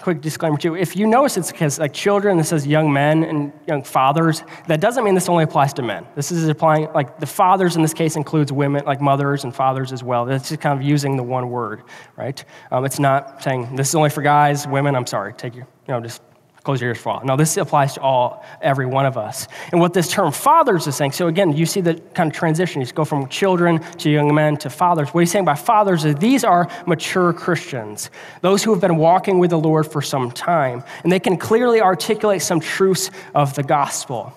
quick 0.01 0.21
disclaimer 0.21 0.58
too 0.58 0.75
if 0.75 0.95
you 0.95 1.08
notice 1.08 1.38
it's 1.38 1.51
because 1.51 1.80
like 1.80 1.91
children 1.91 2.38
this 2.38 2.49
says 2.49 2.67
young 2.67 2.93
men 2.93 3.23
and 3.23 3.51
young 3.67 3.82
fathers 3.82 4.43
that 4.67 4.80
doesn't 4.80 5.04
mean 5.04 5.15
this 5.15 5.27
only 5.27 5.43
applies 5.43 5.73
to 5.73 5.82
men 5.82 6.06
this 6.15 6.32
is 6.32 6.47
applying 6.47 6.88
like 6.93 7.19
the 7.19 7.25
fathers 7.25 7.75
in 7.75 7.82
this 7.82 7.93
case 7.93 8.15
includes 8.15 8.51
women 8.51 8.86
like 8.86 9.01
mothers 9.01 9.43
and 9.43 9.56
fathers 9.56 9.91
as 9.91 10.04
well 10.04 10.23
that's 10.25 10.49
just 10.49 10.62
kind 10.62 10.80
of 10.80 10.86
using 10.86 11.17
the 11.17 11.23
one 11.23 11.49
word 11.49 11.82
right 12.15 12.45
um, 12.69 12.86
it's 12.86 12.99
not 12.99 13.41
saying 13.41 13.75
this 13.75 13.89
is 13.89 13.95
only 13.95 14.10
for 14.10 14.21
guys 14.21 14.67
women 14.67 14.95
i'm 14.95 15.08
sorry 15.08 15.34
take 15.34 15.56
your 15.56 15.67
you 15.88 15.93
know 15.93 15.99
just 15.99 16.21
Close 16.63 16.80
your 16.80 16.89
ears 16.89 17.00
for 17.00 17.10
all. 17.10 17.26
No, 17.26 17.36
this 17.36 17.58
applies 17.58 17.95
to 17.95 18.02
all, 18.02 18.45
every 18.62 18.86
one 18.86 19.08
of 19.08 19.17
us. 19.17 19.47
And 19.71 19.82
what 19.82 19.93
this 19.93 20.08
term 20.08 20.32
fathers 20.32 20.86
is 20.86 20.95
saying, 20.95 21.13
so 21.13 21.28
again, 21.28 21.54
you 21.54 21.65
see 21.65 21.82
the 21.82 21.95
kind 22.13 22.32
of 22.32 22.38
transition. 22.38 22.82
You 22.82 22.88
go 22.88 23.04
from 23.04 23.28
children 23.30 23.80
to 23.97 24.12
young 24.12 24.34
men 24.36 24.58
to 24.58 24.69
fathers. 24.69 25.10
What 25.10 25.21
he's 25.21 25.32
saying 25.32 25.45
by 25.45 25.56
fathers 25.56 26.06
is 26.06 26.15
these 26.15 26.43
are 26.43 26.69
mature 26.86 27.34
Christians, 27.34 28.12
those 28.41 28.63
who 28.63 28.71
have 28.71 28.82
been 28.82 28.97
walking 28.97 29.39
with 29.39 29.50
the 29.50 29.58
Lord 29.58 29.91
for 29.91 30.04
some 30.04 30.30
time, 30.30 30.84
and 31.02 31.12
they 31.12 31.19
can 31.19 31.36
clearly 31.36 31.82
articulate 31.82 32.43
some 32.43 32.60
truths 32.60 33.10
of 33.34 33.56
the 33.56 33.63
gospel. 33.63 34.32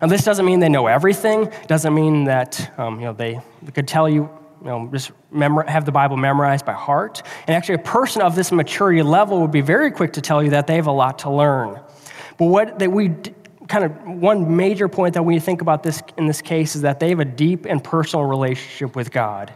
Now, 0.00 0.08
this 0.08 0.24
doesn't 0.24 0.44
mean 0.44 0.58
they 0.58 0.68
know 0.68 0.88
everything. 0.88 1.42
It 1.42 1.68
doesn't 1.68 1.94
mean 1.94 2.24
that 2.24 2.72
um, 2.78 2.98
you 2.98 3.06
know, 3.06 3.12
they 3.12 3.40
could 3.74 3.86
tell 3.86 4.08
you 4.08 4.28
you 4.62 4.68
know, 4.68 4.88
just 4.92 5.10
memor- 5.30 5.68
have 5.68 5.84
the 5.84 5.92
Bible 5.92 6.16
memorized 6.16 6.64
by 6.64 6.72
heart. 6.72 7.22
And 7.46 7.56
actually, 7.56 7.76
a 7.76 7.78
person 7.78 8.22
of 8.22 8.34
this 8.34 8.52
maturity 8.52 9.02
level 9.02 9.40
would 9.40 9.50
be 9.50 9.60
very 9.60 9.90
quick 9.90 10.12
to 10.14 10.20
tell 10.20 10.42
you 10.42 10.50
that 10.50 10.66
they 10.66 10.76
have 10.76 10.86
a 10.86 10.92
lot 10.92 11.20
to 11.20 11.30
learn. 11.30 11.80
But 12.38 12.46
what 12.46 12.78
that 12.78 12.90
we 12.90 13.14
kind 13.68 13.84
of 13.84 13.92
one 14.06 14.56
major 14.56 14.88
point 14.88 15.14
that 15.14 15.22
we 15.22 15.38
think 15.40 15.62
about 15.62 15.82
this 15.82 16.02
in 16.16 16.26
this 16.26 16.42
case 16.42 16.76
is 16.76 16.82
that 16.82 17.00
they 17.00 17.08
have 17.08 17.20
a 17.20 17.24
deep 17.24 17.64
and 17.64 17.82
personal 17.82 18.24
relationship 18.24 18.94
with 18.94 19.10
God. 19.10 19.52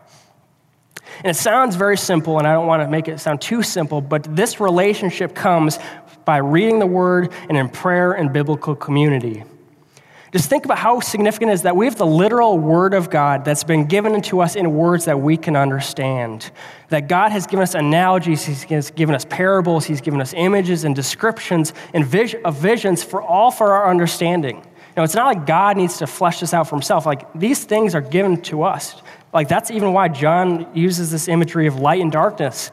And 1.19 1.31
it 1.31 1.39
sounds 1.39 1.77
very 1.77 1.97
simple, 1.97 2.39
and 2.39 2.47
I 2.47 2.53
don't 2.53 2.67
want 2.67 2.83
to 2.83 2.89
make 2.89 3.09
it 3.09 3.21
sound 3.21 3.41
too 3.41 3.63
simple, 3.63 4.01
but 4.01 4.25
this 4.35 4.61
relationship 4.61 5.35
comes 5.35 5.79
by 6.25 6.39
reading 6.39 6.79
the 6.79 6.87
Word 6.87 7.33
and 7.49 7.57
in 7.57 7.69
prayer 7.69 8.13
and 8.13 8.33
biblical 8.33 8.75
community. 8.75 9.45
Just 10.33 10.51
think 10.51 10.65
about 10.65 10.79
how 10.79 11.01
significant 11.01 11.51
it 11.51 11.55
is 11.55 11.63
that 11.63 11.77
we 11.77 11.87
have 11.87 11.97
the 11.97 12.07
literal 12.07 12.59
Word 12.59 12.95
of 12.95 13.11
God 13.11 13.45
that's 13.45 13.65
been 13.65 13.87
given 13.87 14.21
to 14.23 14.41
us 14.41 14.57
in 14.57 14.75
words 14.75 15.05
that 15.05 15.21
we 15.21 15.37
can 15.37 15.57
understand. 15.57 16.51
That 16.89 17.09
God 17.09 17.31
has 17.31 17.47
given 17.47 17.63
us 17.63 17.75
analogies, 17.75 18.45
He's 18.45 18.91
given 18.91 19.15
us 19.15 19.25
parables, 19.25 19.85
He's 19.85 20.01
given 20.01 20.21
us 20.21 20.35
images 20.35 20.85
and 20.85 20.97
descriptions 20.97 21.73
and 21.95 22.05
of 22.45 22.57
visions 22.57 23.05
for 23.05 23.23
all 23.23 23.51
for 23.51 23.73
our 23.73 23.89
understanding. 23.89 24.67
Now, 24.97 25.05
it's 25.05 25.15
not 25.15 25.27
like 25.27 25.47
God 25.47 25.77
needs 25.77 25.99
to 25.99 26.07
flesh 26.07 26.41
this 26.41 26.55
out 26.55 26.69
for 26.69 26.75
Himself. 26.75 27.07
Like, 27.07 27.33
these 27.35 27.65
things 27.65 27.95
are 27.95 28.01
given 28.01 28.41
to 28.43 28.63
us. 28.63 29.01
Like, 29.33 29.47
that's 29.47 29.71
even 29.71 29.93
why 29.93 30.09
John 30.09 30.75
uses 30.75 31.11
this 31.11 31.29
imagery 31.29 31.67
of 31.67 31.79
light 31.79 32.01
and 32.01 32.11
darkness, 32.11 32.71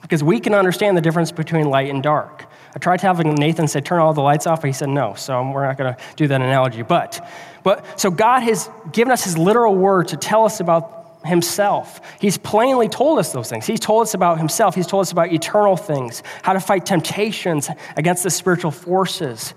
because 0.00 0.22
we 0.22 0.40
can 0.40 0.54
understand 0.54 0.96
the 0.96 1.00
difference 1.00 1.32
between 1.32 1.68
light 1.68 1.90
and 1.90 2.02
dark. 2.02 2.46
I 2.74 2.78
tried 2.78 2.98
to 3.00 3.06
have 3.06 3.24
Nathan 3.24 3.68
say, 3.68 3.80
turn 3.80 4.00
all 4.00 4.14
the 4.14 4.22
lights 4.22 4.46
off, 4.46 4.62
but 4.62 4.68
he 4.68 4.72
said 4.72 4.88
no, 4.88 5.14
so 5.14 5.50
we're 5.50 5.66
not 5.66 5.76
going 5.76 5.94
to 5.94 6.00
do 6.16 6.26
that 6.28 6.40
analogy. 6.40 6.82
But, 6.82 7.28
but, 7.62 8.00
so 8.00 8.10
God 8.10 8.40
has 8.40 8.70
given 8.92 9.12
us 9.12 9.24
his 9.24 9.36
literal 9.36 9.74
word 9.74 10.08
to 10.08 10.16
tell 10.16 10.44
us 10.44 10.60
about 10.60 11.20
himself. 11.24 12.00
He's 12.20 12.38
plainly 12.38 12.88
told 12.88 13.18
us 13.18 13.32
those 13.32 13.48
things. 13.48 13.66
He's 13.66 13.78
told 13.78 14.02
us 14.02 14.14
about 14.14 14.38
himself. 14.38 14.74
He's 14.74 14.86
told 14.86 15.02
us 15.02 15.12
about 15.12 15.32
eternal 15.32 15.76
things, 15.76 16.22
how 16.42 16.54
to 16.54 16.60
fight 16.60 16.86
temptations 16.86 17.68
against 17.96 18.22
the 18.22 18.30
spiritual 18.30 18.70
forces. 18.70 19.54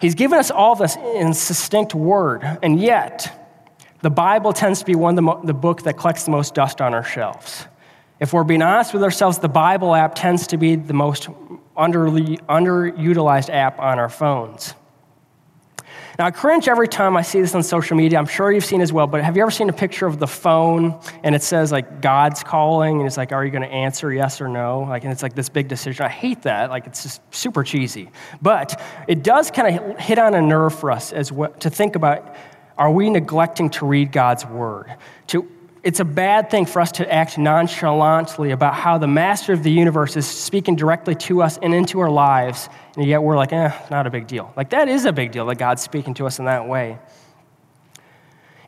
He's 0.00 0.14
given 0.14 0.38
us 0.38 0.50
all 0.50 0.76
this 0.76 0.96
in 0.96 1.34
succinct 1.34 1.94
word, 1.94 2.42
and 2.62 2.80
yet, 2.80 3.36
the 4.02 4.10
Bible 4.10 4.52
tends 4.52 4.80
to 4.80 4.86
be 4.86 4.94
one 4.94 5.12
of 5.12 5.16
the, 5.16 5.22
mo- 5.22 5.40
the 5.44 5.54
book 5.54 5.82
that 5.82 5.98
collects 5.98 6.24
the 6.24 6.30
most 6.30 6.54
dust 6.54 6.80
on 6.80 6.94
our 6.94 7.04
shelves. 7.04 7.66
If 8.18 8.32
we're 8.32 8.44
being 8.44 8.62
honest 8.62 8.92
with 8.92 9.02
ourselves, 9.02 9.38
the 9.38 9.48
Bible 9.48 9.94
app 9.94 10.14
tends 10.14 10.46
to 10.48 10.58
be 10.58 10.76
the 10.76 10.92
most 10.92 11.28
underutilized 11.76 13.50
app 13.50 13.78
on 13.78 13.98
our 13.98 14.08
phones. 14.08 14.74
Now, 16.18 16.26
I 16.26 16.30
cringe 16.32 16.68
every 16.68 16.86
time 16.86 17.16
I 17.16 17.22
see 17.22 17.40
this 17.40 17.54
on 17.54 17.62
social 17.62 17.96
media. 17.96 18.18
I'm 18.18 18.26
sure 18.26 18.52
you've 18.52 18.64
seen 18.64 18.82
as 18.82 18.92
well, 18.92 19.06
but 19.06 19.24
have 19.24 19.36
you 19.36 19.42
ever 19.42 19.50
seen 19.50 19.70
a 19.70 19.72
picture 19.72 20.06
of 20.06 20.18
the 20.18 20.26
phone 20.26 21.00
and 21.22 21.34
it 21.34 21.42
says 21.42 21.72
like 21.72 22.02
God's 22.02 22.42
calling 22.42 22.98
and 22.98 23.06
it's 23.06 23.16
like, 23.16 23.32
are 23.32 23.42
you 23.42 23.50
going 23.50 23.62
to 23.62 23.72
answer 23.72 24.12
yes 24.12 24.38
or 24.38 24.46
no? 24.46 24.80
Like, 24.80 25.04
and 25.04 25.12
it's 25.12 25.22
like 25.22 25.34
this 25.34 25.48
big 25.48 25.66
decision. 25.66 26.04
I 26.04 26.10
hate 26.10 26.42
that. 26.42 26.68
Like, 26.68 26.86
it's 26.86 27.02
just 27.02 27.22
super 27.34 27.64
cheesy. 27.64 28.10
But 28.42 28.82
it 29.08 29.22
does 29.22 29.50
kind 29.50 29.78
of 29.78 29.98
hit 29.98 30.18
on 30.18 30.34
a 30.34 30.42
nerve 30.42 30.74
for 30.78 30.90
us 30.90 31.14
as 31.14 31.32
well 31.32 31.52
to 31.52 31.70
think 31.70 31.96
about 31.96 32.36
are 32.76 32.90
we 32.90 33.08
neglecting 33.08 33.70
to 33.70 33.86
read 33.86 34.12
God's 34.12 34.44
word? 34.44 34.94
To 35.28 35.50
it's 35.82 36.00
a 36.00 36.04
bad 36.04 36.50
thing 36.50 36.66
for 36.66 36.80
us 36.80 36.92
to 36.92 37.12
act 37.12 37.38
nonchalantly 37.38 38.50
about 38.50 38.74
how 38.74 38.98
the 38.98 39.06
master 39.06 39.52
of 39.52 39.62
the 39.62 39.70
universe 39.70 40.16
is 40.16 40.26
speaking 40.26 40.76
directly 40.76 41.14
to 41.14 41.42
us 41.42 41.58
and 41.58 41.74
into 41.74 42.00
our 42.00 42.10
lives, 42.10 42.68
and 42.96 43.06
yet 43.06 43.22
we're 43.22 43.36
like, 43.36 43.52
eh, 43.52 43.72
not 43.90 44.06
a 44.06 44.10
big 44.10 44.26
deal. 44.26 44.52
Like, 44.56 44.70
that 44.70 44.88
is 44.88 45.06
a 45.06 45.12
big 45.12 45.32
deal 45.32 45.46
that 45.46 45.56
God's 45.56 45.82
speaking 45.82 46.14
to 46.14 46.26
us 46.26 46.38
in 46.38 46.44
that 46.44 46.68
way. 46.68 46.98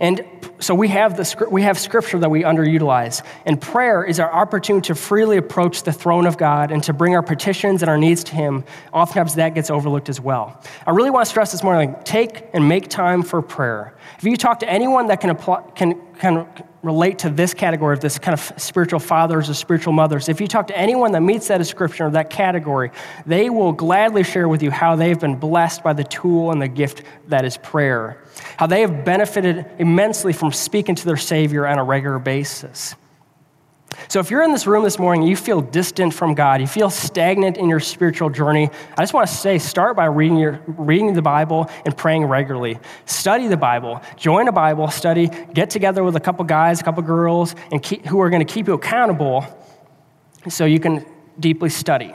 And 0.00 0.24
so 0.58 0.74
we 0.74 0.88
have, 0.88 1.16
the, 1.16 1.46
we 1.48 1.62
have 1.62 1.78
scripture 1.78 2.18
that 2.18 2.28
we 2.28 2.42
underutilize. 2.42 3.24
And 3.46 3.60
prayer 3.60 4.02
is 4.02 4.18
our 4.18 4.32
opportunity 4.32 4.88
to 4.88 4.96
freely 4.96 5.36
approach 5.36 5.84
the 5.84 5.92
throne 5.92 6.26
of 6.26 6.36
God 6.36 6.72
and 6.72 6.82
to 6.82 6.92
bring 6.92 7.14
our 7.14 7.22
petitions 7.22 7.82
and 7.82 7.88
our 7.88 7.96
needs 7.96 8.24
to 8.24 8.34
Him. 8.34 8.64
Oftentimes 8.92 9.36
that 9.36 9.54
gets 9.54 9.70
overlooked 9.70 10.08
as 10.08 10.20
well. 10.20 10.60
I 10.88 10.90
really 10.90 11.10
want 11.10 11.26
to 11.26 11.30
stress 11.30 11.52
this 11.52 11.62
morning 11.62 11.92
like, 11.92 12.04
take 12.04 12.46
and 12.52 12.68
make 12.68 12.88
time 12.88 13.22
for 13.22 13.40
prayer. 13.42 13.94
If 14.18 14.24
you 14.24 14.36
talk 14.36 14.58
to 14.60 14.68
anyone 14.68 15.06
that 15.06 15.20
can, 15.20 15.30
apply, 15.30 15.62
can, 15.76 16.00
can 16.18 16.48
relate 16.82 17.20
to 17.20 17.30
this 17.30 17.54
category 17.54 17.94
of 17.94 18.00
this 18.00 18.18
kind 18.18 18.32
of 18.32 18.52
spiritual 18.60 18.98
fathers 18.98 19.48
or 19.48 19.54
spiritual 19.54 19.92
mothers, 19.92 20.28
if 20.28 20.40
you 20.40 20.48
talk 20.48 20.66
to 20.66 20.76
anyone 20.76 21.12
that 21.12 21.20
meets 21.20 21.48
that 21.48 21.58
description 21.58 22.06
or 22.06 22.10
that 22.10 22.30
category, 22.30 22.90
they 23.24 23.50
will 23.50 23.72
gladly 23.72 24.24
share 24.24 24.48
with 24.48 24.62
you 24.62 24.70
how 24.70 24.96
they've 24.96 25.20
been 25.20 25.36
blessed 25.36 25.82
by 25.82 25.92
the 25.92 26.04
tool 26.04 26.50
and 26.50 26.60
the 26.60 26.68
gift 26.68 27.02
that 27.28 27.44
is 27.44 27.56
prayer, 27.56 28.22
how 28.56 28.66
they 28.66 28.80
have 28.80 29.04
benefited 29.04 29.66
immensely 29.78 30.32
from 30.32 30.52
speaking 30.52 30.94
to 30.94 31.04
their 31.04 31.16
Savior 31.16 31.66
on 31.66 31.78
a 31.78 31.84
regular 31.84 32.18
basis. 32.18 32.94
So, 34.08 34.20
if 34.20 34.30
you're 34.30 34.42
in 34.42 34.52
this 34.52 34.66
room 34.66 34.84
this 34.84 34.98
morning, 34.98 35.22
and 35.22 35.30
you 35.30 35.36
feel 35.36 35.60
distant 35.60 36.14
from 36.14 36.34
God, 36.34 36.60
you 36.60 36.66
feel 36.66 36.90
stagnant 36.90 37.56
in 37.56 37.68
your 37.68 37.80
spiritual 37.80 38.30
journey, 38.30 38.70
I 38.96 39.02
just 39.02 39.14
want 39.14 39.28
to 39.28 39.34
say 39.34 39.58
start 39.58 39.96
by 39.96 40.06
reading, 40.06 40.36
your, 40.36 40.60
reading 40.66 41.12
the 41.14 41.22
Bible 41.22 41.70
and 41.84 41.96
praying 41.96 42.24
regularly. 42.24 42.78
Study 43.06 43.48
the 43.48 43.56
Bible, 43.56 44.00
join 44.16 44.48
a 44.48 44.52
Bible 44.52 44.88
study, 44.88 45.28
get 45.54 45.70
together 45.70 46.02
with 46.04 46.16
a 46.16 46.20
couple 46.20 46.44
guys, 46.44 46.80
a 46.80 46.84
couple 46.84 47.02
girls, 47.02 47.54
and 47.70 47.82
keep, 47.82 48.06
who 48.06 48.20
are 48.20 48.30
going 48.30 48.44
to 48.44 48.52
keep 48.52 48.66
you 48.66 48.74
accountable 48.74 49.44
so 50.48 50.64
you 50.64 50.80
can 50.80 51.04
deeply 51.38 51.70
study. 51.70 52.12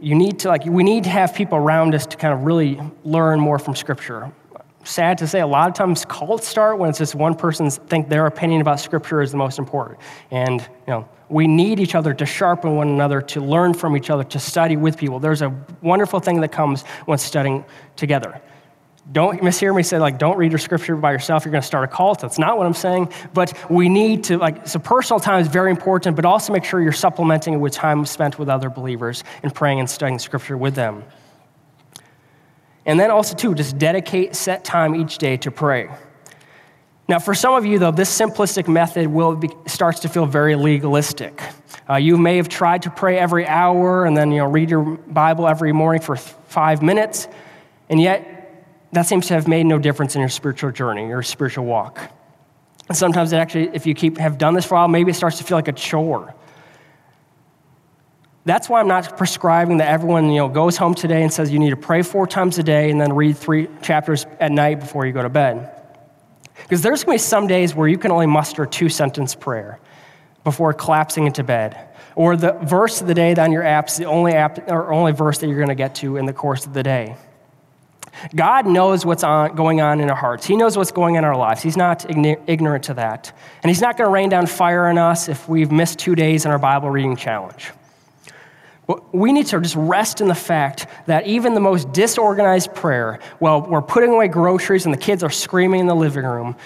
You 0.00 0.14
need 0.14 0.40
to, 0.40 0.48
like, 0.48 0.64
we 0.64 0.84
need 0.84 1.04
to 1.04 1.10
have 1.10 1.34
people 1.34 1.58
around 1.58 1.94
us 1.94 2.06
to 2.06 2.16
kind 2.16 2.32
of 2.32 2.44
really 2.44 2.80
learn 3.04 3.40
more 3.40 3.58
from 3.58 3.74
Scripture 3.74 4.32
sad 4.88 5.18
to 5.18 5.26
say, 5.26 5.40
a 5.40 5.46
lot 5.46 5.68
of 5.68 5.74
times 5.74 6.04
cults 6.04 6.46
start 6.46 6.78
when 6.78 6.88
it's 6.88 6.98
just 6.98 7.14
one 7.14 7.34
person 7.34 7.70
think 7.70 8.08
their 8.08 8.26
opinion 8.26 8.60
about 8.60 8.80
Scripture 8.80 9.20
is 9.20 9.30
the 9.30 9.36
most 9.36 9.58
important. 9.58 9.98
And 10.30 10.60
you 10.60 10.68
know, 10.88 11.08
we 11.28 11.46
need 11.46 11.78
each 11.78 11.94
other 11.94 12.14
to 12.14 12.26
sharpen 12.26 12.74
one 12.74 12.88
another, 12.88 13.20
to 13.20 13.40
learn 13.40 13.74
from 13.74 13.96
each 13.96 14.10
other, 14.10 14.24
to 14.24 14.38
study 14.38 14.76
with 14.76 14.96
people. 14.96 15.20
There's 15.20 15.42
a 15.42 15.54
wonderful 15.82 16.20
thing 16.20 16.40
that 16.40 16.52
comes 16.52 16.82
when 17.04 17.18
studying 17.18 17.64
together. 17.96 18.40
Don't 19.10 19.40
mishear 19.40 19.74
me 19.74 19.82
say 19.82 19.98
like 19.98 20.18
don't 20.18 20.36
read 20.36 20.52
your 20.52 20.58
scripture 20.58 20.94
by 20.94 21.12
yourself. 21.12 21.44
You're 21.44 21.52
going 21.52 21.62
to 21.62 21.66
start 21.66 21.84
a 21.84 21.88
cult. 21.88 22.20
That's 22.20 22.38
not 22.38 22.58
what 22.58 22.66
I'm 22.66 22.74
saying. 22.74 23.10
But 23.32 23.54
we 23.70 23.88
need 23.88 24.24
to 24.24 24.36
like 24.36 24.66
so 24.66 24.78
personal 24.78 25.18
time 25.18 25.40
is 25.40 25.48
very 25.48 25.70
important, 25.70 26.14
but 26.14 26.26
also 26.26 26.52
make 26.52 26.64
sure 26.64 26.80
you're 26.82 26.92
supplementing 26.92 27.54
it 27.54 27.56
with 27.56 27.72
time 27.72 28.04
spent 28.04 28.38
with 28.38 28.50
other 28.50 28.68
believers 28.68 29.24
and 29.42 29.54
praying 29.54 29.80
and 29.80 29.88
studying 29.88 30.18
scripture 30.18 30.58
with 30.58 30.74
them. 30.74 31.04
And 32.88 32.98
then 32.98 33.10
also, 33.10 33.36
too, 33.36 33.54
just 33.54 33.76
dedicate 33.76 34.34
set 34.34 34.64
time 34.64 34.96
each 34.96 35.18
day 35.18 35.36
to 35.36 35.50
pray. 35.50 35.90
Now, 37.06 37.18
for 37.18 37.34
some 37.34 37.52
of 37.52 37.66
you, 37.66 37.78
though, 37.78 37.90
this 37.90 38.10
simplistic 38.18 38.66
method 38.66 39.06
will 39.06 39.36
be, 39.36 39.50
starts 39.66 40.00
to 40.00 40.08
feel 40.08 40.24
very 40.24 40.56
legalistic. 40.56 41.42
Uh, 41.88 41.96
you 41.96 42.16
may 42.16 42.38
have 42.38 42.48
tried 42.48 42.82
to 42.82 42.90
pray 42.90 43.18
every 43.18 43.46
hour 43.46 44.06
and 44.06 44.16
then 44.16 44.32
you 44.32 44.38
know, 44.38 44.46
read 44.46 44.70
your 44.70 44.82
Bible 44.82 45.46
every 45.46 45.70
morning 45.70 46.00
for 46.00 46.16
five 46.16 46.82
minutes, 46.82 47.28
and 47.90 48.00
yet 48.00 48.66
that 48.92 49.02
seems 49.02 49.26
to 49.26 49.34
have 49.34 49.46
made 49.46 49.64
no 49.64 49.78
difference 49.78 50.14
in 50.14 50.20
your 50.20 50.30
spiritual 50.30 50.70
journey, 50.70 51.08
your 51.08 51.22
spiritual 51.22 51.66
walk. 51.66 52.10
And 52.88 52.96
sometimes, 52.96 53.34
it 53.34 53.36
actually, 53.36 53.68
if 53.74 53.86
you 53.86 53.94
keep 53.94 54.16
have 54.16 54.38
done 54.38 54.54
this 54.54 54.64
for 54.64 54.76
a 54.76 54.78
while, 54.78 54.88
maybe 54.88 55.10
it 55.10 55.14
starts 55.14 55.36
to 55.38 55.44
feel 55.44 55.58
like 55.58 55.68
a 55.68 55.72
chore. 55.72 56.34
That's 58.48 58.66
why 58.66 58.80
I'm 58.80 58.88
not 58.88 59.18
prescribing 59.18 59.76
that 59.76 59.88
everyone 59.88 60.30
you 60.30 60.38
know, 60.38 60.48
goes 60.48 60.78
home 60.78 60.94
today 60.94 61.22
and 61.22 61.30
says 61.30 61.52
you 61.52 61.58
need 61.58 61.68
to 61.68 61.76
pray 61.76 62.00
four 62.00 62.26
times 62.26 62.56
a 62.56 62.62
day 62.62 62.90
and 62.90 62.98
then 62.98 63.12
read 63.12 63.36
three 63.36 63.68
chapters 63.82 64.24
at 64.40 64.50
night 64.50 64.80
before 64.80 65.04
you 65.04 65.12
go 65.12 65.22
to 65.22 65.28
bed. 65.28 65.70
Because 66.62 66.80
there's 66.80 67.04
going 67.04 67.18
to 67.18 67.22
be 67.22 67.28
some 67.28 67.46
days 67.46 67.74
where 67.74 67.86
you 67.86 67.98
can 67.98 68.10
only 68.10 68.24
muster 68.24 68.64
two 68.64 68.88
sentence 68.88 69.34
prayer 69.34 69.78
before 70.44 70.72
collapsing 70.72 71.26
into 71.26 71.44
bed. 71.44 71.90
Or 72.14 72.38
the 72.38 72.52
verse 72.52 73.02
of 73.02 73.06
the 73.06 73.12
day 73.12 73.34
on 73.34 73.52
your 73.52 73.64
app 73.64 73.90
is 73.90 73.98
the 73.98 74.06
only, 74.06 74.32
app, 74.32 74.70
or 74.70 74.94
only 74.94 75.12
verse 75.12 75.36
that 75.40 75.46
you're 75.48 75.58
going 75.58 75.68
to 75.68 75.74
get 75.74 75.96
to 75.96 76.16
in 76.16 76.24
the 76.24 76.32
course 76.32 76.64
of 76.64 76.72
the 76.72 76.82
day. 76.82 77.16
God 78.34 78.66
knows 78.66 79.04
what's 79.04 79.24
on, 79.24 79.56
going 79.56 79.82
on 79.82 80.00
in 80.00 80.08
our 80.08 80.16
hearts. 80.16 80.46
He 80.46 80.56
knows 80.56 80.74
what's 80.74 80.90
going 80.90 81.18
on 81.18 81.24
in 81.24 81.28
our 81.28 81.36
lives. 81.36 81.62
He's 81.62 81.76
not 81.76 82.06
ignorant 82.08 82.84
to 82.84 82.94
that. 82.94 83.30
And 83.62 83.68
He's 83.68 83.82
not 83.82 83.98
going 83.98 84.08
to 84.08 84.12
rain 84.12 84.30
down 84.30 84.46
fire 84.46 84.86
on 84.86 84.96
us 84.96 85.28
if 85.28 85.50
we've 85.50 85.70
missed 85.70 85.98
two 85.98 86.14
days 86.14 86.46
in 86.46 86.50
our 86.50 86.58
Bible 86.58 86.88
reading 86.88 87.14
challenge. 87.14 87.72
We 89.12 89.32
need 89.32 89.46
to 89.48 89.60
just 89.60 89.76
rest 89.76 90.22
in 90.22 90.28
the 90.28 90.34
fact 90.34 90.86
that 91.06 91.26
even 91.26 91.52
the 91.52 91.60
most 91.60 91.92
disorganized 91.92 92.74
prayer, 92.74 93.18
while 93.38 93.60
we're 93.60 93.82
putting 93.82 94.10
away 94.10 94.28
groceries 94.28 94.86
and 94.86 94.94
the 94.94 94.98
kids 94.98 95.22
are 95.22 95.30
screaming 95.30 95.80
in 95.80 95.86
the 95.86 95.94
living 95.94 96.24
room, 96.24 96.56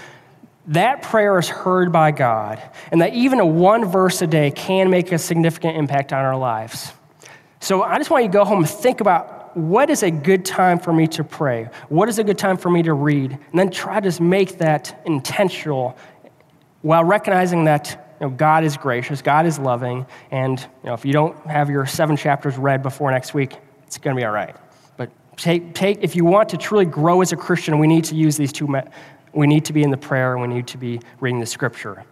that 0.69 1.03
prayer 1.03 1.37
is 1.39 1.49
heard 1.49 1.91
by 1.91 2.13
God, 2.13 2.63
and 2.93 3.01
that 3.01 3.15
even 3.15 3.41
a 3.41 3.47
one 3.47 3.85
verse 3.85 4.23
a 4.23 4.29
day 4.29 4.53
can 4.53 4.89
make 4.91 5.11
a 5.11 5.19
significant 5.19 5.77
impact 5.77 6.13
on 6.13 6.25
our 6.25 6.37
lives. 6.37 6.93
So 7.59 7.83
I 7.83 7.99
just 7.99 8.11
want 8.11 8.25
you 8.25 8.31
to 8.31 8.33
go 8.33 8.45
home 8.45 8.59
and 8.59 8.69
think 8.69 9.01
about 9.01 9.57
what 9.57 9.91
is 9.91 10.03
a 10.03 10.11
good 10.11 10.45
time 10.45 10.79
for 10.79 10.93
me 10.93 11.07
to 11.09 11.25
pray? 11.25 11.69
What 11.89 12.09
is 12.09 12.19
a 12.19 12.25
good 12.25 12.39
time 12.39 12.57
for 12.57 12.71
me 12.71 12.83
to 12.85 12.95
read? 12.95 13.33
And 13.33 13.59
then 13.59 13.71
try 13.71 14.01
to 14.01 14.09
just 14.09 14.21
make 14.21 14.59
that 14.59 15.03
intentional 15.05 15.97
while 16.83 17.05
recognizing 17.05 17.65
that 17.65 18.02
know, 18.23 18.31
God 18.31 18.65
is 18.65 18.77
gracious, 18.77 19.21
God 19.21 19.47
is 19.47 19.59
loving, 19.59 20.07
and 20.31 20.61
you 20.61 20.89
know, 20.89 20.95
if 20.95 21.05
you 21.05 21.13
don't 21.13 21.37
have 21.47 21.69
your 21.69 21.87
seven 21.87 22.17
chapters 22.17 22.57
read 22.57 22.83
before 22.83 23.11
next 23.11 23.35
week, 23.35 23.57
it's 23.87 23.99
going 23.99 24.17
to 24.17 24.21
be 24.21 24.25
all 24.25 24.33
right. 24.33 24.57
But 24.97 25.11
take, 25.37 25.75
take, 25.75 25.99
if 26.03 26.17
you 26.17 26.25
want 26.25 26.49
to 26.51 26.57
truly 26.57 26.85
grow 26.85 27.21
as 27.21 27.33
a 27.33 27.37
Christian, 27.37 27.79
we 27.79 27.87
need 27.87 28.05
to 28.05 28.15
use 28.15 28.37
these 28.37 28.53
two. 28.53 28.75
We 29.35 29.47
need 29.47 29.65
to 29.67 29.73
be 29.73 29.83
in 29.83 29.91
the 29.91 29.97
prayer, 29.97 30.33
and 30.35 30.43
we 30.43 30.55
need 30.55 30.67
to 30.69 30.79
be 30.79 31.01
reading 31.21 31.41
the 31.41 31.47
Scripture. 31.47 32.05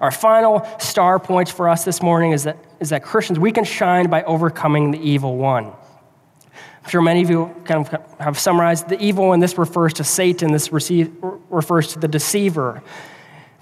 Our 0.00 0.10
final 0.10 0.66
star 0.78 1.18
point 1.18 1.48
for 1.48 1.68
us 1.68 1.84
this 1.84 2.02
morning 2.02 2.32
is 2.32 2.44
that, 2.44 2.56
is 2.80 2.88
that 2.90 3.02
Christians, 3.02 3.38
we 3.38 3.52
can 3.52 3.64
shine 3.64 4.08
by 4.08 4.22
overcoming 4.22 4.90
the 4.90 4.98
evil 4.98 5.36
one. 5.36 5.66
I'm 5.66 6.90
sure 6.90 7.02
many 7.02 7.22
of 7.22 7.30
you 7.30 7.54
kind 7.64 7.86
of 7.86 8.18
have 8.18 8.38
summarized 8.38 8.88
the 8.88 9.00
evil 9.00 9.28
one. 9.28 9.40
This 9.40 9.56
refers 9.56 9.92
to 9.94 10.04
Satan. 10.04 10.50
This 10.50 10.72
receive, 10.72 11.12
refers 11.48 11.88
to 11.92 11.98
the 11.98 12.08
deceiver. 12.08 12.82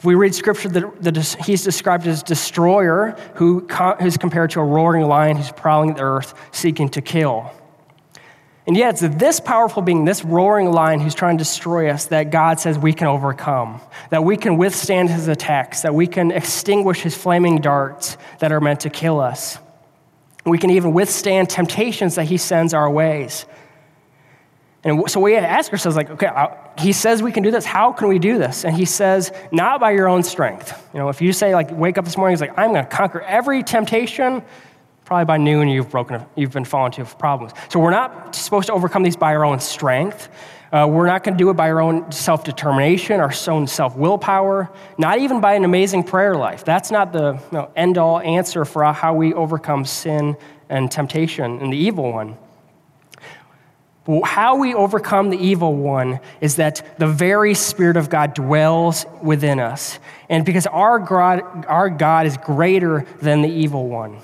If 0.00 0.06
we 0.06 0.14
read 0.14 0.34
scripture, 0.34 0.70
that, 0.70 1.02
that 1.02 1.36
he's 1.44 1.62
described 1.62 2.06
as 2.06 2.22
destroyer, 2.22 3.14
who 3.34 3.68
is 4.00 4.16
compared 4.16 4.48
to 4.52 4.60
a 4.60 4.64
roaring 4.64 5.06
lion 5.06 5.36
who's 5.36 5.52
prowling 5.52 5.92
the 5.92 6.00
earth 6.00 6.32
seeking 6.52 6.88
to 6.88 7.02
kill. 7.02 7.52
And 8.66 8.78
yet, 8.78 9.02
it's 9.02 9.16
this 9.16 9.40
powerful 9.40 9.82
being, 9.82 10.06
this 10.06 10.24
roaring 10.24 10.72
lion 10.72 11.00
who's 11.00 11.14
trying 11.14 11.36
to 11.36 11.44
destroy 11.44 11.90
us, 11.90 12.06
that 12.06 12.30
God 12.30 12.58
says 12.58 12.78
we 12.78 12.94
can 12.94 13.08
overcome, 13.08 13.78
that 14.08 14.24
we 14.24 14.38
can 14.38 14.56
withstand 14.56 15.10
his 15.10 15.28
attacks, 15.28 15.82
that 15.82 15.94
we 15.94 16.06
can 16.06 16.30
extinguish 16.30 17.02
his 17.02 17.14
flaming 17.14 17.60
darts 17.60 18.16
that 18.38 18.52
are 18.52 18.60
meant 18.62 18.80
to 18.80 18.88
kill 18.88 19.20
us. 19.20 19.58
We 20.46 20.56
can 20.56 20.70
even 20.70 20.94
withstand 20.94 21.50
temptations 21.50 22.14
that 22.14 22.24
he 22.24 22.38
sends 22.38 22.72
our 22.72 22.90
ways. 22.90 23.44
And 24.82 25.10
so 25.10 25.20
we 25.20 25.36
ask 25.36 25.70
ourselves, 25.72 25.96
like, 25.96 26.08
okay, 26.10 26.30
he 26.78 26.92
says 26.92 27.22
we 27.22 27.32
can 27.32 27.42
do 27.42 27.50
this. 27.50 27.66
How 27.66 27.92
can 27.92 28.08
we 28.08 28.18
do 28.18 28.38
this? 28.38 28.64
And 28.64 28.74
he 28.74 28.86
says, 28.86 29.30
not 29.52 29.78
by 29.78 29.90
your 29.90 30.08
own 30.08 30.22
strength. 30.22 30.88
You 30.94 31.00
know, 31.00 31.10
if 31.10 31.20
you 31.20 31.34
say, 31.34 31.54
like, 31.54 31.70
wake 31.70 31.98
up 31.98 32.06
this 32.06 32.16
morning, 32.16 32.32
he's 32.32 32.40
like, 32.40 32.58
I'm 32.58 32.72
going 32.72 32.84
to 32.84 32.90
conquer 32.90 33.20
every 33.20 33.62
temptation, 33.62 34.42
probably 35.04 35.26
by 35.26 35.36
noon 35.36 35.68
you've 35.68 35.90
broken, 35.90 36.24
you've 36.34 36.52
been 36.52 36.64
falling 36.64 36.94
into 36.94 37.14
problems. 37.16 37.52
So 37.68 37.78
we're 37.78 37.90
not 37.90 38.34
supposed 38.34 38.68
to 38.68 38.72
overcome 38.72 39.02
these 39.02 39.16
by 39.16 39.34
our 39.34 39.44
own 39.44 39.60
strength. 39.60 40.30
Uh, 40.72 40.86
we're 40.88 41.06
not 41.06 41.24
going 41.24 41.36
to 41.36 41.38
do 41.42 41.50
it 41.50 41.54
by 41.54 41.68
our 41.68 41.80
own 41.80 42.10
self 42.12 42.44
determination, 42.44 43.20
our 43.20 43.32
own 43.48 43.66
self 43.66 43.96
willpower, 43.96 44.70
not 44.96 45.18
even 45.18 45.40
by 45.40 45.54
an 45.54 45.64
amazing 45.64 46.04
prayer 46.04 46.36
life. 46.36 46.64
That's 46.64 46.90
not 46.90 47.12
the 47.12 47.32
you 47.32 47.40
know, 47.52 47.70
end 47.76 47.98
all 47.98 48.20
answer 48.20 48.64
for 48.64 48.84
how 48.84 49.12
we 49.12 49.34
overcome 49.34 49.84
sin 49.84 50.36
and 50.68 50.90
temptation 50.90 51.60
and 51.60 51.72
the 51.72 51.76
evil 51.76 52.12
one. 52.12 52.38
How 54.24 54.56
we 54.56 54.74
overcome 54.74 55.30
the 55.30 55.38
evil 55.38 55.74
one 55.74 56.20
is 56.40 56.56
that 56.56 56.98
the 56.98 57.06
very 57.06 57.54
Spirit 57.54 57.96
of 57.96 58.08
God 58.08 58.34
dwells 58.34 59.06
within 59.22 59.60
us. 59.60 59.98
And 60.28 60.44
because 60.44 60.66
our 60.66 60.98
God, 60.98 61.66
our 61.66 61.90
God 61.90 62.26
is 62.26 62.36
greater 62.38 63.06
than 63.20 63.42
the 63.42 63.48
evil 63.48 63.88
one. 63.88 64.18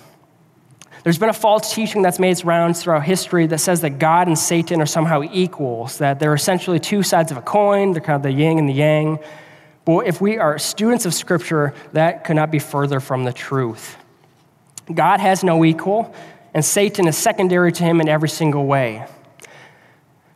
There's 1.02 1.18
been 1.18 1.28
a 1.28 1.34
false 1.34 1.72
teaching 1.72 2.02
that's 2.02 2.18
made 2.18 2.32
its 2.32 2.44
rounds 2.44 2.82
throughout 2.82 3.04
history 3.04 3.46
that 3.46 3.58
says 3.58 3.82
that 3.82 4.00
God 4.00 4.26
and 4.26 4.36
Satan 4.36 4.80
are 4.80 4.86
somehow 4.86 5.22
equals, 5.22 5.98
that 5.98 6.18
they're 6.18 6.34
essentially 6.34 6.80
two 6.80 7.04
sides 7.04 7.30
of 7.30 7.36
a 7.36 7.42
coin, 7.42 7.92
they're 7.92 8.00
kind 8.00 8.16
of 8.16 8.22
the 8.22 8.32
yin 8.32 8.58
and 8.58 8.68
the 8.68 8.72
yang. 8.72 9.20
But 9.84 10.08
if 10.08 10.20
we 10.20 10.38
are 10.38 10.58
students 10.58 11.06
of 11.06 11.14
Scripture, 11.14 11.74
that 11.92 12.24
could 12.24 12.34
not 12.34 12.50
be 12.50 12.58
further 12.58 12.98
from 12.98 13.22
the 13.22 13.32
truth. 13.32 13.96
God 14.92 15.20
has 15.20 15.44
no 15.44 15.64
equal, 15.64 16.12
and 16.52 16.64
Satan 16.64 17.06
is 17.06 17.16
secondary 17.16 17.70
to 17.70 17.84
him 17.84 18.00
in 18.00 18.08
every 18.08 18.28
single 18.28 18.66
way. 18.66 19.06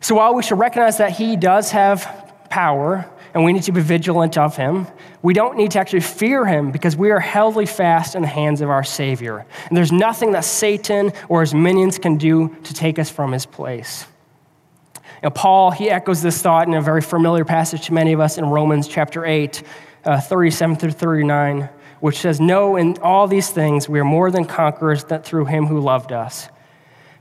So 0.01 0.15
while 0.15 0.35
we 0.35 0.43
should 0.43 0.59
recognize 0.59 0.97
that 0.97 1.11
he 1.11 1.35
does 1.35 1.71
have 1.71 2.33
power, 2.49 3.09
and 3.33 3.43
we 3.43 3.53
need 3.53 3.63
to 3.63 3.71
be 3.71 3.81
vigilant 3.81 4.37
of 4.37 4.55
him. 4.55 4.87
We 5.21 5.33
don't 5.33 5.55
need 5.55 5.71
to 5.71 5.79
actually 5.79 6.01
fear 6.01 6.45
him 6.45 6.71
because 6.71 6.95
we 6.95 7.11
are 7.11 7.19
held 7.19 7.51
fast 7.69 8.15
in 8.15 8.21
the 8.21 8.27
hands 8.27 8.61
of 8.61 8.69
our 8.69 8.83
Savior. 8.83 9.45
And 9.67 9.77
there's 9.77 9.91
nothing 9.91 10.31
that 10.31 10.45
Satan 10.45 11.13
or 11.29 11.41
his 11.41 11.53
minions 11.53 11.97
can 11.97 12.17
do 12.17 12.55
to 12.63 12.73
take 12.73 12.99
us 12.99 13.09
from 13.09 13.31
his 13.31 13.45
place. 13.45 14.05
Now, 15.23 15.29
Paul, 15.29 15.71
he 15.71 15.89
echoes 15.89 16.21
this 16.21 16.41
thought 16.41 16.67
in 16.67 16.73
a 16.73 16.81
very 16.81 17.01
familiar 17.01 17.45
passage 17.45 17.85
to 17.85 17.93
many 17.93 18.13
of 18.13 18.19
us 18.19 18.37
in 18.37 18.45
Romans 18.45 18.87
chapter 18.87 19.25
8, 19.25 19.63
uh, 20.03 20.19
37 20.19 20.75
through 20.77 20.91
39, 20.91 21.69
which 21.99 22.17
says, 22.17 22.39
No, 22.39 22.75
in 22.75 22.97
all 22.97 23.27
these 23.27 23.49
things 23.49 23.87
we 23.87 23.99
are 23.99 24.05
more 24.05 24.31
than 24.31 24.45
conquerors 24.45 25.03
through 25.03 25.45
him 25.45 25.67
who 25.67 25.79
loved 25.79 26.11
us. 26.11 26.49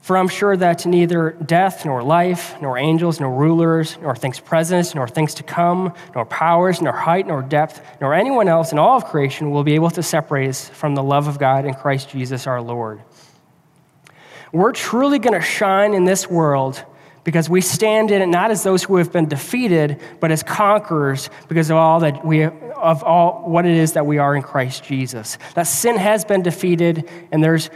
For 0.01 0.17
I'm 0.17 0.29
sure 0.29 0.57
that 0.57 0.87
neither 0.87 1.33
death, 1.45 1.85
nor 1.85 2.03
life, 2.03 2.61
nor 2.63 2.79
angels, 2.79 3.21
nor 3.21 3.31
rulers, 3.31 3.99
nor 4.01 4.17
things 4.17 4.41
present, 4.41 4.95
nor 4.95 5.07
things 5.07 5.35
to 5.35 5.43
come, 5.43 5.93
nor 6.15 6.25
powers, 6.25 6.81
nor 6.81 6.93
height, 6.93 7.27
nor 7.27 7.43
depth, 7.43 7.83
nor 8.01 8.15
anyone 8.15 8.49
else 8.49 8.73
in 8.73 8.79
all 8.79 8.97
of 8.97 9.05
creation 9.05 9.51
will 9.51 9.63
be 9.63 9.75
able 9.75 9.91
to 9.91 10.03
separate 10.03 10.49
us 10.49 10.69
from 10.71 10.95
the 10.95 11.03
love 11.03 11.29
of 11.29 11.39
God 11.39 11.67
in 11.67 11.75
Christ 11.75 12.09
Jesus 12.09 12.47
our 12.47 12.63
Lord. 12.63 13.03
We're 14.53 14.73
truly 14.73 15.19
going 15.19 15.39
to 15.39 15.47
shine 15.47 15.95
in 15.95 16.05
this 16.05 16.29
world 16.29 16.83
because 17.25 17.49
we 17.51 17.61
stand 17.61 18.11
in 18.11 18.23
it 18.23 18.27
not 18.27 18.51
as 18.51 18.63
those 18.63 18.83
who 18.83 18.97
have 18.97 19.13
been 19.13 19.29
defeated, 19.29 20.01
but 20.21 20.31
as 20.31 20.43
conquerors 20.43 21.29
because 21.49 21.71
of 21.71 21.77
all 21.77 22.01
that 22.01 22.25
we 22.25 22.45
of 22.45 23.03
all 23.05 23.43
what 23.47 23.67
it 23.67 23.77
is 23.77 23.93
that 23.93 24.07
we 24.07 24.19
are 24.19 24.35
in 24.35 24.43
Christ 24.43 24.85
Jesus. 24.85 25.37
That 25.55 25.65
sin 25.65 25.97
has 25.97 26.25
been 26.25 26.43
defeated 26.43 27.09
and 27.31 27.45
there's 27.45 27.69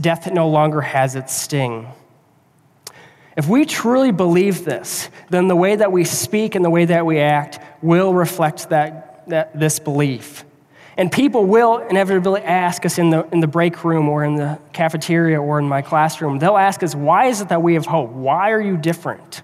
death 0.00 0.24
that 0.24 0.32
no 0.32 0.48
longer 0.48 0.80
has 0.80 1.14
its 1.14 1.34
sting. 1.34 1.88
If 3.36 3.48
we 3.48 3.66
truly 3.66 4.12
believe 4.12 4.64
this, 4.64 5.10
then 5.28 5.48
the 5.48 5.56
way 5.56 5.76
that 5.76 5.92
we 5.92 6.04
speak 6.04 6.54
and 6.54 6.64
the 6.64 6.70
way 6.70 6.86
that 6.86 7.04
we 7.04 7.18
act 7.18 7.58
will 7.82 8.14
reflect 8.14 8.70
that, 8.70 9.28
that 9.28 9.58
this 9.58 9.78
belief. 9.78 10.45
And 10.96 11.12
people 11.12 11.44
will 11.44 11.78
inevitably 11.78 12.42
ask 12.42 12.86
us 12.86 12.98
in 12.98 13.10
the, 13.10 13.26
in 13.28 13.40
the 13.40 13.46
break 13.46 13.84
room 13.84 14.08
or 14.08 14.24
in 14.24 14.36
the 14.36 14.58
cafeteria 14.72 15.40
or 15.40 15.58
in 15.58 15.68
my 15.68 15.82
classroom, 15.82 16.38
they'll 16.38 16.56
ask 16.56 16.82
us, 16.82 16.94
why 16.94 17.26
is 17.26 17.42
it 17.42 17.50
that 17.50 17.62
we 17.62 17.74
have 17.74 17.84
hope? 17.84 18.10
Why 18.10 18.50
are 18.50 18.60
you 18.60 18.78
different? 18.78 19.42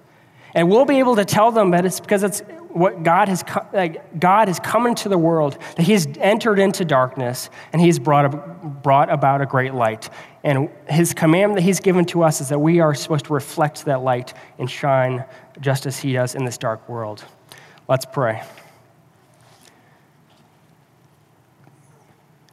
And 0.55 0.71
we'll 0.71 0.87
be 0.87 0.99
able 0.99 1.17
to 1.17 1.25
tell 1.25 1.51
them 1.51 1.73
that 1.73 1.85
it's 1.85 2.01
because 2.01 2.23
it's 2.23 2.41
what 2.71 3.03
God 3.03 3.29
has, 3.29 3.45
like 3.73 4.19
God 4.19 4.49
has 4.49 4.59
come 4.59 4.87
into 4.87 5.11
the 5.11 5.19
world, 5.19 5.59
that 5.77 5.83
He 5.83 5.93
has 5.93 6.09
entered 6.19 6.59
into 6.59 6.87
darkness, 6.87 7.51
and 7.73 7.83
He's 7.83 7.99
brought, 7.99 8.83
brought 8.83 9.11
about 9.11 9.43
a 9.43 9.47
great 9.47 9.75
light. 9.75 10.09
And 10.43 10.71
His 10.89 11.13
command 11.13 11.55
that 11.57 11.63
He's 11.63 11.81
given 11.81 12.07
to 12.07 12.23
us 12.23 12.41
is 12.41 12.49
that 12.49 12.59
we 12.59 12.81
are 12.81 12.95
supposed 12.95 13.27
to 13.27 13.35
reflect 13.35 13.85
that 13.85 14.01
light 14.03 14.33
and 14.59 14.71
shine 14.71 15.25
just 15.61 15.85
as 15.85 15.99
He 15.99 16.15
does 16.15 16.35
in 16.35 16.47
this 16.47 16.57
dark 16.57 16.89
world. 16.89 17.25
Let's 17.89 18.07
pray. 18.07 18.43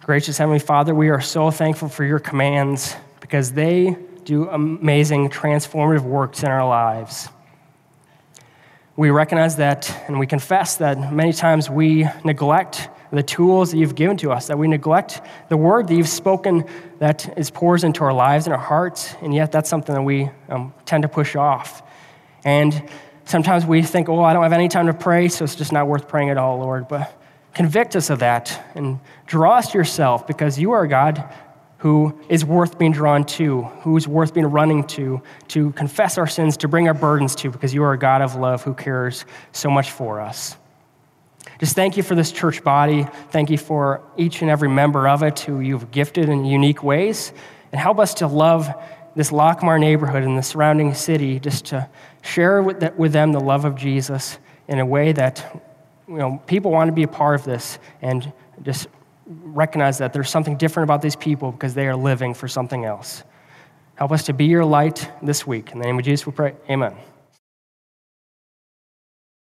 Gracious 0.02 0.38
Heavenly 0.38 0.60
Father, 0.60 0.96
we 0.96 1.10
are 1.10 1.22
so 1.22 1.52
thankful 1.52 1.90
for 1.90 2.04
your 2.04 2.20
commands 2.20 2.96
because 3.20 3.52
they 3.52 3.96
do 4.24 4.50
amazing, 4.50 5.30
transformative 5.30 6.02
works 6.02 6.44
in 6.44 6.50
our 6.50 6.68
lives 6.68 7.30
we 9.00 9.12
recognize 9.12 9.56
that 9.56 9.90
and 10.10 10.20
we 10.20 10.28
confess 10.28 10.76
that 10.76 11.14
many 11.14 11.32
times 11.32 11.70
we 11.70 12.06
neglect 12.26 12.90
the 13.14 13.24
tools 13.24 13.72
that 13.72 13.78
you've 13.78 13.96
given 13.96 14.18
to 14.18 14.30
us, 14.30 14.48
that 14.48 14.58
we 14.58 14.68
neglect 14.68 15.22
the 15.48 15.56
word 15.56 15.88
that 15.88 15.96
you've 15.96 16.10
spoken 16.10 16.66
that 16.98 17.38
is 17.38 17.50
pours 17.50 17.86
into 17.86 18.04
our 18.04 18.12
lives 18.12 18.46
and 18.46 18.54
our 18.54 18.60
hearts, 18.60 19.16
and 19.22 19.34
yet 19.34 19.54
that's 19.54 19.70
something 19.70 19.96
that 19.96 20.02
we 20.02 20.30
um, 20.50 20.74
tend 20.86 21.04
to 21.04 21.08
push 21.08 21.38
off. 21.38 21.82
And 22.44 22.90
sometimes 23.24 23.66
we 23.66 23.84
think, 23.84 24.10
oh, 24.10 24.22
I 24.22 24.34
don't 24.34 24.44
have 24.44 24.52
any 24.52 24.68
time 24.68 24.88
to 24.88 24.94
pray, 24.94 25.30
so 25.30 25.46
it's 25.46 25.56
just 25.56 25.72
not 25.72 25.88
worth 25.88 26.10
praying 26.10 26.30
at 26.30 26.38
all, 26.38 26.60
Lord. 26.60 26.90
But 26.90 27.19
convict 27.60 27.94
us 27.98 28.10
of 28.10 28.20
that 28.20 28.72
and 28.74 28.98
draw 29.26 29.58
us 29.58 29.74
to 29.74 29.78
yourself 29.78 30.26
because 30.26 30.58
you 30.58 30.72
are 30.72 30.84
a 30.84 30.88
God 30.88 31.22
who 31.80 32.18
is 32.30 32.46
worth 32.46 32.80
being 32.80 32.94
drawn 32.94 33.26
to, 33.26 33.64
who's 33.82 34.08
worth 34.08 34.34
being 34.34 34.46
running 34.46 34.82
to, 34.86 35.22
to 35.50 35.74
confess 35.74 36.18
our 36.18 36.26
sins, 36.26 36.56
to 36.56 36.70
bring 36.70 36.88
our 36.88 36.94
burdens 36.94 37.36
to, 37.36 37.52
because 37.52 37.74
you 37.74 37.84
are 37.84 37.92
a 37.92 38.00
God 38.00 38.22
of 38.22 38.36
love 38.36 38.64
who 38.64 38.74
cares 38.74 39.26
so 39.52 39.70
much 39.70 39.92
for 39.92 40.22
us. 40.22 40.56
Just 41.60 41.76
thank 41.76 41.98
you 41.98 42.04
for 42.04 42.16
this 42.16 42.32
church 42.32 42.64
body. 42.64 43.06
Thank 43.32 43.50
you 43.50 43.58
for 43.58 44.04
each 44.16 44.42
and 44.42 44.50
every 44.50 44.70
member 44.70 45.06
of 45.06 45.22
it 45.22 45.40
who 45.42 45.60
you've 45.60 45.92
gifted 45.92 46.30
in 46.30 46.46
unique 46.46 46.82
ways. 46.82 47.34
And 47.74 47.82
help 47.82 48.00
us 48.00 48.14
to 48.16 48.28
love 48.28 48.74
this 49.18 49.32
Lockmar 49.32 49.82
neighborhood 49.82 50.24
and 50.24 50.38
the 50.38 50.44
surrounding 50.44 50.94
city, 50.94 51.42
just 51.42 51.66
to 51.66 51.90
share 52.22 52.64
with, 52.64 52.96
with 52.96 53.12
them 53.12 53.34
the 53.34 53.42
love 53.42 53.66
of 53.66 53.76
Jesus 53.76 54.40
in 54.70 54.80
a 54.80 54.86
way 54.86 55.12
that 55.12 55.69
you 56.10 56.18
know, 56.18 56.42
people 56.48 56.72
want 56.72 56.88
to 56.88 56.92
be 56.92 57.04
a 57.04 57.08
part 57.08 57.40
of 57.40 57.46
this 57.46 57.78
and 58.02 58.32
just 58.64 58.88
recognize 59.28 60.00
that 60.00 60.12
there's 60.12 60.30
something 60.30 60.58
different 60.58 60.86
about 60.86 61.02
these 61.02 61.16
people 61.16 61.52
because 61.52 61.76
they 61.76 61.88
are 61.88 61.96
living 61.96 62.34
for 62.34 62.48
something 62.48 62.84
else. 62.84 63.24
Help 63.96 64.12
us 64.12 64.24
to 64.24 64.34
be 64.34 64.46
your 64.46 64.66
light 64.66 65.12
this 65.22 65.46
week. 65.46 65.72
In 65.72 65.80
the 65.80 65.86
name 65.86 66.00
of 66.00 66.06
Jesus, 66.06 66.26
we 66.26 66.32
pray. 66.32 66.56
Amen. 66.70 66.96